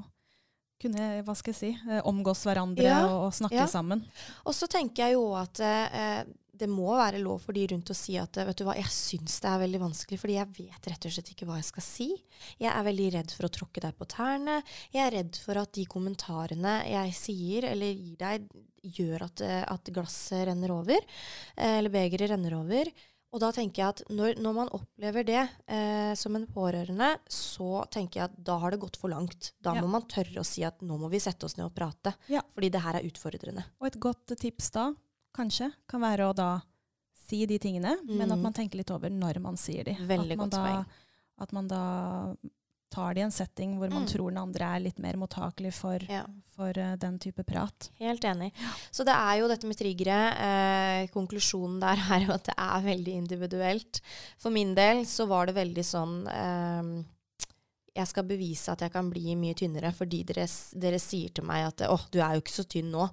kunne, 0.81 1.07
hva 1.27 1.35
skal 1.37 1.53
jeg 1.53 1.59
si, 1.59 1.71
eh, 1.91 2.01
omgås 2.09 2.45
hverandre 2.47 2.87
Ja, 2.87 3.01
og, 3.09 3.27
og 3.27 3.35
snakke 3.37 3.59
ja. 3.59 3.67
sammen. 3.69 4.05
Og 4.47 4.55
så 4.57 4.69
tenker 4.71 5.09
jeg 5.09 5.19
jo 5.19 5.27
at 5.37 5.61
eh, 5.65 6.23
det 6.61 6.69
må 6.71 6.93
være 6.99 7.19
lov 7.23 7.41
for 7.43 7.57
de 7.57 7.65
rundt 7.73 7.91
å 7.93 7.97
si 7.97 8.15
at 8.21 8.37
vet 8.37 8.61
du 8.61 8.65
hva, 8.69 8.77
jeg 8.79 8.91
syns 8.93 9.39
det 9.43 9.49
er 9.51 9.63
veldig 9.65 9.81
vanskelig, 9.83 10.19
fordi 10.23 10.37
jeg 10.37 10.53
vet 10.61 10.89
rett 10.93 11.07
og 11.09 11.15
slett 11.17 11.31
ikke 11.33 11.49
hva 11.49 11.57
jeg 11.59 11.69
skal 11.71 11.87
si. 11.87 12.09
Jeg 12.61 12.71
er 12.73 12.87
veldig 12.87 13.09
redd 13.17 13.35
for 13.37 13.49
å 13.49 13.53
tråkke 13.57 13.83
deg 13.85 13.97
på 13.99 14.09
tærne. 14.13 14.59
Jeg 14.95 15.07
er 15.07 15.15
redd 15.19 15.41
for 15.43 15.61
at 15.63 15.73
de 15.77 15.87
kommentarene 15.91 16.75
jeg 16.91 17.15
sier 17.17 17.69
eller 17.73 17.95
gir 17.97 18.17
deg, 18.21 18.49
gjør 19.01 19.27
at, 19.29 19.41
eh, 19.45 19.65
at 19.69 19.91
glasset 19.93 20.47
renner 20.49 20.73
over, 20.73 21.01
eh, 21.57 21.79
eller 21.79 21.93
begeret 21.93 22.31
renner 22.33 22.55
over. 22.61 22.93
Og 23.31 23.39
da 23.39 23.53
tenker 23.55 23.79
jeg 23.79 23.89
at 23.93 24.01
når, 24.11 24.41
når 24.43 24.55
man 24.57 24.71
opplever 24.75 25.23
det 25.23 25.43
eh, 25.71 26.15
som 26.19 26.35
en 26.35 26.49
pårørende, 26.51 27.13
så 27.31 27.85
tenker 27.95 28.19
jeg 28.19 28.25
at 28.31 28.39
da 28.43 28.57
har 28.59 28.73
det 28.75 28.81
gått 28.83 28.97
for 28.99 29.13
langt. 29.13 29.53
Da 29.63 29.77
Ja. 29.77 29.83
må 29.85 29.87
man 29.93 30.03
tørre 30.11 30.41
å 30.43 30.45
si 30.45 30.65
at 30.67 30.81
nå 30.83 30.97
må 30.99 31.09
vi 31.13 31.21
sette 31.23 31.47
oss 31.47 31.55
ned 31.57 31.69
og 31.69 31.75
prate. 31.77 32.17
Ja. 32.33 32.43
Fordi 32.57 32.71
det 32.75 32.83
her 32.83 32.99
er 32.99 33.07
utfordrende. 33.07 33.63
Og 33.81 33.87
et 33.87 34.01
godt 34.03 34.35
tips 34.41 34.73
da, 34.75 34.89
kanskje, 35.37 35.71
kan 35.89 36.01
være 36.01 36.31
å 36.31 36.35
da 36.35 36.61
si 37.15 37.45
de 37.47 37.59
tingene, 37.59 37.97
men 38.09 38.31
at 38.33 38.39
Mm. 38.39 38.43
man 38.43 38.53
tenker 38.53 38.77
litt 38.77 38.91
over 38.91 39.09
når 39.11 39.41
man 39.41 39.57
sier 39.57 39.85
de. 39.85 39.95
Veldig 39.95 40.37
godt 40.37 40.51
da, 40.51 40.65
poeng. 40.65 40.87
At 41.41 41.53
man 41.53 41.69
da 41.69 42.35
tar 42.91 43.15
det 43.15 43.21
i 43.21 43.25
en 43.25 43.31
setting 43.31 43.77
hvor 43.79 43.89
man 43.89 44.03
Mm. 44.03 44.09
tror 44.11 44.31
den 44.31 44.39
andre 44.39 44.65
er 44.77 44.81
litt 44.81 44.99
mer 44.99 45.15
mottakelig 45.15 45.73
for, 45.73 45.99
Ja. 46.09 46.25
for 46.57 46.71
uh, 46.77 46.97
den 46.97 47.19
type 47.21 47.45
prat. 47.47 47.89
Helt 48.01 48.23
enig. 48.25 48.53
Så 48.91 49.05
det 49.05 49.15
er 49.15 49.39
jo 49.39 49.47
dette 49.47 49.65
med 49.65 49.77
triggere. 49.79 50.35
Eh, 50.37 51.07
konklusjonen 51.15 51.79
der 51.81 51.97
er 52.11 52.27
jo 52.27 52.33
at 52.33 52.45
det 52.45 52.55
er 52.59 52.83
veldig 52.83 53.15
individuelt. 53.15 54.01
For 54.39 54.51
min 54.51 54.75
del 54.75 55.05
så 55.05 55.29
var 55.29 55.47
det 55.47 55.55
veldig 55.55 55.85
sånn 55.85 56.27
eh, 56.27 57.05
Jeg 57.97 58.07
skal 58.07 58.25
bevise 58.29 58.71
at 58.71 58.85
jeg 58.85 58.93
kan 58.95 59.09
bli 59.11 59.33
mye 59.35 59.57
tynnere 59.59 59.91
fordi 59.97 60.21
dere, 60.29 60.45
dere 60.79 60.99
sier 61.03 61.33
til 61.35 61.45
meg 61.49 61.65
at 61.67 61.83
åh, 61.91 62.05
du 62.15 62.21
er 62.23 62.37
jo 62.37 62.43
ikke 62.45 62.55
så 62.55 62.65
tynn 62.71 62.93
nå. 62.95 63.09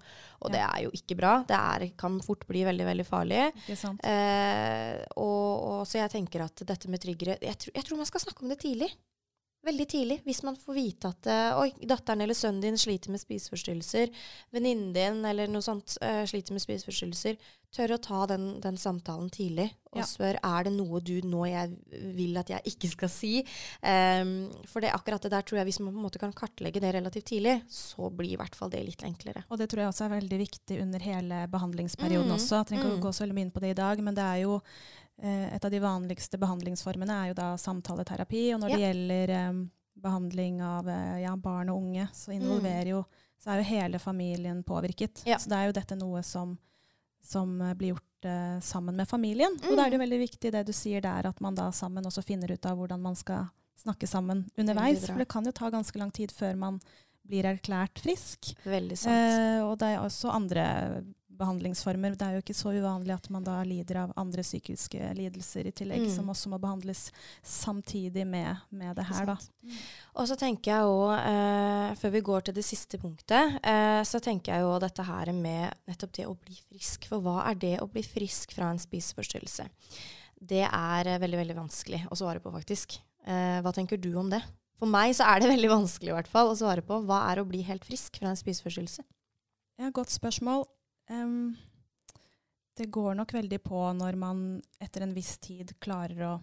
Og 0.46 0.54
det 0.54 0.62
er 0.62 0.84
jo 0.86 0.92
ikke 0.94 1.18
bra. 1.18 1.32
Det 1.50 1.58
er, 1.58 1.88
kan 1.98 2.20
fort 2.22 2.46
bli 2.48 2.62
veldig, 2.68 2.86
veldig 2.86 3.06
farlig. 3.08 3.42
Eh, 4.06 5.02
og, 5.18 5.50
og, 5.72 5.82
så 5.90 6.04
jeg 6.04 6.14
tenker 6.14 6.46
at 6.46 6.62
dette 6.70 6.92
med 6.94 7.02
tryggere 7.02 7.40
jeg, 7.42 7.58
tror- 7.64 7.74
jeg 7.80 7.88
tror 7.90 7.98
man 8.04 8.10
skal 8.12 8.22
snakke 8.28 8.46
om 8.46 8.54
det 8.54 8.60
tidlig. 8.62 8.92
Veldig 9.68 9.88
tidlig. 9.92 10.18
Hvis 10.26 10.42
man 10.48 10.58
får 10.60 10.78
vite 10.78 11.12
at 11.14 11.30
uh, 11.30 11.62
oi, 11.62 11.70
datteren 11.88 12.24
eller 12.26 12.38
sønnen 12.38 12.64
din 12.64 12.80
sliter 12.80 13.14
med 13.14 13.22
spiseforstyrrelser, 13.22 14.12
venninnen 14.56 14.94
din 14.96 15.24
eller 15.28 15.52
noe 15.52 15.66
sånt 15.66 15.98
uh, 16.02 16.24
sliter 16.30 16.56
med 16.56 16.64
spiseforstyrrelser, 16.64 17.38
tør 17.76 17.98
å 17.98 18.00
ta 18.02 18.22
den, 18.32 18.46
den 18.64 18.78
samtalen 18.80 19.28
tidlig 19.34 19.68
og 19.92 20.00
Ja. 20.00 20.06
spør 20.08 20.38
er 20.40 20.64
det 20.68 20.72
noe 20.76 21.02
du 21.04 21.16
nå 21.26 21.42
jeg 21.50 21.74
vil 22.16 22.38
at 22.40 22.50
jeg 22.52 22.62
ikke 22.72 22.90
skal 22.92 23.10
si. 23.12 23.32
Um, 23.82 24.48
for 24.70 24.84
det 24.84 24.94
akkurat 24.96 25.24
det 25.26 25.32
der 25.34 25.42
tror 25.48 25.60
jeg 25.60 25.68
hvis 25.72 25.80
man 25.84 25.92
på 25.92 26.00
en 26.00 26.06
måte 26.06 26.22
kan 26.22 26.36
kartlegge 26.38 26.82
det 26.84 26.94
relativt 26.96 27.28
tidlig, 27.34 27.58
så 27.68 28.10
blir 28.14 28.36
i 28.36 28.40
hvert 28.40 28.56
fall 28.56 28.72
det 28.72 28.84
litt 28.88 29.04
enklere. 29.04 29.44
Og 29.50 29.60
det 29.60 29.68
tror 29.72 29.84
jeg 29.84 29.92
også 29.92 30.06
er 30.08 30.16
veldig 30.16 30.40
viktig 30.44 30.80
under 30.84 31.00
hele 31.00 31.48
behandlingsperioden 31.52 32.32
Mm, 32.32 32.38
også. 32.40 32.62
Jeg 32.62 32.68
trenger 32.72 32.86
ikke 32.86 32.96
mm. 32.96 33.02
å 33.02 33.08
gå 33.08 33.12
så 33.14 33.24
veldig 33.26 33.36
mye 33.38 33.48
inn 33.48 33.56
på 33.56 33.64
det 33.64 33.74
i 33.74 33.82
dag, 33.82 34.00
men 34.04 34.16
det 34.16 34.24
er 34.24 34.40
jo 34.44 34.54
eh, 34.58 35.07
et 35.26 35.66
av 35.66 35.72
de 35.74 35.80
vanligste 35.82 36.38
behandlingsformene 36.38 37.16
er 37.24 37.32
jo 37.32 37.38
da 37.40 37.48
samtaleterapi. 37.58 38.44
Og 38.54 38.62
når 38.62 38.74
det 38.74 38.82
gjelder 38.84 39.34
um, 39.50 39.64
behandling 40.02 40.62
av 40.62 40.90
eh, 40.90 41.22
ja, 41.24 41.36
barn 41.36 41.72
og 41.74 41.82
unge, 41.82 42.08
så 42.14 42.36
involverer 42.36 42.94
jo 42.94 43.06
så 43.38 43.54
er 43.54 43.62
jo 43.62 43.68
hele 43.70 44.00
familien 44.02 44.64
påvirket. 44.66 45.22
Ja. 45.26 45.38
Så 45.40 45.50
det 45.52 45.58
er 45.58 45.70
jo 45.70 45.76
dette 45.78 45.96
noe 45.98 46.24
som, 46.26 46.56
som 47.24 47.60
eh, 47.62 47.76
blir 47.78 47.94
gjort 47.94 48.26
uh, 48.26 48.58
sammen 48.66 48.98
med 48.98 49.10
familien. 49.10 49.54
Og 49.62 49.78
da 49.78 49.86
er 49.86 49.92
det 49.92 50.00
jo 50.00 50.04
veldig 50.04 50.22
viktig 50.24 50.54
det 50.56 50.64
du 50.68 50.74
sier 50.76 51.04
der, 51.06 51.30
at 51.30 51.42
man 51.44 51.58
da 51.58 51.70
sammen 51.72 52.06
også 52.10 52.26
finner 52.26 52.52
ut 52.52 52.66
av 52.66 52.80
hvordan 52.80 53.04
man 53.04 53.18
skal 53.18 53.50
snakke 53.78 54.10
sammen 54.10 54.48
underveis. 54.58 55.06
For 55.06 55.22
det 55.22 55.30
kan 55.30 55.46
jo 55.46 55.54
ta 55.54 55.70
ganske 55.74 56.02
lang 56.02 56.12
tid 56.12 56.34
før 56.34 56.58
man 56.58 56.82
blir 57.28 57.46
erklært 57.46 58.02
frisk. 58.02 58.54
Veldig 58.66 58.98
sant. 58.98 59.14
Eh, 59.14 59.62
og 59.62 59.78
det 59.82 59.94
er 59.94 60.02
også 60.02 60.34
andre 60.34 60.66
behandlingsformer. 61.38 62.16
Det 62.18 62.26
er 62.28 62.36
jo 62.38 62.42
ikke 62.44 62.56
så 62.58 62.74
uvanlig 62.76 63.14
at 63.16 63.30
man 63.34 63.46
da 63.46 63.60
lider 63.68 64.02
av 64.04 64.14
andre 64.18 64.44
psykiske 64.46 65.12
lidelser 65.18 65.70
i 65.70 65.74
tillegg, 65.76 66.04
Mm. 66.08 66.16
som 66.16 66.30
også 66.34 66.50
må 66.52 66.60
behandles 66.60 67.12
samtidig 67.44 68.26
med, 68.28 68.58
med 68.70 68.96
det 68.98 69.06
her. 69.10 69.26
Da. 69.26 69.38
Og 70.18 70.28
så 70.30 70.38
tenker 70.40 70.72
jeg 70.74 70.84
også 70.84 71.18
eh, 71.32 71.96
før 72.02 72.14
vi 72.18 72.22
går 72.30 72.46
til 72.48 72.58
det 72.58 72.66
siste 72.66 73.00
punktet, 73.02 73.58
eh, 73.64 74.02
så 74.08 74.20
tenker 74.24 74.54
jeg 74.58 74.66
jo 74.66 74.78
dette 74.84 75.04
her 75.08 75.32
med 75.34 75.74
nettopp 75.88 76.14
det 76.18 76.28
å 76.28 76.36
bli 76.38 76.58
frisk. 76.68 77.08
For 77.10 77.24
hva 77.24 77.40
er 77.50 77.56
det 77.62 77.76
å 77.84 77.90
bli 77.92 78.04
frisk 78.06 78.54
fra 78.58 78.72
en 78.74 78.82
spiseforstyrrelse? 78.82 79.68
Det 80.38 80.64
er 80.68 81.08
eh, 81.14 81.20
veldig, 81.24 81.40
veldig 81.46 81.58
vanskelig 81.64 82.04
å 82.12 82.18
svare 82.20 82.40
på, 82.44 82.52
faktisk. 82.54 83.00
Eh, 83.28 83.60
hva 83.66 83.74
tenker 83.76 83.98
du 84.02 84.12
om 84.20 84.30
det? 84.30 84.44
For 84.78 84.86
meg 84.90 85.16
så 85.18 85.26
er 85.26 85.42
det 85.42 85.50
veldig 85.56 85.72
vanskelig 85.74 86.12
i 86.14 86.18
hvert 86.20 86.30
fall 86.32 86.52
å 86.52 86.58
svare 86.60 86.84
på. 86.86 87.00
Hva 87.10 87.24
er 87.32 87.42
å 87.42 87.48
bli 87.50 87.64
helt 87.66 87.86
frisk 87.88 88.20
fra 88.22 88.30
en 88.32 88.38
spiseforstyrrelse? 88.40 89.06
Ja, 89.82 89.90
godt 89.94 90.10
spørsmål. 90.14 90.64
Em, 91.10 91.56
det 92.78 92.86
går 92.94 93.16
nok 93.18 93.34
veldig 93.34 93.62
på 93.64 93.80
når 93.98 94.18
man 94.20 94.42
etter 94.80 95.06
en 95.06 95.14
viss 95.16 95.38
tid 95.42 95.74
klarer 95.82 96.26
å 96.28 96.34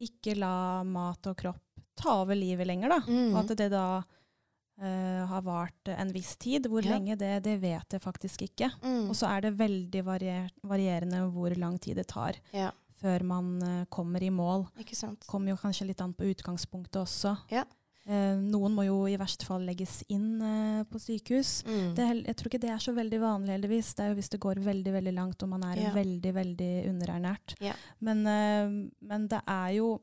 ikke 0.00 0.36
la 0.38 0.84
mat 0.86 1.26
og 1.26 1.36
kropp 1.40 1.64
ta 1.98 2.20
over 2.22 2.38
livet 2.38 2.66
lenger, 2.68 2.92
da. 2.94 3.00
Mm. 3.08 3.32
Og 3.34 3.38
at 3.42 3.56
det 3.58 3.68
da 3.72 3.86
uh, 3.98 5.22
har 5.26 5.42
vart 5.42 5.90
en 5.90 6.12
viss 6.14 6.36
tid. 6.38 6.68
Hvor 6.70 6.84
Ja. 6.84 6.94
lenge 6.94 7.16
det, 7.18 7.42
det 7.42 7.56
vet 7.60 7.96
jeg 7.96 8.00
faktisk 8.04 8.44
ikke. 8.46 8.70
Mm. 8.82 9.08
Og 9.10 9.16
så 9.18 9.26
er 9.32 9.40
det 9.48 9.56
veldig 9.58 10.04
varier 10.06 10.52
varierende 10.62 11.24
hvor 11.34 11.54
lang 11.58 11.78
tid 11.82 11.98
det 11.98 12.06
tar 12.14 12.38
Ja, 12.54 12.70
før 13.02 13.24
man 13.24 13.62
uh, 13.62 13.84
kommer 13.90 14.22
i 14.22 14.30
mål. 14.30 14.68
ikke 14.78 14.96
sant? 14.96 15.26
Kommer 15.26 15.50
jo 15.50 15.56
kanskje 15.58 15.88
litt 15.90 16.00
an 16.00 16.14
på 16.14 16.30
utgangspunktet 16.30 17.02
også. 17.02 17.34
Ja. 17.50 17.64
Eh, 18.08 18.36
noen 18.40 18.72
må 18.72 18.86
jo 18.86 19.02
i 19.06 19.16
verste 19.20 19.44
fall 19.44 19.66
legges 19.68 19.98
inn 20.08 20.40
eh, 20.40 20.84
på 20.88 20.96
sykehus. 21.02 21.62
Mm. 21.68 21.94
Det, 21.94 22.06
jeg 22.30 22.36
tror 22.40 22.48
ikke 22.48 22.60
det 22.62 22.70
er 22.72 22.78
så 22.80 22.94
veldig 22.96 23.20
vanlig, 23.20 23.52
heldigvis. 23.52 23.90
Det 23.98 24.04
er 24.04 24.08
jo 24.14 24.16
hvis 24.16 24.30
det 24.32 24.40
går 24.40 24.62
veldig 24.64 24.92
veldig 24.94 25.12
langt 25.18 25.42
og 25.44 25.48
man 25.52 25.62
er 25.68 25.76
Ja. 25.82 25.90
veldig 25.92 26.32
veldig 26.34 26.70
underernært. 26.88 27.54
Ja. 27.60 27.74
Men, 28.00 28.26
eh, 28.26 28.88
men 29.02 29.28
det 29.28 29.42
er 29.46 29.72
jo 29.76 30.00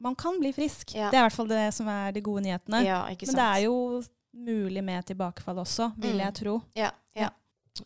Man 0.00 0.14
kan 0.14 0.38
bli 0.38 0.52
frisk. 0.52 0.92
Ja. 0.94 1.08
Det 1.10 1.16
er 1.18 1.24
i 1.24 1.26
hvert 1.26 1.32
fall 1.34 1.48
det 1.48 1.74
som 1.74 1.88
er 1.88 2.12
de 2.12 2.20
gode 2.20 2.42
nyhetene. 2.44 2.84
Men 2.84 3.16
det 3.34 3.38
er 3.44 3.64
jo 3.64 4.00
mulig 4.32 4.84
med 4.84 5.04
tilbakefall 5.06 5.56
også, 5.58 5.92
vil 5.98 6.12
Mm. 6.14 6.20
jeg 6.20 6.34
tro. 6.34 6.62
Ja. 6.76 6.90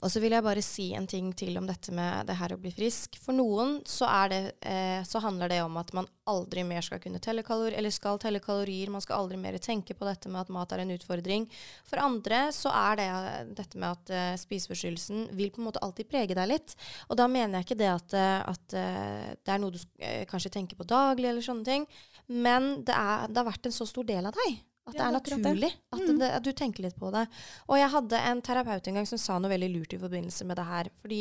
Og 0.00 0.08
så 0.10 0.20
vil 0.22 0.32
jeg 0.32 0.44
bare 0.44 0.62
si 0.64 0.88
en 0.96 1.06
ting 1.10 1.28
til 1.36 1.58
om 1.60 1.66
dette 1.68 1.92
med 1.94 2.26
det 2.28 2.36
her 2.38 2.54
å 2.54 2.58
bli 2.60 2.72
frisk. 2.74 3.18
For 3.20 3.36
noen 3.36 3.80
så, 3.88 4.08
det, 4.32 4.40
eh, 4.64 5.02
så 5.06 5.20
handler 5.24 5.52
det 5.52 5.60
om 5.64 5.76
at 5.80 5.92
man 5.96 6.08
aldri 6.30 6.64
mer 6.64 6.84
skal 6.86 7.00
kunne 7.02 7.20
telle 7.22 7.44
kalorier, 7.46 7.76
eller 7.78 7.92
skal 7.92 8.20
telle 8.22 8.40
kalorier. 8.42 8.90
Man 8.92 9.04
skal 9.04 9.20
aldri 9.20 9.40
mer 9.40 9.58
tenke 9.62 9.96
på 9.98 10.08
dette 10.08 10.30
med 10.32 10.44
at 10.44 10.52
mat 10.54 10.72
er 10.72 10.84
en 10.84 10.94
utfordring. 10.94 11.48
For 11.88 12.02
andre 12.02 12.44
så 12.56 12.72
er 12.72 12.98
det 13.02 13.08
eh, 13.10 13.52
dette 13.60 13.82
med 13.82 13.90
at 13.90 14.14
eh, 14.14 14.32
spiseforstyrrelsen 14.40 15.28
vil 15.36 15.52
på 15.52 15.62
en 15.62 15.68
måte 15.68 15.82
alltid 15.84 16.10
prege 16.10 16.38
deg 16.38 16.50
litt. 16.54 16.76
Og 17.10 17.20
da 17.20 17.28
mener 17.28 17.60
jeg 17.60 17.68
ikke 17.68 17.80
det 17.84 17.92
at, 17.92 18.18
eh, 18.18 18.40
at 18.54 18.78
eh, 18.78 19.30
det 19.36 19.54
er 19.54 19.62
noe 19.62 19.74
du 19.74 19.80
eh, 20.00 20.24
kanskje 20.30 20.54
tenker 20.56 20.80
på 20.80 20.88
daglig, 20.88 21.28
eller 21.28 21.44
sånne 21.44 21.68
ting. 21.68 21.88
Men 22.32 22.78
det, 22.86 22.96
er, 22.96 23.28
det 23.28 23.42
har 23.42 23.50
vært 23.50 23.68
en 23.68 23.80
så 23.82 23.88
stor 23.88 24.06
del 24.08 24.30
av 24.30 24.36
deg. 24.44 24.60
At 24.88 24.96
det 24.98 25.04
er 25.04 25.14
naturlig 25.14 25.70
at, 25.94 26.02
det, 26.08 26.28
at 26.40 26.42
du 26.42 26.50
tenker 26.58 26.82
litt 26.82 26.98
på 26.98 27.12
det. 27.14 27.22
Og 27.70 27.78
jeg 27.78 27.92
hadde 27.92 28.18
en 28.32 28.42
terapeut 28.42 28.88
en 28.90 28.98
gang 28.98 29.06
som 29.06 29.20
sa 29.20 29.38
noe 29.38 29.52
veldig 29.52 29.70
lurt 29.76 29.94
i 29.94 30.00
forbindelse 30.02 30.46
med 30.48 30.58
det 30.58 30.64
her. 30.66 30.90
Fordi 31.02 31.20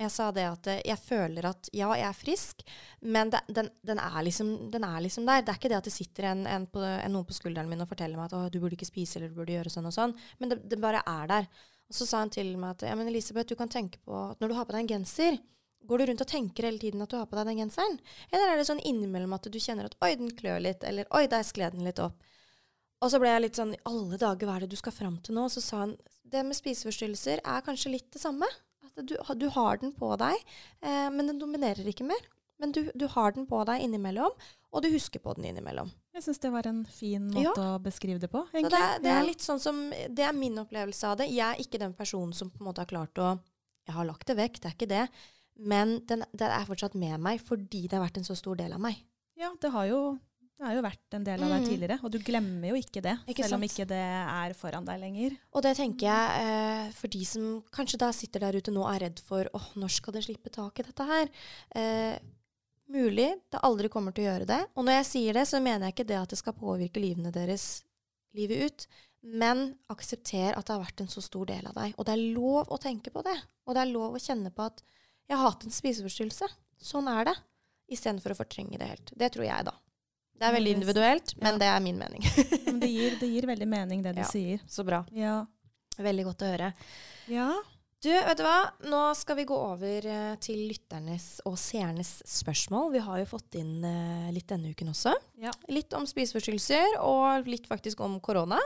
jeg 0.00 0.12
sa 0.14 0.28
det 0.32 0.46
at 0.48 0.68
eh, 0.70 0.82
jeg 0.88 1.02
føler 1.02 1.48
at 1.50 1.68
ja, 1.76 1.90
jeg 1.98 2.06
er 2.06 2.16
frisk, 2.16 2.62
men 3.02 3.32
det, 3.34 3.42
den, 3.52 3.68
den, 3.86 4.00
er 4.00 4.22
liksom, 4.24 4.54
den 4.72 4.86
er 4.86 5.02
liksom 5.04 5.26
der. 5.28 5.42
Det 5.44 5.52
er 5.52 5.60
ikke 5.60 5.72
det 5.72 5.80
at 5.80 5.90
det 5.90 5.94
sitter 5.96 6.30
en, 6.30 6.46
en 6.48 6.68
på, 6.70 6.80
en, 6.86 7.12
noen 7.12 7.26
på 7.28 7.36
skulderen 7.36 7.68
min 7.70 7.82
og 7.84 7.90
forteller 7.90 8.20
meg 8.20 8.30
at 8.30 8.54
du 8.54 8.60
burde 8.62 8.78
ikke 8.78 8.88
spise 8.88 9.18
eller 9.18 9.32
du 9.32 9.40
burde 9.42 9.58
gjøre 9.58 9.74
sånn 9.74 9.90
og 9.90 9.96
sånn. 9.96 10.16
Men 10.40 10.54
det, 10.54 10.62
det 10.70 10.80
bare 10.80 11.02
er 11.04 11.30
der. 11.34 11.50
Og 11.90 11.98
så 11.98 12.06
sa 12.06 12.22
han 12.22 12.32
til 12.32 12.54
meg 12.54 12.78
at 12.78 12.86
ja, 12.88 12.96
men 12.96 13.10
Elisabeth, 13.10 13.50
du 13.50 13.58
kan 13.58 13.72
tenke 13.72 13.98
på 14.06 14.14
at 14.30 14.40
når 14.40 14.52
du 14.52 14.56
har 14.60 14.68
på 14.68 14.76
deg 14.76 14.86
en 14.86 14.94
genser, 14.94 15.40
Går 15.88 15.98
du 15.98 16.10
rundt 16.10 16.20
og 16.20 16.28
tenker 16.28 16.66
hele 16.68 16.78
tiden 16.78 17.00
at 17.00 17.08
du 17.08 17.16
har 17.16 17.28
på 17.28 17.38
deg 17.38 17.46
den 17.48 17.62
genseren? 17.62 17.94
Eller 18.28 18.50
er 18.52 18.58
det 18.60 18.66
sånn 18.68 18.82
innimellom 18.84 19.32
at 19.32 19.46
du 19.48 19.56
kjenner 19.56 19.88
at 19.88 19.96
oi, 20.04 20.10
den 20.20 20.28
klør 20.36 20.60
litt, 20.60 20.84
eller 20.84 21.08
oi, 21.16 21.22
der 21.30 21.46
skled 21.46 21.72
den 21.72 21.86
litt 21.88 22.02
opp? 22.04 22.20
Og 23.00 23.12
så 23.12 23.20
ble 23.20 23.30
jeg 23.32 23.44
litt 23.46 23.58
sånn 23.58 23.76
I 23.76 23.82
alle 23.88 24.18
dager, 24.20 24.46
hva 24.48 24.58
er 24.58 24.66
det 24.66 24.74
du 24.74 24.80
skal 24.80 24.94
fram 24.94 25.16
til 25.24 25.38
nå? 25.38 25.46
Så 25.52 25.62
sa 25.64 25.84
han 25.84 25.94
det 26.30 26.42
med 26.46 26.54
spiseforstyrrelser 26.54 27.40
er 27.42 27.64
kanskje 27.66 27.94
litt 27.96 28.10
det 28.14 28.20
samme. 28.22 28.46
At 28.86 29.00
du, 29.02 29.16
du 29.16 29.48
har 29.54 29.80
den 29.80 29.94
på 29.96 30.12
deg, 30.20 30.36
eh, 30.84 31.08
men 31.10 31.32
den 31.32 31.40
dominerer 31.40 31.88
ikke 31.90 32.06
mer. 32.06 32.22
Men 32.60 32.74
du, 32.76 32.84
du 32.94 33.06
har 33.08 33.32
den 33.32 33.46
på 33.48 33.62
deg 33.66 33.82
innimellom, 33.82 34.34
og 34.70 34.84
du 34.84 34.90
husker 34.92 35.22
på 35.24 35.32
den 35.38 35.48
innimellom. 35.48 35.88
Jeg 36.14 36.26
syns 36.26 36.42
det 36.42 36.50
var 36.52 36.66
en 36.68 36.82
fin 36.84 37.24
måte 37.32 37.62
å 37.64 37.80
beskrive 37.82 38.20
det 38.20 38.28
på. 38.30 38.42
Så 38.50 38.58
egentlig. 38.58 38.76
det 38.76 38.86
er, 38.86 39.02
det 39.02 39.12
er 39.14 39.26
litt 39.26 39.44
sånn 39.44 39.62
som 39.62 39.78
Det 39.88 40.26
er 40.26 40.36
min 40.36 40.58
opplevelse 40.60 41.08
av 41.08 41.20
det. 41.22 41.30
Jeg 41.32 41.46
er 41.46 41.62
ikke 41.62 41.80
den 41.80 41.94
personen 41.96 42.34
som 42.36 42.50
på 42.52 42.60
en 42.60 42.68
måte 42.68 42.84
har 42.84 42.90
klart 42.90 43.18
å 43.22 43.32
Jeg 43.88 43.96
har 43.96 44.06
lagt 44.06 44.28
det 44.28 44.36
vekk, 44.38 44.60
det 44.60 44.68
er 44.68 44.76
ikke 44.76 44.90
det. 44.90 45.06
Men 45.60 45.96
den, 46.08 46.24
den 46.36 46.52
er 46.52 46.68
fortsatt 46.68 46.94
med 46.98 47.16
meg 47.22 47.40
fordi 47.44 47.86
det 47.86 47.96
har 47.96 48.04
vært 48.04 48.20
en 48.20 48.28
så 48.28 48.36
stor 48.38 48.60
del 48.60 48.76
av 48.76 48.82
meg. 48.82 49.00
Ja, 49.40 49.54
det 49.60 49.72
har 49.72 49.88
jo, 49.88 50.00
det 50.60 50.66
har 50.68 50.74
jo 50.76 50.82
vært 50.84 51.14
en 51.16 51.24
del 51.24 51.42
av 51.42 51.48
deg 51.48 51.60
Mhm. 51.62 51.68
tidligere, 51.70 51.96
og 52.04 52.10
du 52.12 52.18
glemmer 52.20 52.68
jo 52.68 52.74
ikke 52.76 53.00
det, 53.02 53.14
Ikke 53.32 53.44
selv 53.44 53.54
om 53.56 53.62
ikke 53.64 53.86
det 53.88 53.96
er 53.96 54.52
foran 54.54 54.84
deg 54.84 55.00
lenger. 55.00 55.38
Og 55.54 55.62
det 55.64 55.76
tenker 55.78 56.04
jeg 56.06 56.42
eh, 56.44 56.90
for 56.92 57.08
de 57.08 57.24
som 57.24 57.62
kanskje 57.72 57.98
da 57.98 58.10
sitter 58.12 58.40
der 58.44 58.58
ute 58.60 58.70
nå 58.70 58.84
og 58.84 58.92
er 58.94 59.06
redd 59.08 59.20
for 59.24 59.48
åh, 59.54 59.70
når 59.76 59.88
skal 59.90 60.12
de 60.12 60.20
slippe 60.20 60.52
tak 60.52 60.78
i 60.78 60.82
dette 60.84 61.06
her? 61.08 61.28
Eh, 61.74 62.18
mulig 62.90 63.40
det 63.50 63.60
aldri 63.62 63.88
kommer 63.88 64.12
til 64.12 64.24
å 64.26 64.28
gjøre 64.34 64.46
det. 64.46 64.60
Og 64.76 64.84
når 64.84 64.98
jeg 65.00 65.06
sier 65.06 65.32
det, 65.32 65.46
så 65.48 65.62
mener 65.62 65.86
jeg 65.88 65.94
ikke 65.94 66.06
det 66.08 66.18
at 66.20 66.28
det 66.28 66.38
skal 66.38 66.52
påvirke 66.52 67.00
livene 67.00 67.32
deres 67.32 67.82
livet 68.34 68.64
ut. 68.66 68.86
Men 69.22 69.76
aksepter 69.88 70.56
at 70.56 70.64
det 70.66 70.74
har 70.76 70.84
vært 70.84 71.00
en 71.00 71.06
så 71.12 71.22
stor 71.22 71.46
del 71.46 71.66
av 71.66 71.74
deg. 71.74 71.94
Og 71.98 72.04
det 72.04 72.12
er 72.14 72.34
lov 72.34 72.68
å 72.68 72.78
tenke 72.80 73.10
på 73.12 73.22
det. 73.22 73.36
Og 73.66 73.74
det 73.76 73.82
er 73.84 73.92
lov 73.92 74.14
å 74.16 74.20
kjenne 74.22 74.52
på 74.52 74.64
at 74.66 74.82
jeg 75.28 75.36
har 75.38 75.50
hatt 75.50 75.64
en 75.64 75.70
spiseforstyrrelse. 75.70 76.48
Sånn 76.80 77.08
er 77.08 77.24
det. 77.24 77.36
Istedenfor 77.92 78.32
å 78.34 78.38
fortrenge 78.44 78.78
det 78.78 78.88
helt. 78.88 79.12
Det 79.16 79.32
tror 79.32 79.44
jeg, 79.44 79.64
da. 79.64 79.72
Det 80.40 80.46
er 80.48 80.54
veldig 80.56 80.70
individuelt, 80.78 81.34
men 81.44 81.58
det 81.60 81.66
er 81.68 81.80
min 81.84 81.98
mening. 82.00 82.24
Men 82.70 82.78
det 82.80 82.88
gir, 82.88 83.16
det 83.20 83.28
gir 83.28 83.46
veldig 83.50 83.66
mening, 83.68 84.00
det 84.06 84.14
du 84.16 84.22
sier. 84.24 84.62
så 84.70 84.84
bra. 84.88 85.02
Ja. 85.12 85.42
Veldig 86.00 86.24
godt 86.30 86.46
å 86.46 86.54
høre. 86.54 86.72
ja. 87.28 87.50
Du, 88.00 88.08
vet 88.08 88.38
du 88.38 88.42
hva? 88.46 88.70
Nå 88.88 88.98
skal 89.12 89.36
vi 89.36 89.44
gå 89.44 89.52
over 89.60 90.06
eh, 90.08 90.30
til 90.40 90.62
lytternes 90.70 91.42
og 91.44 91.58
seernes 91.60 92.14
spørsmål. 92.24 92.86
Vi 92.94 93.02
har 93.04 93.18
jo 93.20 93.26
fått 93.28 93.58
inn 93.60 93.84
eh, 93.84 94.30
litt 94.32 94.46
denne 94.48 94.72
uken 94.72 94.88
også. 94.94 95.12
Ja. 95.44 95.52
Litt 95.68 95.92
om 95.98 96.08
spiseforstyrrelser, 96.08 96.96
og 97.04 97.44
litt 97.52 97.68
faktisk 97.68 98.00
om 98.00 98.16
korona. 98.24 98.56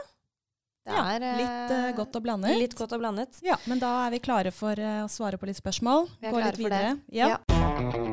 Det 0.87 0.95
Ja, 0.95 1.03
er, 1.17 1.27
eh, 1.33 1.43
litt 1.43 1.99
godt 1.99 2.15
og 2.15 2.29
blandet. 2.29 2.55
Litt 2.63 2.79
godt 2.79 2.95
og 2.95 3.03
blandet. 3.03 3.43
Ja, 3.43 3.59
men 3.67 3.83
da 3.83 3.91
er 4.07 4.15
vi 4.15 4.23
klare 4.23 4.55
for 4.55 4.79
å 4.79 5.11
svare 5.11 5.35
på 5.43 5.51
litt 5.51 5.59
spørsmål. 5.59 6.07
Vi 6.23 6.31
er 6.31 6.39
Gå 6.39 6.39
klare 6.39 6.55
litt 6.55 6.69
for 6.69 6.79
det. 6.79 6.97
Ja. 7.19 7.35
Ja. 7.35 8.04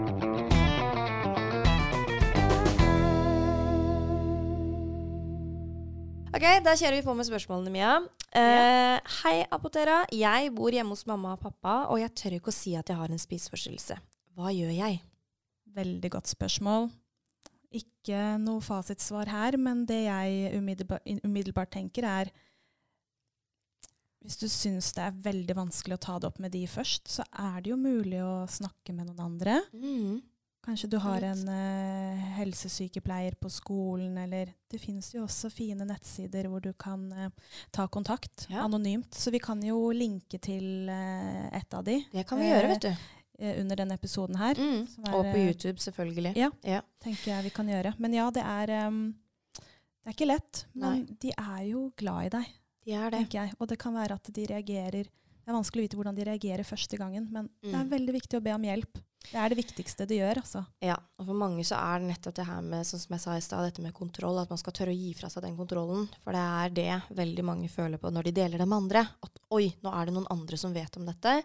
Ok, 6.32 6.46
da 6.63 6.72
kjører 6.80 6.96
vi 6.96 7.04
på 7.04 7.13
med 7.17 7.28
spørsmålene, 7.28 7.72
Mia. 7.74 7.96
Eh, 8.39 9.10
hei, 9.20 9.34
Apotera. 9.52 9.98
Jeg 10.15 10.54
bor 10.56 10.72
hjemme 10.72 10.96
hos 10.96 11.04
mamma 11.10 11.34
og 11.36 11.41
pappa, 11.44 11.74
og 11.91 12.00
jeg 12.00 12.13
tør 12.15 12.36
ikke 12.38 12.54
å 12.54 12.56
si 12.56 12.72
at 12.80 12.88
jeg 12.88 12.96
har 12.96 13.12
en 13.12 13.20
spiseforstyrrelse. 13.20 13.98
Hva 14.39 14.54
gjør 14.56 14.72
jeg? 14.72 15.02
Veldig 15.76 16.12
godt 16.13 16.32
spørsmål. 16.32 16.88
Ikke 17.76 18.22
noe 18.39 18.63
fasitsvar 18.63 19.28
her, 19.28 19.60
men 19.60 19.84
det 19.89 20.06
jeg 20.06 20.56
umiddelbart, 20.56 21.04
umiddelbart 21.28 21.76
tenker 21.76 22.08
er 22.08 22.32
Hvis 24.22 24.38
du 24.38 24.48
syns 24.48 24.94
det 24.96 25.04
er 25.04 25.22
veldig 25.26 25.56
vanskelig 25.58 25.98
å 25.98 26.04
ta 26.06 26.20
det 26.22 26.30
opp 26.30 26.39
med 26.39 26.54
de 26.54 26.63
først, 26.70 27.10
så 27.10 27.26
er 27.34 27.60
det 27.60 27.72
jo 27.74 27.80
mulig 27.82 28.20
å 28.24 28.46
snakke 28.48 28.94
med 28.94 29.10
noen 29.10 29.24
andre. 29.34 29.60
Mm. 29.74 30.22
Kanskje 30.62 30.89
du 30.91 30.97
har 31.02 31.24
en 31.26 31.39
uh, 31.50 32.26
helsesykepleier 32.38 33.34
på 33.41 33.50
skolen, 33.50 34.17
eller 34.21 34.52
det 34.69 34.78
finnes 34.82 35.08
jo 35.15 35.24
også 35.26 35.50
fine 35.50 35.88
nettsider 35.89 36.45
hvor 36.52 36.62
du 36.62 36.69
kan 36.78 37.08
uh, 37.12 37.30
ta 37.74 37.88
kontakt 37.89 38.45
Ja. 38.52 38.62
anonymt. 38.67 39.10
Så 39.17 39.32
vi 39.34 39.39
kan 39.41 39.62
jo 39.65 39.89
linke 39.91 40.38
til 40.39 40.86
uh, 40.89 41.50
et 41.58 41.74
av 41.74 41.84
de 41.88 42.04
Det 42.13 42.28
kan 42.30 42.38
vi 42.39 42.52
gjøre, 42.52 42.67
vet 42.76 42.86
du. 42.86 42.93
under 43.58 43.76
denne 43.82 43.97
episoden 43.97 44.38
her. 44.38 44.54
Mm. 44.62 44.86
som 44.88 45.04
er, 45.10 45.15
Og 45.17 45.26
på 45.34 45.38
YouTube, 45.47 45.80
selvfølgelig. 45.82 46.36
Ja. 46.38 46.52
Ja. 46.63 46.82
tenker 47.02 47.32
jeg 47.34 47.43
vi 47.50 47.50
kan 47.58 47.67
gjøre. 47.67 47.95
Men 47.97 48.13
ja, 48.13 48.30
det 48.30 48.43
er 48.45 48.88
um, 48.88 49.15
Det 49.58 50.08
er 50.10 50.13
ikke 50.13 50.30
lett, 50.30 50.65
men 50.76 51.02
Nei. 51.08 51.17
de 51.21 51.32
er 51.38 51.63
jo 51.71 51.88
glad 51.97 52.26
i 52.26 52.30
deg, 52.38 52.45
De 52.86 52.93
er 52.93 53.10
det. 53.10 53.17
tenker 53.19 53.41
jeg. 53.47 53.54
Og 53.60 53.67
det 53.67 53.80
kan 53.82 53.93
være 53.97 54.13
at 54.13 54.30
de 54.34 54.45
reagerer 54.45 55.04
Det 55.10 55.50
er 55.50 55.58
vanskelig 55.58 55.82
å 55.82 55.86
vite 55.89 55.97
hvordan 55.97 56.15
de 56.15 56.24
reagerer 56.30 56.63
første 56.63 56.97
gangen, 57.02 57.28
men 57.32 57.50
det 57.63 57.74
er 57.74 57.84
Mm. 57.84 57.89
veldig 57.89 58.13
viktig 58.13 58.38
å 58.38 58.43
be 58.43 58.54
om 58.54 58.62
hjelp. 58.62 59.02
Det 59.30 59.38
er 59.40 59.52
det 59.54 59.60
viktigste 59.60 60.08
du 60.10 60.16
gjør, 60.18 60.42
altså. 60.42 60.64
Ja, 60.84 60.98
og 61.20 61.28
for 61.28 61.38
mange 61.38 61.64
så 61.68 61.78
er 61.78 62.02
det 62.02 62.10
nettopp 62.10 62.36
det 62.40 62.48
her 62.50 62.66
med, 62.66 62.88
sånn 62.88 63.04
som 63.04 63.16
jeg 63.16 63.24
sa 63.24 63.36
i 63.38 63.44
stad, 63.46 63.68
dette 63.68 63.84
med 63.86 63.96
kontroll, 63.96 64.42
at 64.42 64.52
man 64.52 64.60
skal 64.60 64.76
tørre 64.76 64.96
å 64.96 64.98
gi 64.98 65.14
fra 65.18 65.30
seg 65.32 65.46
den 65.46 65.56
kontrollen. 65.60 66.10
For 66.24 66.36
det 66.36 66.42
er 66.42 66.76
det 66.76 67.18
veldig 67.22 67.46
mange 67.48 67.72
føler 67.72 68.02
på 68.02 68.12
når 68.12 68.28
de 68.28 68.36
deler 68.42 68.62
det 68.62 68.68
med 68.68 68.82
andre. 68.84 69.06
At 69.24 69.42
oi, 69.56 69.70
nå 69.86 69.94
er 69.96 70.10
det 70.10 70.18
noen 70.18 70.30
andre 70.34 70.60
som 70.60 70.76
vet 70.76 71.00
om 71.00 71.08
dette. 71.08 71.38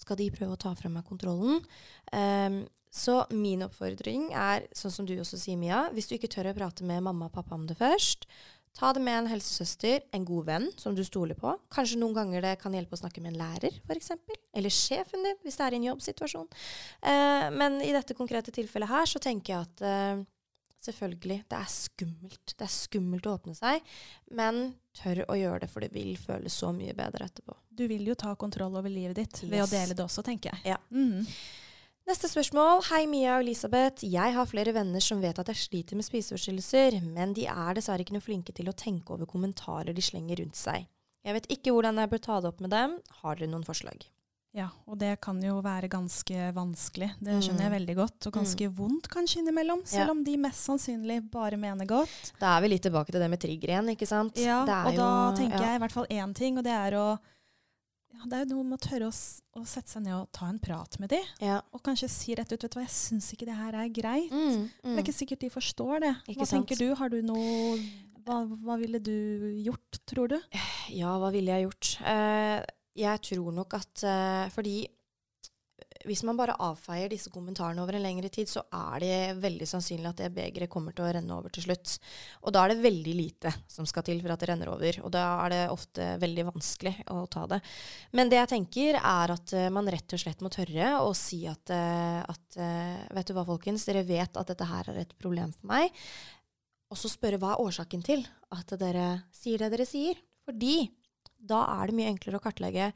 Skal 0.00 0.18
de 0.18 0.30
prøve 0.34 0.56
å 0.56 0.60
ta 0.60 0.72
fra 0.78 0.90
meg 0.90 1.06
kontrollen? 1.06 1.60
Um, 2.14 2.62
så 2.90 3.20
min 3.30 3.62
oppfordring 3.62 4.32
er, 4.34 4.66
sånn 4.74 4.94
som 4.94 5.06
du 5.06 5.14
også 5.20 5.38
sier, 5.38 5.58
Mia, 5.60 5.84
hvis 5.94 6.10
du 6.10 6.16
ikke 6.16 6.30
tør 6.32 6.50
å 6.50 6.56
prate 6.56 6.86
med 6.86 7.04
mamma 7.06 7.28
og 7.28 7.36
pappa 7.36 7.54
om 7.54 7.68
det 7.68 7.78
først, 7.78 8.26
ta 8.76 8.92
det 8.96 9.02
med 9.04 9.18
en 9.18 9.30
helsesøster, 9.32 10.04
en 10.14 10.24
god 10.24 10.46
venn 10.46 10.68
som 10.80 10.94
du 10.96 11.02
stoler 11.04 11.36
på. 11.38 11.52
Kanskje 11.74 11.98
noen 12.00 12.16
ganger 12.16 12.44
det 12.44 12.56
kan 12.62 12.74
hjelpe 12.76 12.96
å 12.96 13.00
snakke 13.02 13.22
med 13.22 13.34
en 13.34 13.40
lærer, 13.42 13.78
f.eks. 13.86 14.12
Eller 14.56 14.72
sjefen 14.74 15.24
din, 15.26 15.38
hvis 15.44 15.58
det 15.58 15.66
er 15.66 15.76
i 15.76 15.80
en 15.80 15.88
jobbsituasjon. 15.90 16.48
Eh, 17.02 17.46
men 17.54 17.80
i 17.84 17.92
dette 17.96 18.16
konkrete 18.18 18.54
tilfellet 18.54 18.90
her, 18.90 19.10
så 19.10 19.22
tenker 19.22 19.52
jeg 19.56 19.66
at 19.68 19.82
eh, 19.86 20.22
selvfølgelig, 20.86 21.40
det 21.50 21.58
er 21.58 21.72
skummelt. 21.74 22.54
Det 22.56 22.66
er 22.66 22.72
skummelt 22.72 23.26
å 23.28 23.34
åpne 23.36 23.56
seg, 23.58 23.82
men 24.38 24.62
tør 24.96 25.24
å 25.28 25.36
gjøre 25.38 25.64
det, 25.64 25.70
for 25.72 25.84
det 25.84 25.90
vil 25.94 26.14
føles 26.20 26.56
så 26.62 26.70
mye 26.76 26.94
bedre 26.96 27.26
etterpå. 27.28 27.56
Du 27.68 27.84
vil 27.90 28.06
jo 28.08 28.16
ta 28.18 28.32
kontroll 28.38 28.78
over 28.80 28.92
livet 28.92 29.18
ditt 29.20 29.42
ved 29.50 29.64
å 29.64 29.68
dele 29.70 29.96
det 29.98 30.06
også, 30.06 30.24
tenker 30.26 30.54
jeg. 30.54 30.72
Ja. 30.74 30.80
Mhm. 30.94 31.26
Neste 32.10 32.26
spørsmål. 32.26 32.80
Hei, 32.88 33.04
Mia 33.06 33.36
og 33.36 33.44
Elisabeth. 33.44 34.02
Jeg 34.02 34.32
har 34.34 34.46
flere 34.50 34.72
venner 34.74 35.02
som 35.04 35.20
vet 35.22 35.38
at 35.38 35.50
jeg 35.52 35.60
sliter 35.60 35.94
med 35.98 36.02
spiseforstyrrelser, 36.08 36.96
men 37.14 37.34
de 37.36 37.44
er 37.46 37.76
dessverre 37.78 38.02
ikke 38.02 38.16
noe 38.16 38.24
flinke 38.24 38.54
til 38.56 38.66
å 38.66 38.74
tenke 38.74 39.14
over 39.14 39.28
kommentarer 39.30 39.94
de 39.94 40.02
slenger 40.02 40.40
rundt 40.42 40.58
seg. 40.58 40.88
Jeg 41.22 41.36
vet 41.36 41.46
ikke 41.54 41.70
hvordan 41.76 42.00
jeg 42.02 42.10
bør 42.10 42.22
ta 42.24 42.40
det 42.42 42.50
opp 42.50 42.64
med 42.64 42.72
dem. 42.74 42.96
Har 43.20 43.38
dere 43.38 43.52
noen 43.52 43.62
forslag? 43.68 44.02
Ja, 44.56 44.66
og 44.90 44.98
det 44.98 45.12
kan 45.22 45.38
jo 45.44 45.60
være 45.62 45.86
ganske 45.92 46.48
vanskelig. 46.56 47.12
Det 47.22 47.30
Mm. 47.36 47.42
skjønner 47.46 47.62
jeg 47.68 47.74
veldig 47.78 47.96
godt. 48.00 48.26
Og 48.26 48.32
ganske 48.32 48.68
vondt 48.74 49.06
kanskje 49.08 49.44
innimellom, 49.44 49.86
selv 49.86 50.10
om 50.10 50.24
de 50.24 50.36
mest 50.36 50.66
sannsynlig 50.66 51.30
bare 51.30 51.56
mener 51.56 51.86
godt. 51.86 52.32
Da 52.40 52.56
er 52.56 52.62
vi 52.62 52.68
litt 52.74 52.82
tilbake 52.82 53.12
til 53.12 53.20
det 53.20 53.30
med 53.30 53.38
trigger 53.38 53.68
igjen, 53.68 53.94
ikke 53.94 54.08
sant? 54.08 54.34
Ja, 54.36 54.62
og 54.62 54.66
da 54.66 55.30
jo- 55.30 55.36
tenker 55.38 55.60
ja. 55.60 55.66
jeg 55.70 55.76
i 55.76 55.84
hvert 55.86 55.92
fall 55.92 56.06
én 56.10 56.34
ting, 56.34 56.58
og 56.58 56.64
det 56.64 56.72
er 56.72 56.90
å 56.98 57.18
ja, 58.20 58.28
Det 58.28 58.36
er 58.36 58.44
jo 58.44 58.58
noe 58.58 58.68
med 58.68 58.76
å 58.78 58.84
tørre 58.84 59.08
å, 59.08 59.14
å 59.56 59.64
sette 59.64 59.88
seg 59.88 60.04
ned 60.04 60.14
og 60.18 60.28
ta 60.36 60.50
en 60.50 60.60
prat 60.60 60.98
med 61.00 61.10
de, 61.10 61.20
Ja. 61.40 61.60
og 61.72 61.82
kanskje 61.86 62.10
si 62.12 62.36
rett 62.36 62.52
ut 62.52 62.60
vet 62.62 62.70
du 62.70 62.78
hva, 62.78 62.84
'Jeg 62.84 62.92
syns 62.92 63.32
ikke 63.32 63.48
det 63.48 63.56
her 63.56 63.74
er 63.74 63.88
greit'. 63.88 64.30
Mm, 64.30 64.68
Det 64.68 64.84
mm. 64.84 64.98
er 64.98 65.02
ikke 65.02 65.16
sikkert 65.16 65.40
de 65.40 65.50
forstår 65.50 66.00
det. 66.00 66.14
Ikke 66.28 66.40
Hva 66.44 66.46
sant. 66.46 66.68
tenker 66.68 66.76
du? 66.78 66.94
Har 66.94 67.08
du 67.08 67.22
noe 67.22 67.78
hva, 68.26 68.44
hva 68.44 68.76
ville 68.78 69.00
du 69.00 69.50
gjort, 69.64 70.00
tror 70.06 70.28
du? 70.28 70.38
Ja, 70.92 71.16
hva 71.18 71.30
ville 71.32 71.50
jeg 71.50 71.68
gjort? 71.68 71.96
Uh, 72.04 72.60
jeg 72.98 73.22
tror 73.22 73.52
nok 73.54 73.74
at 73.74 74.02
uh, 74.04 74.50
Fordi 74.50 74.86
hvis 76.08 76.22
man 76.24 76.38
bare 76.38 76.56
avfeier 76.64 77.10
disse 77.12 77.30
kommentarene 77.32 77.82
over 77.82 77.96
en 77.96 78.04
lengre 78.04 78.30
tid, 78.32 78.48
så 78.48 78.62
er 78.72 79.02
det 79.02 79.16
veldig 79.42 79.66
sannsynlig 79.68 80.08
at 80.08 80.22
det 80.22 80.30
begeret 80.32 80.70
kommer 80.72 80.94
til 80.96 81.04
å 81.04 81.10
renne 81.12 81.36
over 81.36 81.52
til 81.52 81.66
slutt. 81.66 81.96
Og 82.44 82.54
da 82.56 82.62
er 82.64 82.72
det 82.72 82.84
veldig 82.86 83.14
lite 83.18 83.52
som 83.68 83.88
skal 83.88 84.06
til 84.06 84.22
for 84.22 84.32
at 84.32 84.40
det 84.40 84.48
renner 84.48 84.70
over. 84.72 85.00
Og 85.04 85.12
da 85.12 85.24
er 85.44 85.52
det 85.52 85.60
ofte 85.74 86.06
veldig 86.22 86.46
vanskelig 86.48 86.94
å 87.12 87.24
ta 87.32 87.44
det. 87.52 87.60
Men 88.16 88.32
det 88.32 88.40
jeg 88.40 88.52
tenker, 88.54 89.00
er 89.00 89.34
at 89.36 89.54
eh, 89.56 89.68
man 89.72 89.90
rett 89.92 90.16
og 90.16 90.22
slett 90.22 90.44
må 90.44 90.52
tørre 90.54 90.94
å 91.04 91.10
si 91.16 91.42
at, 91.50 91.74
eh, 91.74 92.20
at 92.24 92.60
eh, 92.60 93.02
Vet 93.20 93.28
du 93.28 93.34
hva, 93.36 93.44
folkens, 93.48 93.84
dere 93.88 94.06
vet 94.06 94.38
at 94.40 94.52
dette 94.52 94.68
her 94.70 94.88
er 94.92 95.02
et 95.02 95.16
problem 95.20 95.52
for 95.52 95.68
meg. 95.72 95.92
Og 96.90 96.98
så 96.98 97.10
spørre 97.12 97.38
hva 97.42 97.54
er 97.54 97.66
årsaken 97.66 98.02
til 98.06 98.24
at 98.54 98.72
dere 98.80 99.26
sier 99.36 99.60
det 99.60 99.70
dere 99.74 99.86
sier. 99.88 100.16
Fordi 100.48 100.88
da 101.40 101.62
er 101.76 101.90
det 101.90 101.96
mye 101.96 102.10
enklere 102.12 102.40
å 102.40 102.44
kartlegge. 102.44 102.90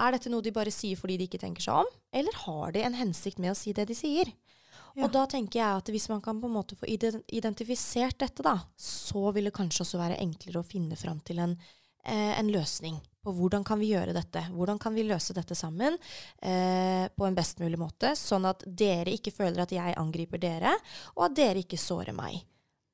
Er 0.00 0.16
dette 0.16 0.32
noe 0.32 0.44
de 0.44 0.52
bare 0.54 0.72
sier 0.74 0.98
fordi 0.98 1.18
de 1.20 1.26
ikke 1.28 1.42
tenker 1.42 1.64
seg 1.64 1.82
om, 1.82 1.90
eller 2.16 2.38
har 2.46 2.72
de 2.76 2.84
en 2.86 2.96
hensikt 2.96 3.40
med 3.42 3.52
å 3.52 3.58
si 3.58 3.74
det 3.76 3.88
de 3.90 3.96
sier? 3.98 4.32
Ja. 4.96 5.04
Og 5.06 5.12
da 5.14 5.26
tenker 5.30 5.60
jeg 5.60 5.82
at 5.82 5.90
hvis 5.92 6.08
man 6.10 6.22
kan 6.24 6.40
på 6.40 6.48
en 6.48 6.56
måte 6.56 6.78
få 6.78 6.88
identifisert 6.88 8.18
dette, 8.22 8.42
da, 8.42 8.56
så 8.74 9.30
vil 9.36 9.46
det 9.46 9.54
kanskje 9.54 9.84
også 9.84 10.00
være 10.00 10.18
enklere 10.22 10.62
å 10.62 10.66
finne 10.66 10.98
fram 10.98 11.20
til 11.26 11.38
en, 11.44 11.54
eh, 12.04 12.32
en 12.38 12.50
løsning 12.50 12.98
på 13.22 13.34
hvordan 13.36 13.64
kan 13.66 13.78
vi 13.78 13.92
gjøre 13.92 14.16
dette. 14.16 14.42
Hvordan 14.54 14.80
kan 14.80 14.96
vi 14.96 15.04
løse 15.06 15.36
dette 15.36 15.54
sammen 15.58 15.96
eh, 16.42 17.06
på 17.12 17.26
en 17.26 17.36
best 17.36 17.60
mulig 17.60 17.78
måte, 17.78 18.14
sånn 18.18 18.48
at 18.48 18.64
dere 18.66 19.12
ikke 19.14 19.34
føler 19.36 19.62
at 19.62 19.74
jeg 19.76 19.98
angriper 20.00 20.40
dere, 20.42 20.74
og 21.18 21.28
at 21.28 21.38
dere 21.38 21.62
ikke 21.62 21.80
sårer 21.80 22.16
meg. 22.16 22.40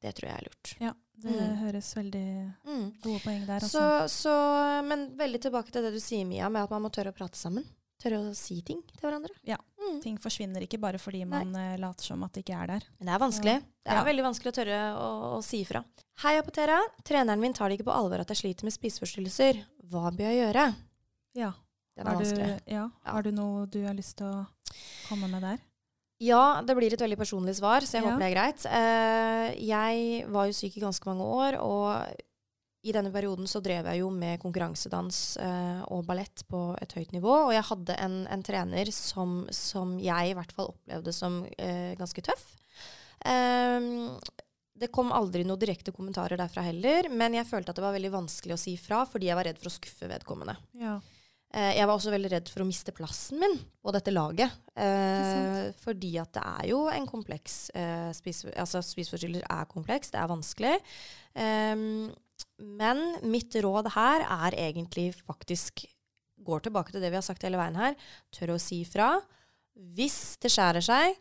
Det 0.02 0.12
tror 0.18 0.28
jeg 0.28 0.36
er 0.36 0.48
lurt. 0.50 0.72
Ja, 0.82 0.92
det 1.22 1.32
Mm. 1.32 1.56
høres 1.62 1.94
veldig 1.94 2.54
Mm. 2.66 2.92
gode 3.02 3.20
poeng 3.24 3.46
der. 3.46 3.60
Så, 3.60 4.08
så, 4.08 4.82
men 4.84 5.16
veldig 5.16 5.40
tilbake 5.40 5.70
til 5.72 5.82
det 5.82 5.92
du 5.92 5.98
sier, 6.00 6.24
Mia, 6.26 6.48
med 6.48 6.62
at 6.64 6.70
man 6.70 6.82
må 6.82 6.90
tørre 6.92 7.12
å 7.12 7.16
prate 7.16 7.36
sammen. 7.36 7.64
Tørre 7.98 8.18
å 8.20 8.34
si 8.36 8.60
ting 8.60 8.82
til 8.82 9.00
hverandre. 9.08 9.30
Ja. 9.44 9.56
Mm. 9.80 10.02
Ting 10.02 10.18
forsvinner 10.18 10.60
ikke 10.60 10.78
bare 10.78 10.98
fordi 10.98 11.24
man 11.26 11.50
Nei. 11.52 11.76
later 11.76 12.04
som 12.04 12.22
at 12.24 12.32
det 12.34 12.44
ikke 12.44 12.62
er 12.62 12.66
der. 12.66 12.82
Men 13.00 13.06
det 13.06 13.14
er 13.14 13.18
vanskelig. 13.24 13.54
Det 13.84 13.92
er 13.92 13.94
Ja. 13.96 14.04
veldig 14.04 14.22
vanskelig 14.26 14.52
å 14.52 14.56
tørre 14.58 14.80
å, 14.96 15.38
å 15.38 15.42
si 15.42 15.62
ifra. 15.64 15.82
Hei, 16.18 16.36
Apotera. 16.38 16.78
Treneren 17.04 17.40
min 17.40 17.52
tar 17.54 17.68
det 17.70 17.78
ikke 17.78 17.86
på 17.90 17.96
alvor 17.96 18.20
at 18.20 18.28
jeg 18.28 18.36
sliter 18.36 18.64
med 18.64 18.72
spiseforstyrrelser. 18.74 19.64
Hva 19.88 20.10
bør 20.12 20.28
jeg 20.28 20.52
gjøre? 20.54 20.74
Ja. 21.34 21.52
Den 21.96 22.06
er 22.06 22.10
Har 22.10 22.18
du, 22.18 22.24
vanskelig. 22.24 22.60
Ja. 22.66 22.90
har 23.06 23.22
du 23.22 23.30
noe 23.32 23.66
du 23.66 23.82
har 23.86 23.94
lyst 23.94 24.16
til 24.18 24.26
å 24.26 24.46
komme 25.08 25.30
med 25.30 25.40
der? 25.42 25.58
Ja, 26.22 26.62
det 26.64 26.76
blir 26.78 26.94
et 26.94 27.02
veldig 27.02 27.18
personlig 27.20 27.56
svar, 27.58 27.84
så 27.84 27.98
jeg 27.98 28.04
Ja. 28.04 28.10
håper 28.10 28.22
det 28.22 28.28
er 28.30 28.36
greit. 28.36 28.62
Uh, 28.64 29.48
jeg 29.60 30.26
var 30.32 30.46
jo 30.46 30.52
syk 30.56 30.76
i 30.78 30.80
ganske 30.80 31.04
mange 31.04 31.24
år, 31.24 31.58
og 31.60 32.22
i 32.86 32.92
denne 32.94 33.10
perioden 33.12 33.48
så 33.50 33.60
drev 33.60 33.84
jeg 33.90 34.00
jo 34.00 34.08
med 34.10 34.40
konkurransedans 34.40 35.36
uh, 35.42 35.82
og 35.90 36.06
ballett 36.06 36.44
på 36.48 36.76
et 36.80 36.92
høyt 36.96 37.12
nivå. 37.12 37.48
Og 37.48 37.52
jeg 37.52 37.66
hadde 37.68 37.96
en, 38.00 38.26
en 38.30 38.42
trener 38.46 38.90
som, 38.94 39.46
som 39.50 39.98
jeg 39.98 40.30
i 40.30 40.34
hvert 40.38 40.52
fall 40.54 40.70
opplevde 40.72 41.12
som 41.12 41.42
uh, 41.44 41.92
ganske 41.98 42.22
tøff. 42.22 42.54
Um, 43.26 44.16
det 44.76 44.92
kom 44.92 45.10
aldri 45.12 45.42
noen 45.44 45.58
direkte 45.60 45.92
kommentarer 45.92 46.36
derfra 46.38 46.62
heller, 46.66 47.08
men 47.10 47.34
jeg 47.34 47.48
følte 47.48 47.72
at 47.72 47.78
det 47.78 47.84
var 47.84 47.96
veldig 47.96 48.12
vanskelig 48.12 48.56
å 48.56 48.60
si 48.60 48.76
fra 48.80 49.04
fordi 49.08 49.30
jeg 49.30 49.38
var 49.38 49.48
redd 49.48 49.60
for 49.60 49.70
å 49.70 49.76
skuffe 49.76 50.08
vedkommende. 50.10 50.56
Ja. 50.76 50.98
Eh, 50.98 51.15
jeg 51.56 51.88
var 51.88 51.94
også 51.94 52.12
veldig 52.12 52.30
redd 52.34 52.50
for 52.52 52.62
å 52.62 52.68
miste 52.68 52.92
plassen 52.92 53.40
min 53.40 53.54
på 53.80 53.92
dette 53.94 54.12
laget. 54.12 54.52
Eh, 54.76 55.70
fordi 55.80 56.12
at 56.20 56.34
det 56.36 56.42
er 56.44 56.68
jo 56.72 56.82
en 56.92 57.08
kompleks 57.08 57.70
eh, 57.72 58.10
spise, 58.16 58.52
Altså 58.60 58.82
spiseforstyrrelser 58.84 59.46
er 59.48 59.70
kompleks, 59.70 60.12
det 60.12 60.20
er 60.20 60.28
vanskelig. 60.28 60.74
Ehm, 61.40 62.10
men 62.60 63.00
mitt 63.24 63.56
råd 63.64 63.88
her 63.96 64.26
er 64.26 64.58
egentlig 64.68 65.10
faktisk 65.22 65.86
Går 66.46 66.60
tilbake 66.66 66.92
til 66.92 67.00
det 67.00 67.08
vi 67.10 67.16
har 67.16 67.24
sagt 67.24 67.42
hele 67.46 67.58
veien 67.58 67.78
her. 67.80 67.94
Tør 68.30 68.52
å 68.54 68.58
si 68.60 68.82
fra. 68.86 69.14
Hvis 69.96 70.36
det 70.38 70.50
skjærer 70.52 70.84
seg, 70.84 71.16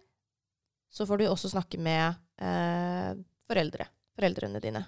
så 0.92 1.08
får 1.08 1.22
du 1.22 1.24
også 1.30 1.54
snakke 1.54 1.80
med 1.82 2.20
eh, 2.44 3.16
foreldre. 3.48 3.88
Foreldrene 4.20 4.62
dine. 4.62 4.84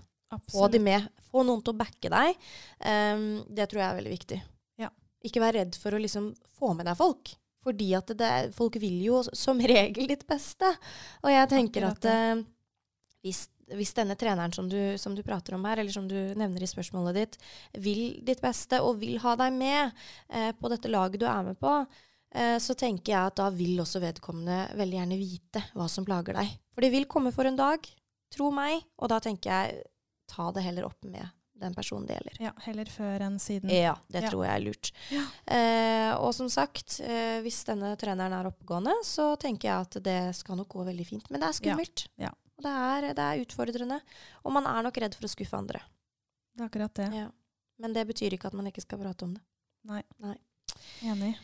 Få 0.52 0.68
de 0.68 0.84
med. 0.84 1.08
Få 1.32 1.46
noen 1.48 1.64
til 1.64 1.74
å 1.74 1.80
backe 1.80 2.12
deg. 2.12 2.36
Um, 2.84 3.40
det 3.48 3.70
tror 3.72 3.82
jeg 3.82 3.88
er 3.88 3.98
veldig 4.02 4.14
viktig. 4.14 4.40
Ikke 5.26 5.42
vær 5.42 5.56
redd 5.58 5.78
for 5.80 5.96
å 5.96 6.02
liksom 6.02 6.32
få 6.60 6.74
med 6.78 6.88
deg 6.90 6.98
folk. 7.00 7.34
Fordi 7.68 7.90
at 7.98 8.12
det, 8.20 8.32
folk 8.56 8.78
vil 8.80 9.00
jo 9.04 9.22
som 9.36 9.60
regel 9.74 10.10
ditt 10.12 10.26
beste. 10.30 10.70
Og 11.24 11.32
jeg 11.34 11.52
tenker 11.52 11.88
at 11.90 12.08
eh, 12.08 12.44
hvis, 13.26 13.46
hvis 13.76 13.96
denne 13.98 14.18
treneren 14.20 14.54
som 14.56 14.70
du, 14.72 14.80
som 15.02 15.16
du 15.18 15.24
prater 15.26 15.58
om 15.58 15.66
her, 15.68 15.82
eller 15.82 15.94
som 15.94 16.08
du 16.10 16.16
nevner 16.16 16.64
i 16.64 16.70
spørsmålet 16.70 17.18
ditt, 17.18 17.40
vil 17.84 18.04
ditt 18.28 18.44
beste 18.44 18.82
og 18.84 19.02
vil 19.02 19.18
ha 19.24 19.36
deg 19.40 19.56
med 19.58 20.04
eh, 20.30 20.52
på 20.56 20.72
dette 20.72 20.92
laget 20.92 21.22
du 21.24 21.28
er 21.30 21.50
med 21.50 21.60
på, 21.60 21.74
eh, 22.36 22.56
så 22.64 22.78
tenker 22.78 23.14
jeg 23.14 23.34
at 23.34 23.40
da 23.42 23.50
vil 23.54 23.82
også 23.84 24.04
vedkommende 24.04 24.78
veldig 24.80 25.02
gjerne 25.02 25.20
vite 25.20 25.66
hva 25.74 25.90
som 25.92 26.08
plager 26.08 26.40
deg. 26.40 26.56
For 26.72 26.86
det 26.86 26.94
vil 26.94 27.10
komme 27.10 27.34
for 27.36 27.50
en 27.50 27.60
dag, 27.60 27.84
tro 28.34 28.52
meg, 28.54 28.80
og 29.02 29.12
da 29.12 29.20
tenker 29.24 29.52
jeg 29.52 29.84
ta 30.28 30.52
det 30.56 30.64
heller 30.66 30.88
opp 30.88 31.04
med 31.08 31.24
den 31.60 31.74
personen 31.76 32.06
det 32.08 32.18
gjelder. 32.18 32.38
Ja, 32.46 32.52
heller 32.66 32.86
før 32.92 33.24
enn 33.28 33.40
siden. 33.42 33.70
Ja, 33.74 33.96
det 34.12 34.24
Ja. 34.24 34.30
tror 34.30 34.46
jeg 34.46 34.54
er 34.56 34.64
lurt. 34.66 34.92
Ja. 35.12 35.24
Eh, 35.48 36.12
og 36.22 36.34
som 36.38 36.50
sagt, 36.50 37.00
eh, 37.02 37.42
hvis 37.42 37.64
denne 37.66 37.96
treneren 37.98 38.34
er 38.34 38.50
oppegående, 38.52 38.94
så 39.04 39.36
tenker 39.40 39.70
jeg 39.70 39.82
at 39.88 40.04
det 40.04 40.36
skal 40.36 40.56
nok 40.58 40.70
gå 40.70 40.86
veldig 40.86 41.08
fint. 41.08 41.30
Men 41.32 41.42
det 41.42 41.50
er 41.50 41.58
skummelt. 41.60 42.08
Ja. 42.18 42.30
Og 42.58 42.64
det 42.64 42.72
er, 42.74 43.14
det 43.14 43.26
er 43.26 43.44
utfordrende. 43.46 44.02
Og 44.46 44.52
man 44.54 44.66
er 44.66 44.82
nok 44.84 44.98
redd 44.98 45.14
for 45.16 45.26
å 45.28 45.30
skuffe 45.30 45.58
andre. 45.58 45.82
Det 46.56 46.64
er 46.64 46.70
akkurat 46.70 46.94
det. 46.96 47.12
Ja. 47.14 47.28
Men 47.80 47.94
det 47.94 48.08
betyr 48.08 48.34
ikke 48.34 48.48
at 48.50 48.54
man 48.58 48.66
ikke 48.66 48.82
skal 48.82 48.98
prate 49.00 49.24
om 49.24 49.34
det. 49.36 49.42
Nei. 49.86 50.36
Enig. 51.04 51.36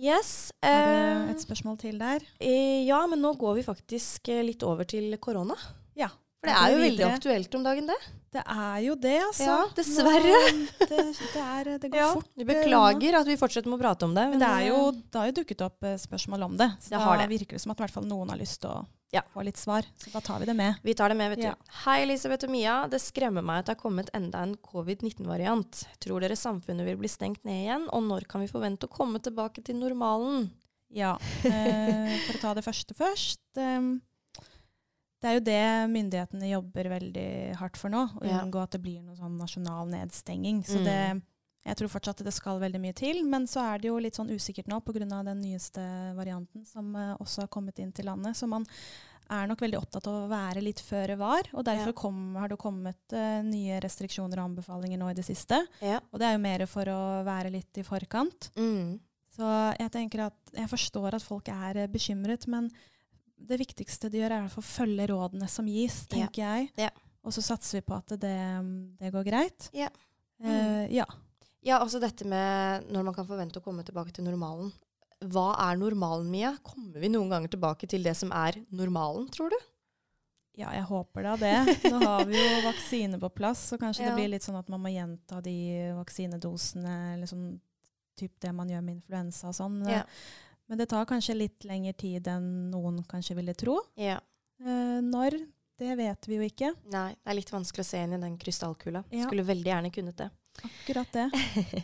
Yes. 0.00 0.50
Har 0.62 0.86
du 0.86 1.26
det 1.28 1.36
et 1.36 1.42
spørsmål 1.44 1.76
til 1.78 1.98
der? 2.00 2.20
eh, 2.40 2.86
ja, 2.86 3.06
men 3.06 3.20
nå 3.20 3.34
går 3.38 3.54
vi 3.58 3.62
faktisk 3.66 4.28
eh, 4.32 4.42
litt 4.42 4.62
over 4.62 4.84
til 4.88 5.16
korona. 5.18 5.54
Ja. 5.94 6.08
For 6.40 6.48
det 6.48 6.56
er 6.56 6.72
jo 6.72 6.78
veldig 6.80 7.04
aktuelt 7.04 7.54
om 7.58 7.64
dagen, 7.66 7.88
det. 7.90 7.96
Det 8.32 8.42
er 8.48 8.76
jo 8.86 8.94
det, 8.96 9.16
altså. 9.26 9.44
Ja, 9.44 9.56
dessverre. 9.76 10.36
Nå, 10.56 10.68
det, 10.80 11.00
det, 11.18 11.42
er, 11.42 11.70
det 11.82 11.90
går 11.92 12.12
fort. 12.14 12.30
Vi 12.38 12.46
beklager 12.48 13.16
at 13.18 13.28
vi 13.28 13.36
fortsetter 13.36 13.68
med 13.68 13.76
å 13.76 13.82
prate 13.82 14.06
om 14.06 14.14
det. 14.16 14.24
Men 14.30 14.40
det, 14.40 14.48
er 14.48 14.68
jo, 14.70 14.78
eh, 14.88 15.02
det 15.10 15.20
har 15.20 15.28
jo 15.28 15.34
dukket 15.40 15.64
opp 15.66 15.84
eh, 15.90 15.98
spørsmål 16.00 16.46
om 16.46 16.54
det. 16.56 16.70
Så 16.80 16.94
Det 16.94 17.02
har 17.02 17.18
da 17.18 17.26
det. 17.26 17.28
virker 17.34 17.58
det 17.58 17.60
som 17.64 17.74
at 17.74 17.98
noen 18.06 18.32
har 18.32 18.40
lyst 18.40 18.62
til 18.62 18.70
å 18.70 18.86
Ja. 19.12 19.20
få 19.34 19.42
litt 19.44 19.58
svar. 19.60 19.84
Så 19.98 20.12
da 20.14 20.20
tar 20.24 20.38
vi 20.40 20.46
det 20.46 20.54
med. 20.56 20.78
Vi 20.86 20.94
tar 20.94 21.10
det 21.12 21.16
med, 21.18 21.34
vet 21.34 21.42
du. 21.42 21.48
Ja. 21.50 21.54
Hei, 21.84 21.98
Elisabeth 22.06 22.46
og 22.46 22.54
Mia. 22.54 22.86
Det 22.88 23.02
skremmer 23.02 23.42
meg 23.44 23.58
at 23.58 23.66
det 23.66 23.74
har 23.76 23.82
kommet 23.82 24.08
enda 24.14 24.40
en 24.46 24.54
covid-19-variant. 24.56 25.84
Tror 26.00 26.20
dere 26.24 26.38
samfunnet 26.38 26.86
vil 26.86 26.96
bli 27.02 27.10
stengt 27.10 27.44
ned 27.44 27.66
igjen, 27.66 27.88
og 27.92 28.06
når 28.06 28.24
kan 28.30 28.40
vi 28.40 28.48
forvente 28.48 28.86
å 28.88 28.94
komme 28.94 29.20
tilbake 29.20 29.60
til 29.66 29.76
normalen? 29.76 30.48
Ja. 30.88 31.16
Eh, 31.44 32.16
for 32.28 32.38
å 32.38 32.40
ta 32.46 32.54
det 32.54 32.64
første 32.64 32.94
først. 32.96 33.42
Eh, 33.58 33.90
det 35.20 35.28
er 35.28 35.34
jo 35.36 35.42
det 35.44 35.64
myndighetene 35.92 36.48
jobber 36.50 36.88
veldig 36.94 37.56
hardt 37.60 37.76
for 37.76 37.90
nå. 37.92 38.06
Å 38.20 38.24
Ja. 38.26 38.40
unngå 38.42 38.62
at 38.62 38.70
det 38.72 38.82
blir 38.82 39.02
noen 39.02 39.16
sånn 39.18 39.36
nasjonal 39.38 39.86
nedstenging. 39.88 40.62
Så 40.64 40.78
Mm. 40.80 40.84
det, 40.84 41.22
jeg 41.66 41.76
tror 41.76 41.88
fortsatt 41.92 42.20
at 42.20 42.24
det 42.24 42.32
skal 42.32 42.58
veldig 42.60 42.80
mye 42.80 42.94
til. 42.94 43.24
Men 43.24 43.44
så 43.46 43.60
er 43.74 43.78
det 43.78 43.88
jo 43.88 43.98
litt 43.98 44.14
sånn 44.16 44.30
usikkert 44.30 44.66
nå 44.68 44.80
pga. 44.80 45.22
den 45.24 45.40
nyeste 45.42 46.14
varianten 46.16 46.64
som 46.66 46.94
uh, 46.96 47.16
også 47.20 47.40
har 47.42 47.48
kommet 47.48 47.78
inn 47.78 47.92
til 47.92 48.06
landet. 48.06 48.34
Så 48.34 48.48
man 48.48 48.64
er 49.30 49.46
nok 49.46 49.60
veldig 49.60 49.78
opptatt 49.78 50.06
av 50.08 50.24
å 50.24 50.28
være 50.32 50.60
litt 50.62 50.80
føre 50.80 51.16
var. 51.16 51.42
Og 51.54 51.64
derfor 51.64 51.92
kom, 51.94 52.34
har 52.34 52.48
det 52.48 52.58
kommet 52.58 52.96
uh, 53.12 53.42
nye 53.42 53.78
restriksjoner 53.80 54.38
og 54.40 54.56
anbefalinger 54.56 54.98
nå 54.98 55.10
i 55.10 55.14
det 55.14 55.24
siste. 55.24 55.60
Ja. 55.82 56.00
Og 56.12 56.18
det 56.18 56.26
er 56.26 56.32
jo 56.32 56.42
mer 56.42 56.66
for 56.66 56.84
å 56.84 57.24
være 57.24 57.52
litt 57.52 57.76
i 57.78 57.82
forkant. 57.82 58.50
Mm. 58.56 58.98
Så 59.36 59.76
jeg 59.78 59.90
tenker 59.92 60.26
at 60.26 60.34
jeg 60.56 60.66
forstår 60.68 61.14
at 61.14 61.22
folk 61.22 61.46
er 61.48 61.76
eh, 61.84 61.86
bekymret, 61.86 62.48
men 62.48 62.68
det 63.40 63.58
viktigste 63.60 64.10
de 64.12 64.20
gjør, 64.20 64.34
er 64.36 64.48
å 64.60 64.62
følge 64.64 65.06
rådene 65.10 65.48
som 65.48 65.66
gis, 65.66 66.02
Ja. 66.10 66.26
tenker 66.26 66.42
jeg. 66.44 66.70
Ja. 66.76 66.90
Og 67.24 67.32
så 67.36 67.42
satser 67.44 67.80
vi 67.80 67.86
på 67.88 67.96
at 67.98 68.14
det, 68.20 68.36
det 69.00 69.10
går 69.12 69.24
greit. 69.26 69.70
Ja. 69.76 69.88
Eh, 70.42 70.86
ja. 70.94 71.04
Ja, 71.62 71.78
altså 71.82 72.00
dette 72.00 72.24
med 72.24 72.86
når 72.90 73.04
man 73.04 73.14
kan 73.14 73.26
forvente 73.28 73.60
å 73.60 73.64
komme 73.64 73.84
tilbake 73.84 74.12
til 74.16 74.24
normalen. 74.24 74.70
Hva 75.20 75.50
er 75.66 75.76
normalen, 75.76 76.30
Mia? 76.32 76.54
Kommer 76.64 76.96
vi 77.02 77.10
noen 77.12 77.28
ganger 77.28 77.48
tilbake 77.52 77.86
til 77.90 78.02
det 78.02 78.14
som 78.16 78.30
er 78.32 78.62
normalen, 78.72 79.28
tror 79.28 79.50
du? 79.52 79.58
ja, 80.60 80.68
jeg 80.74 80.82
håper 80.90 81.22
da 81.24 81.36
det. 81.40 81.90
Nå 81.92 82.00
har 82.02 82.24
vi 82.28 82.36
jo 82.36 82.56
vaksine 82.70 83.16
på 83.20 83.28
plass, 83.32 83.62
så 83.70 83.78
kanskje 83.80 84.02
Ja. 84.04 84.10
det 84.10 84.16
blir 84.18 84.28
litt 84.34 84.42
sånn 84.44 84.58
at 84.58 84.68
man 84.68 84.82
må 84.82 84.90
gjenta 84.92 85.38
de 85.44 85.54
vaksinedosene, 85.96 87.14
eller 87.14 87.26
sånn 87.30 87.60
typ 88.18 88.34
det 88.42 88.52
man 88.52 88.68
gjør 88.68 88.82
med 88.84 88.98
influensa 88.98 89.48
og 89.48 89.54
sånn. 89.56 89.78
Ja. 89.88 90.02
Men 90.70 90.78
det 90.78 90.86
tar 90.92 91.06
kanskje 91.10 91.34
litt 91.34 91.64
lengre 91.66 91.92
tid 91.98 92.28
enn 92.30 92.70
noen 92.70 93.02
kanskje 93.10 93.34
ville 93.34 93.56
tro. 93.58 93.80
Ja. 93.98 94.20
Eh, 94.62 94.98
når, 95.02 95.34
det 95.82 95.96
vet 95.98 96.28
vi 96.30 96.36
jo 96.38 96.46
ikke. 96.46 96.70
Nei, 96.94 97.08
det 97.18 97.32
er 97.32 97.38
litt 97.40 97.50
vanskelig 97.50 97.82
å 97.82 97.88
se 97.88 98.02
inn 98.06 98.14
i 98.14 98.20
den 98.22 98.36
krystallkula. 98.38 99.02
Ja. 99.10 99.26
Skulle 99.26 99.48
veldig 99.48 99.72
gjerne 99.72 99.90
kunnet 99.90 100.20
det. 100.22 100.28
Akkurat 100.62 101.16
det. 101.16 101.26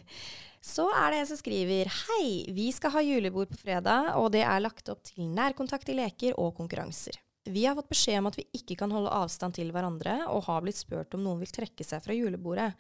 Så 0.67 0.87
er 0.95 1.13
det 1.13 1.19
en 1.21 1.29
som 1.33 1.39
skriver 1.39 1.91
Hei, 1.91 2.47
vi 2.55 2.69
skal 2.75 2.95
ha 2.95 3.03
julebord 3.03 3.51
på 3.51 3.59
fredag, 3.61 4.13
og 4.21 4.31
det 4.35 4.45
er 4.47 4.63
lagt 4.63 4.91
opp 4.93 5.03
til 5.07 5.29
nærkontakt 5.35 5.91
i 5.91 5.99
leker 5.99 6.39
og 6.39 6.55
konkurranser. 6.59 7.19
Vi 7.47 7.63
har 7.67 7.75
fått 7.79 7.91
beskjed 7.91 8.19
om 8.19 8.31
at 8.31 8.39
vi 8.39 8.47
ikke 8.59 8.79
kan 8.79 8.95
holde 8.95 9.13
avstand 9.15 9.59
til 9.59 9.71
hverandre, 9.75 10.21
og 10.31 10.47
har 10.47 10.63
blitt 10.63 10.79
spurt 10.79 11.15
om 11.19 11.27
noen 11.27 11.43
vil 11.43 11.51
trekke 11.55 11.87
seg 11.87 12.03
fra 12.07 12.15
julebordet. 12.15 12.71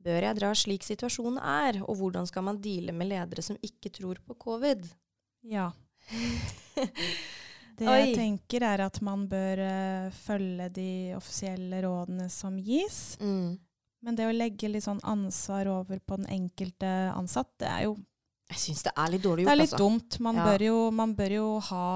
Bør 0.00 0.24
jeg 0.24 0.40
dra 0.40 0.50
slik 0.56 0.84
situasjonen 0.84 1.40
er, 1.40 1.82
og 1.84 2.00
hvordan 2.00 2.28
skal 2.28 2.44
man 2.48 2.60
deale 2.64 2.96
med 2.96 3.12
ledere 3.12 3.44
som 3.44 3.60
ikke 3.64 3.92
tror 3.96 4.20
på 4.24 4.36
covid? 4.40 4.88
Ja. 5.42 5.70
Det 7.80 7.88
jeg 7.88 8.12
tenker 8.12 8.64
er 8.66 8.82
at 8.84 8.98
man 9.00 9.22
bør 9.30 9.60
uh, 9.64 10.10
følge 10.12 10.66
de 10.76 10.88
offisielle 11.16 11.78
rådene 11.80 12.26
som 12.28 12.58
gis. 12.60 13.16
Mm. 13.24 13.54
Men 14.04 14.16
det 14.18 14.26
å 14.28 14.34
legge 14.36 14.68
litt 14.68 14.84
sånn 14.84 15.00
ansvar 15.00 15.68
over 15.72 16.00
på 16.04 16.18
den 16.20 16.28
enkelte 16.28 16.90
ansatt, 17.14 17.48
det 17.60 17.68
er 17.68 17.86
jo 17.88 17.94
Jeg 18.50 18.60
syns 18.66 18.84
det 18.84 18.92
er 18.98 19.10
litt 19.14 19.24
dårlig 19.24 19.46
det 19.46 19.52
er 19.54 19.60
litt 19.62 19.72
altså. 19.72 19.80
dumt. 19.80 20.18
Man, 20.20 20.36
Ja. 20.36 20.44
bør 20.50 20.64
jo, 20.66 20.76
man 20.90 21.14
bør 21.16 21.34
jo 21.38 21.48
ha 21.70 21.86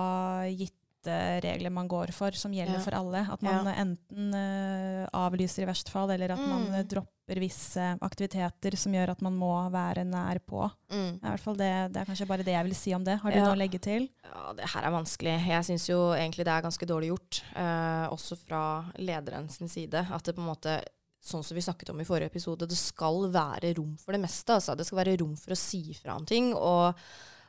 gitte 0.48 0.83
regler 1.10 1.70
man 1.70 1.88
går 1.88 2.12
for, 2.12 2.30
som 2.32 2.52
gjelder 2.52 2.78
Ja. 2.78 2.80
for 2.84 2.94
alle. 2.94 3.26
At 3.32 3.42
man 3.42 3.66
Ja. 3.66 3.74
enten 3.84 4.34
uh, 4.34 5.08
avlyser 5.12 5.62
i 5.62 5.66
verste 5.66 5.90
fall, 5.90 6.10
eller 6.10 6.32
at 6.32 6.38
man 6.40 6.66
Mm. 6.68 6.74
eh, 6.74 6.82
dropper 6.84 7.40
visse 7.40 7.98
aktiviteter 8.00 8.76
som 8.76 8.92
gjør 8.92 9.10
at 9.10 9.22
man 9.22 9.32
må 9.36 9.70
være 9.72 10.04
nær 10.04 10.38
på. 10.44 10.70
Mm. 10.90 11.20
Det 11.20 11.30
er, 11.30 11.36
det, 11.56 11.92
det 11.94 12.00
er 12.02 12.04
kanskje 12.04 12.26
bare 12.28 12.44
det 12.44 12.52
jeg 12.54 12.64
vil 12.64 12.74
si 12.74 12.94
om 12.94 13.04
det. 13.04 13.18
Har 13.20 13.30
du 13.30 13.36
Ja. 13.38 13.44
noe 13.44 13.54
å 13.56 13.58
legge 13.58 13.80
til? 13.80 14.08
Ja, 14.24 14.52
det 14.52 14.64
her 14.70 14.82
er 14.82 14.90
vanskelig. 14.90 15.46
Jeg 15.46 15.64
syns 15.64 15.88
jo 15.88 16.12
egentlig 16.12 16.44
det 16.44 16.48
er 16.54 16.62
ganske 16.62 16.86
dårlig 16.86 17.08
gjort, 17.12 17.42
uh, 17.56 18.08
også 18.12 18.36
fra 18.36 18.84
lederen 18.98 19.48
sin 19.50 19.68
side. 19.68 19.94
At 20.12 20.22
det 20.24 20.34
på 20.36 20.40
en 20.42 20.48
måte, 20.54 20.82
sånn 21.24 21.42
som 21.42 21.54
vi 21.54 21.62
snakket 21.62 21.88
om 21.90 22.00
i 22.00 22.04
forrige 22.04 22.26
episode, 22.30 22.68
det 22.68 22.76
skal 22.76 23.30
være 23.32 23.74
rom 23.78 23.96
for 23.96 24.12
det 24.12 24.20
meste. 24.20 24.52
Altså. 24.52 24.76
Det 24.76 24.84
skal 24.84 24.98
være 25.04 25.18
rom 25.20 25.34
for 25.36 25.52
å 25.52 25.56
si 25.56 25.94
fra 25.94 26.14
om 26.16 26.26
ting. 26.26 26.52
Og, 26.54 26.94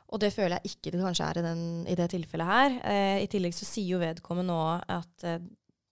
og 0.08 0.20
det 0.22 0.32
føler 0.34 0.58
jeg 0.60 0.70
ikke 0.76 0.92
det 0.94 1.00
kanskje 1.02 1.24
er 1.30 1.38
i, 1.38 1.42
den, 1.42 1.62
i 1.90 1.94
det 1.98 2.10
tilfellet 2.12 2.46
her. 2.46 2.76
Eh, 2.84 3.22
I 3.24 3.26
tillegg 3.32 3.54
så 3.54 3.64
sier 3.66 3.88
jo 3.96 3.98
vedkommende 3.98 4.52
nå 4.52 4.82
at 4.88 5.24
eh, 5.24 5.38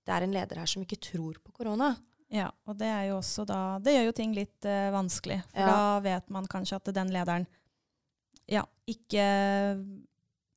det 0.07 0.13
er 0.15 0.23
en 0.27 0.33
leder 0.37 0.61
her 0.61 0.67
som 0.71 0.83
ikke 0.85 1.01
tror 1.01 1.39
på 1.45 1.53
korona. 1.53 1.95
Ja, 2.35 2.49
og 2.67 2.77
det 2.79 2.87
er 2.89 3.05
jo 3.11 3.19
også 3.21 3.45
da 3.47 3.79
Det 3.79 3.93
gjør 3.95 4.07
jo 4.09 4.13
ting 4.13 4.33
litt 4.35 4.65
eh, 4.67 4.91
vanskelig. 4.95 5.43
For 5.53 5.61
Ja. 5.61 5.67
da 5.67 6.01
vet 6.01 6.31
man 6.31 6.47
kanskje 6.47 6.77
at 6.81 6.95
den 6.95 7.11
lederen 7.15 7.47
ja, 8.51 8.65
ikke 8.87 9.25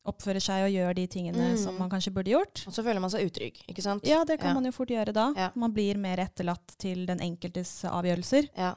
oppfører 0.08 0.40
seg 0.44 0.64
og 0.66 0.72
gjør 0.72 0.94
de 0.96 1.04
tingene 1.12 1.50
Mm. 1.52 1.58
som 1.60 1.76
man 1.78 1.90
kanskje 1.92 2.14
burde 2.16 2.32
gjort. 2.32 2.64
Og 2.68 2.74
så 2.74 2.84
føler 2.84 3.00
man 3.04 3.10
seg 3.12 3.26
utrygg, 3.28 3.58
ikke 3.68 3.84
sant? 3.84 4.06
Ja, 4.08 4.24
det 4.24 4.40
kan 4.40 4.50
Ja. 4.50 4.54
man 4.54 4.64
jo 4.66 4.72
fort 4.72 4.88
gjøre 4.90 5.12
da. 5.14 5.52
Man 5.56 5.74
blir 5.74 5.98
mer 5.98 6.18
etterlatt 6.18 6.78
til 6.78 7.06
den 7.06 7.20
enkeltes 7.20 7.84
avgjørelser. 7.84 8.48
Ja. 8.56 8.76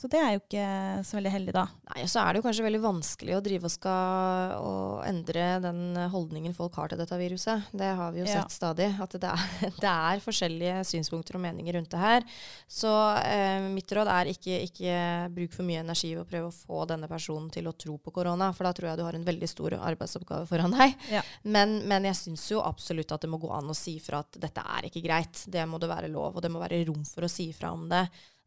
Så 0.00 0.08
det 0.10 0.18
er 0.18 0.32
jo 0.34 0.40
ikke 0.40 0.66
så 1.06 1.16
veldig 1.18 1.30
heldig, 1.32 1.52
da. 1.56 1.62
Nei, 1.92 2.04
så 2.10 2.20
er 2.22 2.32
det 2.34 2.40
jo 2.40 2.44
kanskje 2.46 2.64
veldig 2.66 2.80
vanskelig 2.82 3.34
å 3.36 3.42
drive 3.44 3.68
og 3.68 3.72
skal 3.74 4.54
og 4.56 5.04
endre 5.06 5.44
den 5.62 5.80
holdningen 6.12 6.54
folk 6.56 6.74
har 6.80 6.90
til 6.92 6.98
dette 7.00 7.18
viruset. 7.20 7.66
Det 7.76 7.90
har 7.98 8.12
vi 8.14 8.22
jo 8.22 8.26
Ja. 8.26 8.40
sett 8.42 8.54
stadig. 8.56 8.88
At 9.02 9.16
det 9.20 9.30
er, 9.30 9.44
det 9.82 9.90
er 9.92 10.22
forskjellige 10.24 10.80
synspunkter 10.88 11.36
og 11.38 11.44
meninger 11.44 11.76
rundt 11.78 11.90
det 11.92 12.00
her. 12.02 12.26
Så 12.68 12.90
eh, 13.22 13.66
mitt 13.72 13.92
råd 13.94 14.10
er 14.12 14.32
ikke, 14.32 14.58
ikke 14.66 14.96
bruk 15.36 15.52
for 15.56 15.68
mye 15.68 15.82
energi 15.84 16.12
og 16.18 16.26
prøve 16.30 16.50
å 16.50 16.56
få 16.56 16.84
denne 16.90 17.08
personen 17.10 17.50
til 17.54 17.68
å 17.70 17.74
tro 17.76 17.98
på 17.98 18.14
korona, 18.16 18.52
for 18.56 18.64
da 18.68 18.72
tror 18.76 18.90
jeg 18.90 19.00
du 19.00 19.04
har 19.06 19.14
en 19.18 19.26
veldig 19.28 19.48
stor 19.52 19.76
arbeidsoppgave 19.78 20.48
foran 20.50 20.74
deg. 20.76 20.96
Ja. 21.12 21.22
Men, 21.44 21.78
men 21.88 22.08
jeg 22.10 22.16
syns 22.18 22.48
jo 22.50 22.62
absolutt 22.64 23.12
at 23.14 23.22
det 23.26 23.30
må 23.32 23.38
gå 23.42 23.52
an 23.54 23.70
å 23.70 23.76
si 23.76 23.98
fra 24.02 24.20
at 24.24 24.38
dette 24.40 24.62
er 24.64 24.88
ikke 24.90 25.04
greit. 25.04 25.44
Det 25.46 25.62
må 25.68 25.78
det 25.82 25.88
være 25.92 26.10
lov, 26.12 26.36
og 26.36 26.42
det 26.44 26.50
må 26.52 26.62
være 26.62 26.82
rom 26.88 27.04
for 27.06 27.26
å 27.26 27.30
si 27.30 27.50
fra 27.56 27.72
om 27.76 27.86
det. 27.90 28.06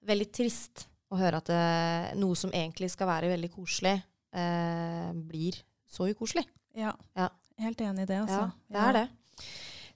Veldig 0.09 0.30
trist 0.32 0.88
å 1.10 1.18
høre 1.20 1.41
at 1.41 1.49
det, 1.49 1.64
noe 2.22 2.38
som 2.38 2.53
egentlig 2.53 2.91
skal 2.93 3.10
være 3.10 3.32
veldig 3.32 3.49
koselig, 3.55 3.97
eh, 4.36 5.10
blir 5.14 5.57
så 5.89 6.10
ukoselig. 6.12 6.45
Ja. 6.78 6.93
Ja. 7.18 7.32
Helt 7.60 7.82
enig 7.84 8.05
i 8.05 8.12
det, 8.12 8.22
altså. 8.24 8.45
Ja, 8.45 8.51
det 8.72 8.86
er 8.86 8.97
det. 9.01 9.07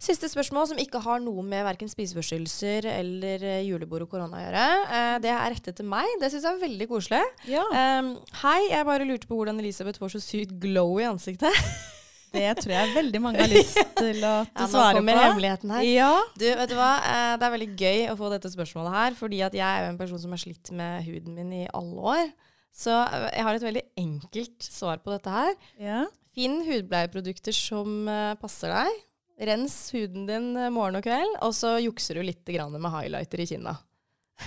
Siste 0.04 0.28
spørsmål, 0.28 0.66
som 0.68 0.80
ikke 0.82 1.00
har 1.00 1.22
noe 1.24 1.46
med 1.48 1.64
verken 1.64 1.88
spiseforstyrrelser 1.88 2.90
eller 2.92 3.46
eh, 3.48 3.62
julebord 3.64 4.04
og 4.04 4.12
korona 4.12 4.36
å 4.36 4.42
gjøre. 4.42 4.64
Eh, 4.98 5.14
det 5.24 5.32
er 5.32 5.54
rettet 5.54 5.78
til 5.80 5.88
meg. 5.88 6.10
Det 6.20 6.28
syns 6.34 6.44
jeg 6.44 6.58
er 6.58 6.64
veldig 6.66 6.90
koselig. 6.92 7.24
Ja, 7.48 7.64
Um, 7.74 8.10
hei, 8.42 8.60
jeg 8.74 8.86
bare 8.90 9.08
lurte 9.08 9.30
på 9.30 9.38
hvordan 9.38 9.62
Elisabeth 9.62 10.02
får 10.02 10.18
så 10.18 10.20
sykt 10.22 10.58
glow 10.62 10.98
i 11.00 11.08
ansiktet. 11.08 11.56
det 12.34 12.48
tror 12.60 12.74
jeg 12.74 12.94
veldig 12.96 13.22
mange 13.24 13.42
har 13.44 13.52
lyst 13.52 13.78
til 14.00 14.24
å 14.26 14.34
til 14.48 14.54
Ja, 14.58 14.66
nå 14.66 14.68
svare 14.72 14.98
kommer 14.98 15.18
på. 15.20 15.24
hemmeligheten 15.28 15.74
her. 15.76 15.86
Ja. 15.88 16.10
Du, 16.40 16.46
vet 16.50 16.72
du 16.72 16.76
hva? 16.80 16.90
Eh, 17.12 17.36
Det 17.38 17.48
er 17.48 17.54
veldig 17.56 17.70
gøy 17.84 18.02
å 18.12 18.18
få 18.20 18.32
dette 18.34 18.52
spørsmålet 18.54 18.96
her, 18.98 19.18
fordi 19.20 19.44
at 19.46 19.56
jeg 19.58 19.66
er 19.68 19.86
jo 19.86 19.94
en 19.94 20.02
person 20.02 20.22
som 20.26 20.34
har 20.36 20.42
slitt 20.44 20.74
med 20.76 21.06
huden 21.08 21.38
min 21.38 21.54
i 21.62 21.64
alle 21.78 22.10
år. 22.18 22.34
Så 22.74 22.90
eh, 23.06 23.30
jeg 23.38 23.48
har 23.48 23.60
et 23.62 23.68
veldig 23.70 23.86
enkelt 24.02 24.68
svar 24.68 25.00
på 25.06 25.14
dette 25.16 25.34
her. 25.40 25.56
ja. 25.82 26.04
Finn 26.34 26.64
hudbleieprodukter 26.66 27.54
som 27.54 28.08
eh, 28.10 28.32
passer 28.42 28.72
deg. 28.74 29.02
Rens 29.46 29.76
huden 29.94 30.24
din 30.26 30.48
morgen 30.74 30.98
og 30.98 31.04
kveld, 31.06 31.36
og 31.46 31.52
så 31.54 31.76
jukser 31.82 32.18
du 32.18 32.24
litt 32.26 32.50
med 32.50 32.90
highlighter 32.90 33.42
i 33.44 33.46
kinna. 33.50 33.76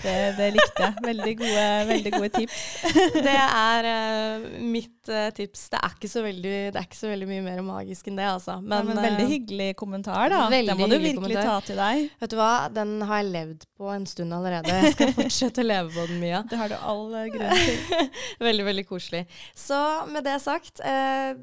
Det, 0.02 0.14
det 0.36 0.48
likte 0.54 0.82
jeg. 0.82 0.94
Veldig 1.06 1.32
gode, 1.40 1.64
veldig 1.88 2.12
gode 2.16 2.28
tips. 2.34 2.62
Det 3.26 3.34
er 3.34 3.86
uh, 3.86 4.46
mitt 4.60 5.10
uh, 5.10 5.28
tips. 5.34 5.68
Det 5.72 5.80
er, 5.80 6.22
veldig, 6.26 6.54
det 6.74 6.80
er 6.80 6.86
ikke 6.88 6.98
så 6.98 7.10
veldig 7.10 7.28
mye 7.30 7.44
mer 7.44 7.62
magisk 7.64 8.10
enn 8.10 8.20
det, 8.20 8.26
altså. 8.28 8.58
Men, 8.60 8.90
men 8.90 8.98
eh, 8.98 9.06
veldig 9.06 9.26
hyggelig 9.30 9.70
kommentar, 9.78 10.28
da. 10.32 10.42
Den 10.52 10.72
må 10.78 10.90
du 10.90 10.96
virkelig 10.98 11.16
kommentar. 11.20 11.48
ta 11.48 11.56
til 11.70 11.80
deg. 11.80 12.04
Vet 12.22 12.34
du 12.34 12.38
hva, 12.40 12.52
den 12.74 12.94
har 13.08 13.22
jeg 13.22 13.32
levd 13.32 13.66
på 13.78 13.90
en 13.94 14.06
stund 14.10 14.36
allerede. 14.36 14.78
Jeg 14.82 14.94
skal 14.96 15.12
fortsette 15.22 15.64
å 15.64 15.68
leve 15.70 15.92
på 15.94 16.06
den, 16.10 16.22
mye. 16.22 16.44
Det 16.50 16.60
har 16.60 16.72
du 16.72 16.78
all 16.78 17.04
eh, 17.22 17.28
grunn 17.34 17.66
til. 17.66 18.08
Veldig, 18.46 18.64
veldig 18.68 18.88
koselig. 18.88 19.26
Så 19.56 19.78
med 20.12 20.26
det 20.26 20.36
sagt, 20.44 20.82
uh, 20.84 21.38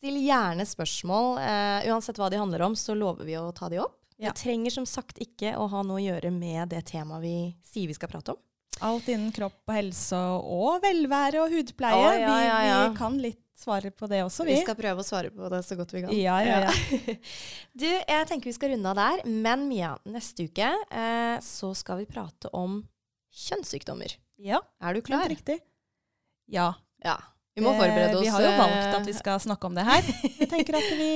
still 0.00 0.20
gjerne 0.24 0.64
spørsmål. 0.64 1.34
Eh, 1.44 1.88
uansett 1.92 2.20
hva 2.20 2.30
de 2.32 2.40
handler 2.40 2.64
om, 2.64 2.76
så 2.78 2.96
lover 2.96 3.26
vi 3.28 3.36
å 3.36 3.50
ta 3.56 3.68
de 3.72 3.82
opp. 3.82 3.99
Ja. 4.20 4.34
Trenger 4.36 4.74
som 4.74 4.86
sagt 4.88 5.20
ikke 5.22 5.54
å 5.56 5.66
ha 5.72 5.82
noe 5.86 5.96
å 5.96 6.04
gjøre 6.04 6.30
med 6.34 6.68
det 6.74 6.82
temaet 6.90 7.24
vi 7.24 7.36
sier 7.64 7.88
vi 7.88 7.96
skal 7.96 8.10
prate 8.12 8.34
om. 8.34 8.40
Alt 8.84 9.08
innen 9.12 9.32
kropp 9.34 9.68
og 9.68 9.74
helse 9.76 10.18
og 10.40 10.80
velvære 10.84 11.40
og 11.42 11.52
hudpleie. 11.52 11.96
Oh, 11.96 12.12
ja, 12.16 12.28
vi, 12.28 12.44
ja, 12.46 12.58
ja. 12.64 12.76
vi 12.84 12.98
kan 13.00 13.16
litt 13.20 13.42
svare 13.60 13.90
på 13.92 14.08
det 14.08 14.22
også, 14.24 14.46
vi. 14.48 14.54
Vi 14.56 14.62
skal 14.64 14.76
prøve 14.78 15.02
å 15.02 15.06
svare 15.06 15.32
på 15.34 15.48
det 15.52 15.60
så 15.66 15.76
godt 15.76 15.92
vi 15.92 16.04
kan. 16.04 16.14
Ja, 16.16 16.38
ja, 16.44 16.68
ja. 16.68 17.16
du, 17.80 17.88
jeg 17.88 18.28
tenker 18.30 18.48
vi 18.48 18.56
skal 18.56 18.72
runde 18.74 18.92
av 18.92 19.00
der. 19.00 19.24
Men 19.28 19.66
Mia, 19.68 19.94
neste 20.08 20.48
uke 20.48 20.70
eh, 20.70 21.36
så 21.44 21.72
skal 21.76 22.00
vi 22.00 22.08
prate 22.08 22.52
om 22.56 22.80
kjønnssykdommer. 23.48 24.16
Ja, 24.40 24.62
Er 24.80 24.96
du 24.96 25.02
klar? 25.04 25.28
riktig. 25.28 25.58
Ja. 26.50 26.72
Ja. 27.04 27.18
Vi 27.60 27.66
må 27.68 27.74
forberede 27.76 28.16
oss. 28.18 28.24
Vi 28.24 28.32
har 28.34 28.46
jo 28.46 28.50
valgt 28.58 28.98
at 28.98 29.06
vi 29.06 29.14
eh, 29.14 29.20
skal 29.20 29.38
snakke 29.46 29.70
om 29.70 29.78
det 29.78 29.84
her. 29.86 30.10
Jeg 30.40 30.50
tenker 30.50 30.80
at 30.80 30.90
vi, 30.98 31.12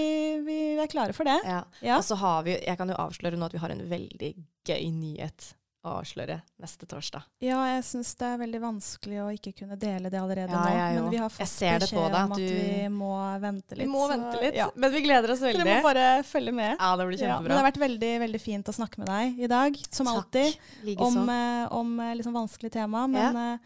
vi 0.47 0.61
er 0.84 0.92
klare 0.92 1.16
for 1.16 1.24
det. 1.28 1.40
ja. 1.49 1.62
Ja. 1.82 1.99
Og 1.99 2.05
så 2.07 2.16
har 2.20 2.42
vi 2.47 2.55
Jeg 2.61 2.78
kan 2.78 2.88
jo 2.92 2.97
avsløre 3.01 3.36
nå 3.40 3.47
at 3.51 3.57
vi 3.57 3.64
har 3.64 3.74
en 3.74 3.84
veldig 3.90 4.32
gøy 4.68 4.88
nyhet 4.95 5.55
å 5.84 5.99
avsløre 6.01 6.38
neste 6.64 6.86
torsdag. 6.88 7.26
Ja, 7.45 7.59
jeg 7.74 7.82
syns 7.84 8.14
det 8.16 8.24
er 8.24 8.38
veldig 8.40 8.61
vanskelig 8.62 9.18
å 9.20 9.26
ikke 9.36 9.51
kunne 9.59 9.76
dele 9.76 10.09
det 10.09 10.16
allerede 10.16 10.49
Ja, 10.57 10.86
nå. 10.97 11.03
Men 11.03 11.11
vi 11.12 11.18
har 11.20 11.28
fått 11.28 11.45
beskjed 11.45 11.84
deg 11.84 11.99
om 12.01 12.32
at 12.32 12.38
du- 12.40 12.45
vi 12.47 12.88
må 12.88 13.11
vente 13.42 13.76
litt. 13.76 13.84
Vi 13.84 13.92
må 13.92 14.07
vente 14.09 14.40
litt, 14.40 14.57
Ja. 14.57 14.70
men 14.80 14.90
vi 14.95 15.03
gleder 15.05 15.34
oss 15.34 15.42
veldig. 15.45 15.61
Dere 15.61 15.82
må 15.82 15.82
bare 15.84 16.22
følge 16.24 16.55
med. 16.57 16.76
Ja, 16.80 16.97
det 16.97 17.07
blir 17.11 17.20
Ja, 17.20 17.36
men 17.38 17.51
det 17.53 17.59
har 17.61 17.70
vært 17.70 17.82
veldig, 17.84 18.12
veldig 18.24 18.40
fint 18.40 18.64
å 18.64 18.72
snakke 18.72 18.97
med 19.05 19.09
deg 19.12 19.38
i 19.45 19.47
dag, 19.47 19.76
som 19.90 20.07
Takk. 20.07 20.16
alltid. 20.24 20.57
Likeså. 20.88 21.05
Om, 21.05 21.28
eh, 21.28 21.68
om 21.76 22.01
eh, 22.01 22.14
liksom 22.14 22.32
vanskelig 22.32 22.72
tema. 22.72 23.07
Men 23.07 23.36
eh, 23.36 23.59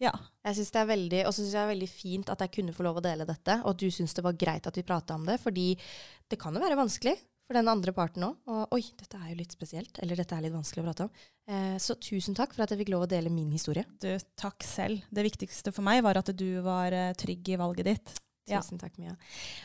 ja. 0.00 0.12
Jeg 0.46 0.56
synes 0.56 0.70
det 0.74 0.80
er 0.80 0.90
veldig, 0.90 1.24
og 1.28 1.34
så 1.34 1.42
syns 1.42 1.52
jeg 1.52 1.58
det 1.58 1.64
er 1.66 1.74
veldig 1.74 1.90
fint 1.92 2.30
at 2.32 2.44
jeg 2.44 2.54
kunne 2.54 2.76
få 2.76 2.86
lov 2.86 3.00
å 3.00 3.04
dele 3.04 3.26
dette, 3.28 3.58
og 3.62 3.74
at 3.74 3.82
du 3.82 3.90
syns 3.92 4.16
det 4.16 4.24
var 4.24 4.38
greit 4.40 4.68
at 4.68 4.78
vi 4.78 4.86
prata 4.86 5.18
om 5.18 5.26
det, 5.28 5.36
fordi 5.42 5.74
det 6.30 6.38
kan 6.40 6.56
jo 6.56 6.62
være 6.62 6.78
vanskelig 6.80 7.18
for 7.50 7.58
den 7.58 7.68
andre 7.68 7.92
parten 7.92 8.24
òg. 8.28 8.38
Og 8.48 8.76
oi, 8.78 8.84
dette 8.96 9.18
er 9.18 9.32
jo 9.32 9.40
litt 9.40 9.52
spesielt, 9.56 9.98
eller 10.00 10.20
dette 10.20 10.36
er 10.36 10.46
litt 10.46 10.54
vanskelig 10.54 10.84
å 10.84 10.86
prate 10.86 11.06
om. 11.08 11.12
Eh, 11.50 11.76
så 11.82 11.96
tusen 11.98 12.36
takk 12.38 12.54
for 12.54 12.64
at 12.64 12.72
jeg 12.72 12.80
fikk 12.84 12.92
lov 12.94 13.08
å 13.08 13.10
dele 13.10 13.32
min 13.34 13.50
historie. 13.52 13.82
Du, 14.00 14.08
takk 14.38 14.62
selv. 14.64 15.02
Det 15.10 15.26
viktigste 15.26 15.74
for 15.74 15.84
meg 15.86 16.04
var 16.06 16.20
at 16.22 16.30
du 16.30 16.48
var 16.64 16.94
eh, 16.94 17.12
trygg 17.18 17.50
i 17.50 17.58
valget 17.60 17.90
ditt. 17.90 18.12
Ja. 18.50 18.62
Tusen 18.62 18.80
takk, 18.80 18.94
Mia. 19.02 19.16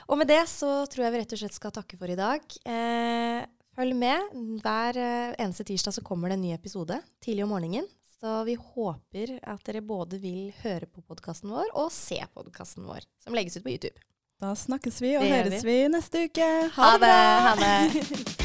Og 0.09 0.17
med 0.19 0.29
det 0.33 0.41
så 0.51 0.81
tror 0.89 1.05
jeg 1.05 1.13
vi 1.13 1.21
rett 1.21 1.35
og 1.37 1.41
slett 1.41 1.57
skal 1.57 1.73
takke 1.77 1.99
for 2.01 2.11
i 2.11 2.17
dag. 2.17 2.43
Eh, 2.65 3.45
følg 3.77 3.97
med. 4.01 4.33
Hver 4.65 4.99
eh, 4.99 5.35
eneste 5.45 5.67
tirsdag 5.69 5.95
så 5.95 6.03
kommer 6.05 6.33
det 6.33 6.39
en 6.39 6.45
ny 6.49 6.55
episode 6.57 6.99
tidlig 7.23 7.45
om 7.45 7.53
morgenen. 7.53 7.87
Så 8.19 8.43
vi 8.47 8.55
håper 8.55 9.35
at 9.43 9.65
dere 9.67 9.81
både 9.83 10.19
vil 10.23 10.53
høre 10.63 10.87
på 10.87 11.03
podkasten 11.03 11.51
vår 11.51 11.73
og 11.75 11.91
se 11.93 12.21
podkasten 12.33 12.87
vår, 12.87 13.03
som 13.23 13.35
legges 13.35 13.57
ut 13.59 13.65
på 13.65 13.75
YouTube. 13.75 13.99
Da 14.41 14.55
snakkes 14.55 15.01
vi 15.03 15.15
og 15.19 15.23
Det 15.23 15.35
høres 15.35 15.67
vi 15.67 15.77
neste 15.91 16.25
uke. 16.29 16.49
Ha 16.79 16.95
det! 17.03 17.13
Ha 17.49 17.55
det! 17.61 18.41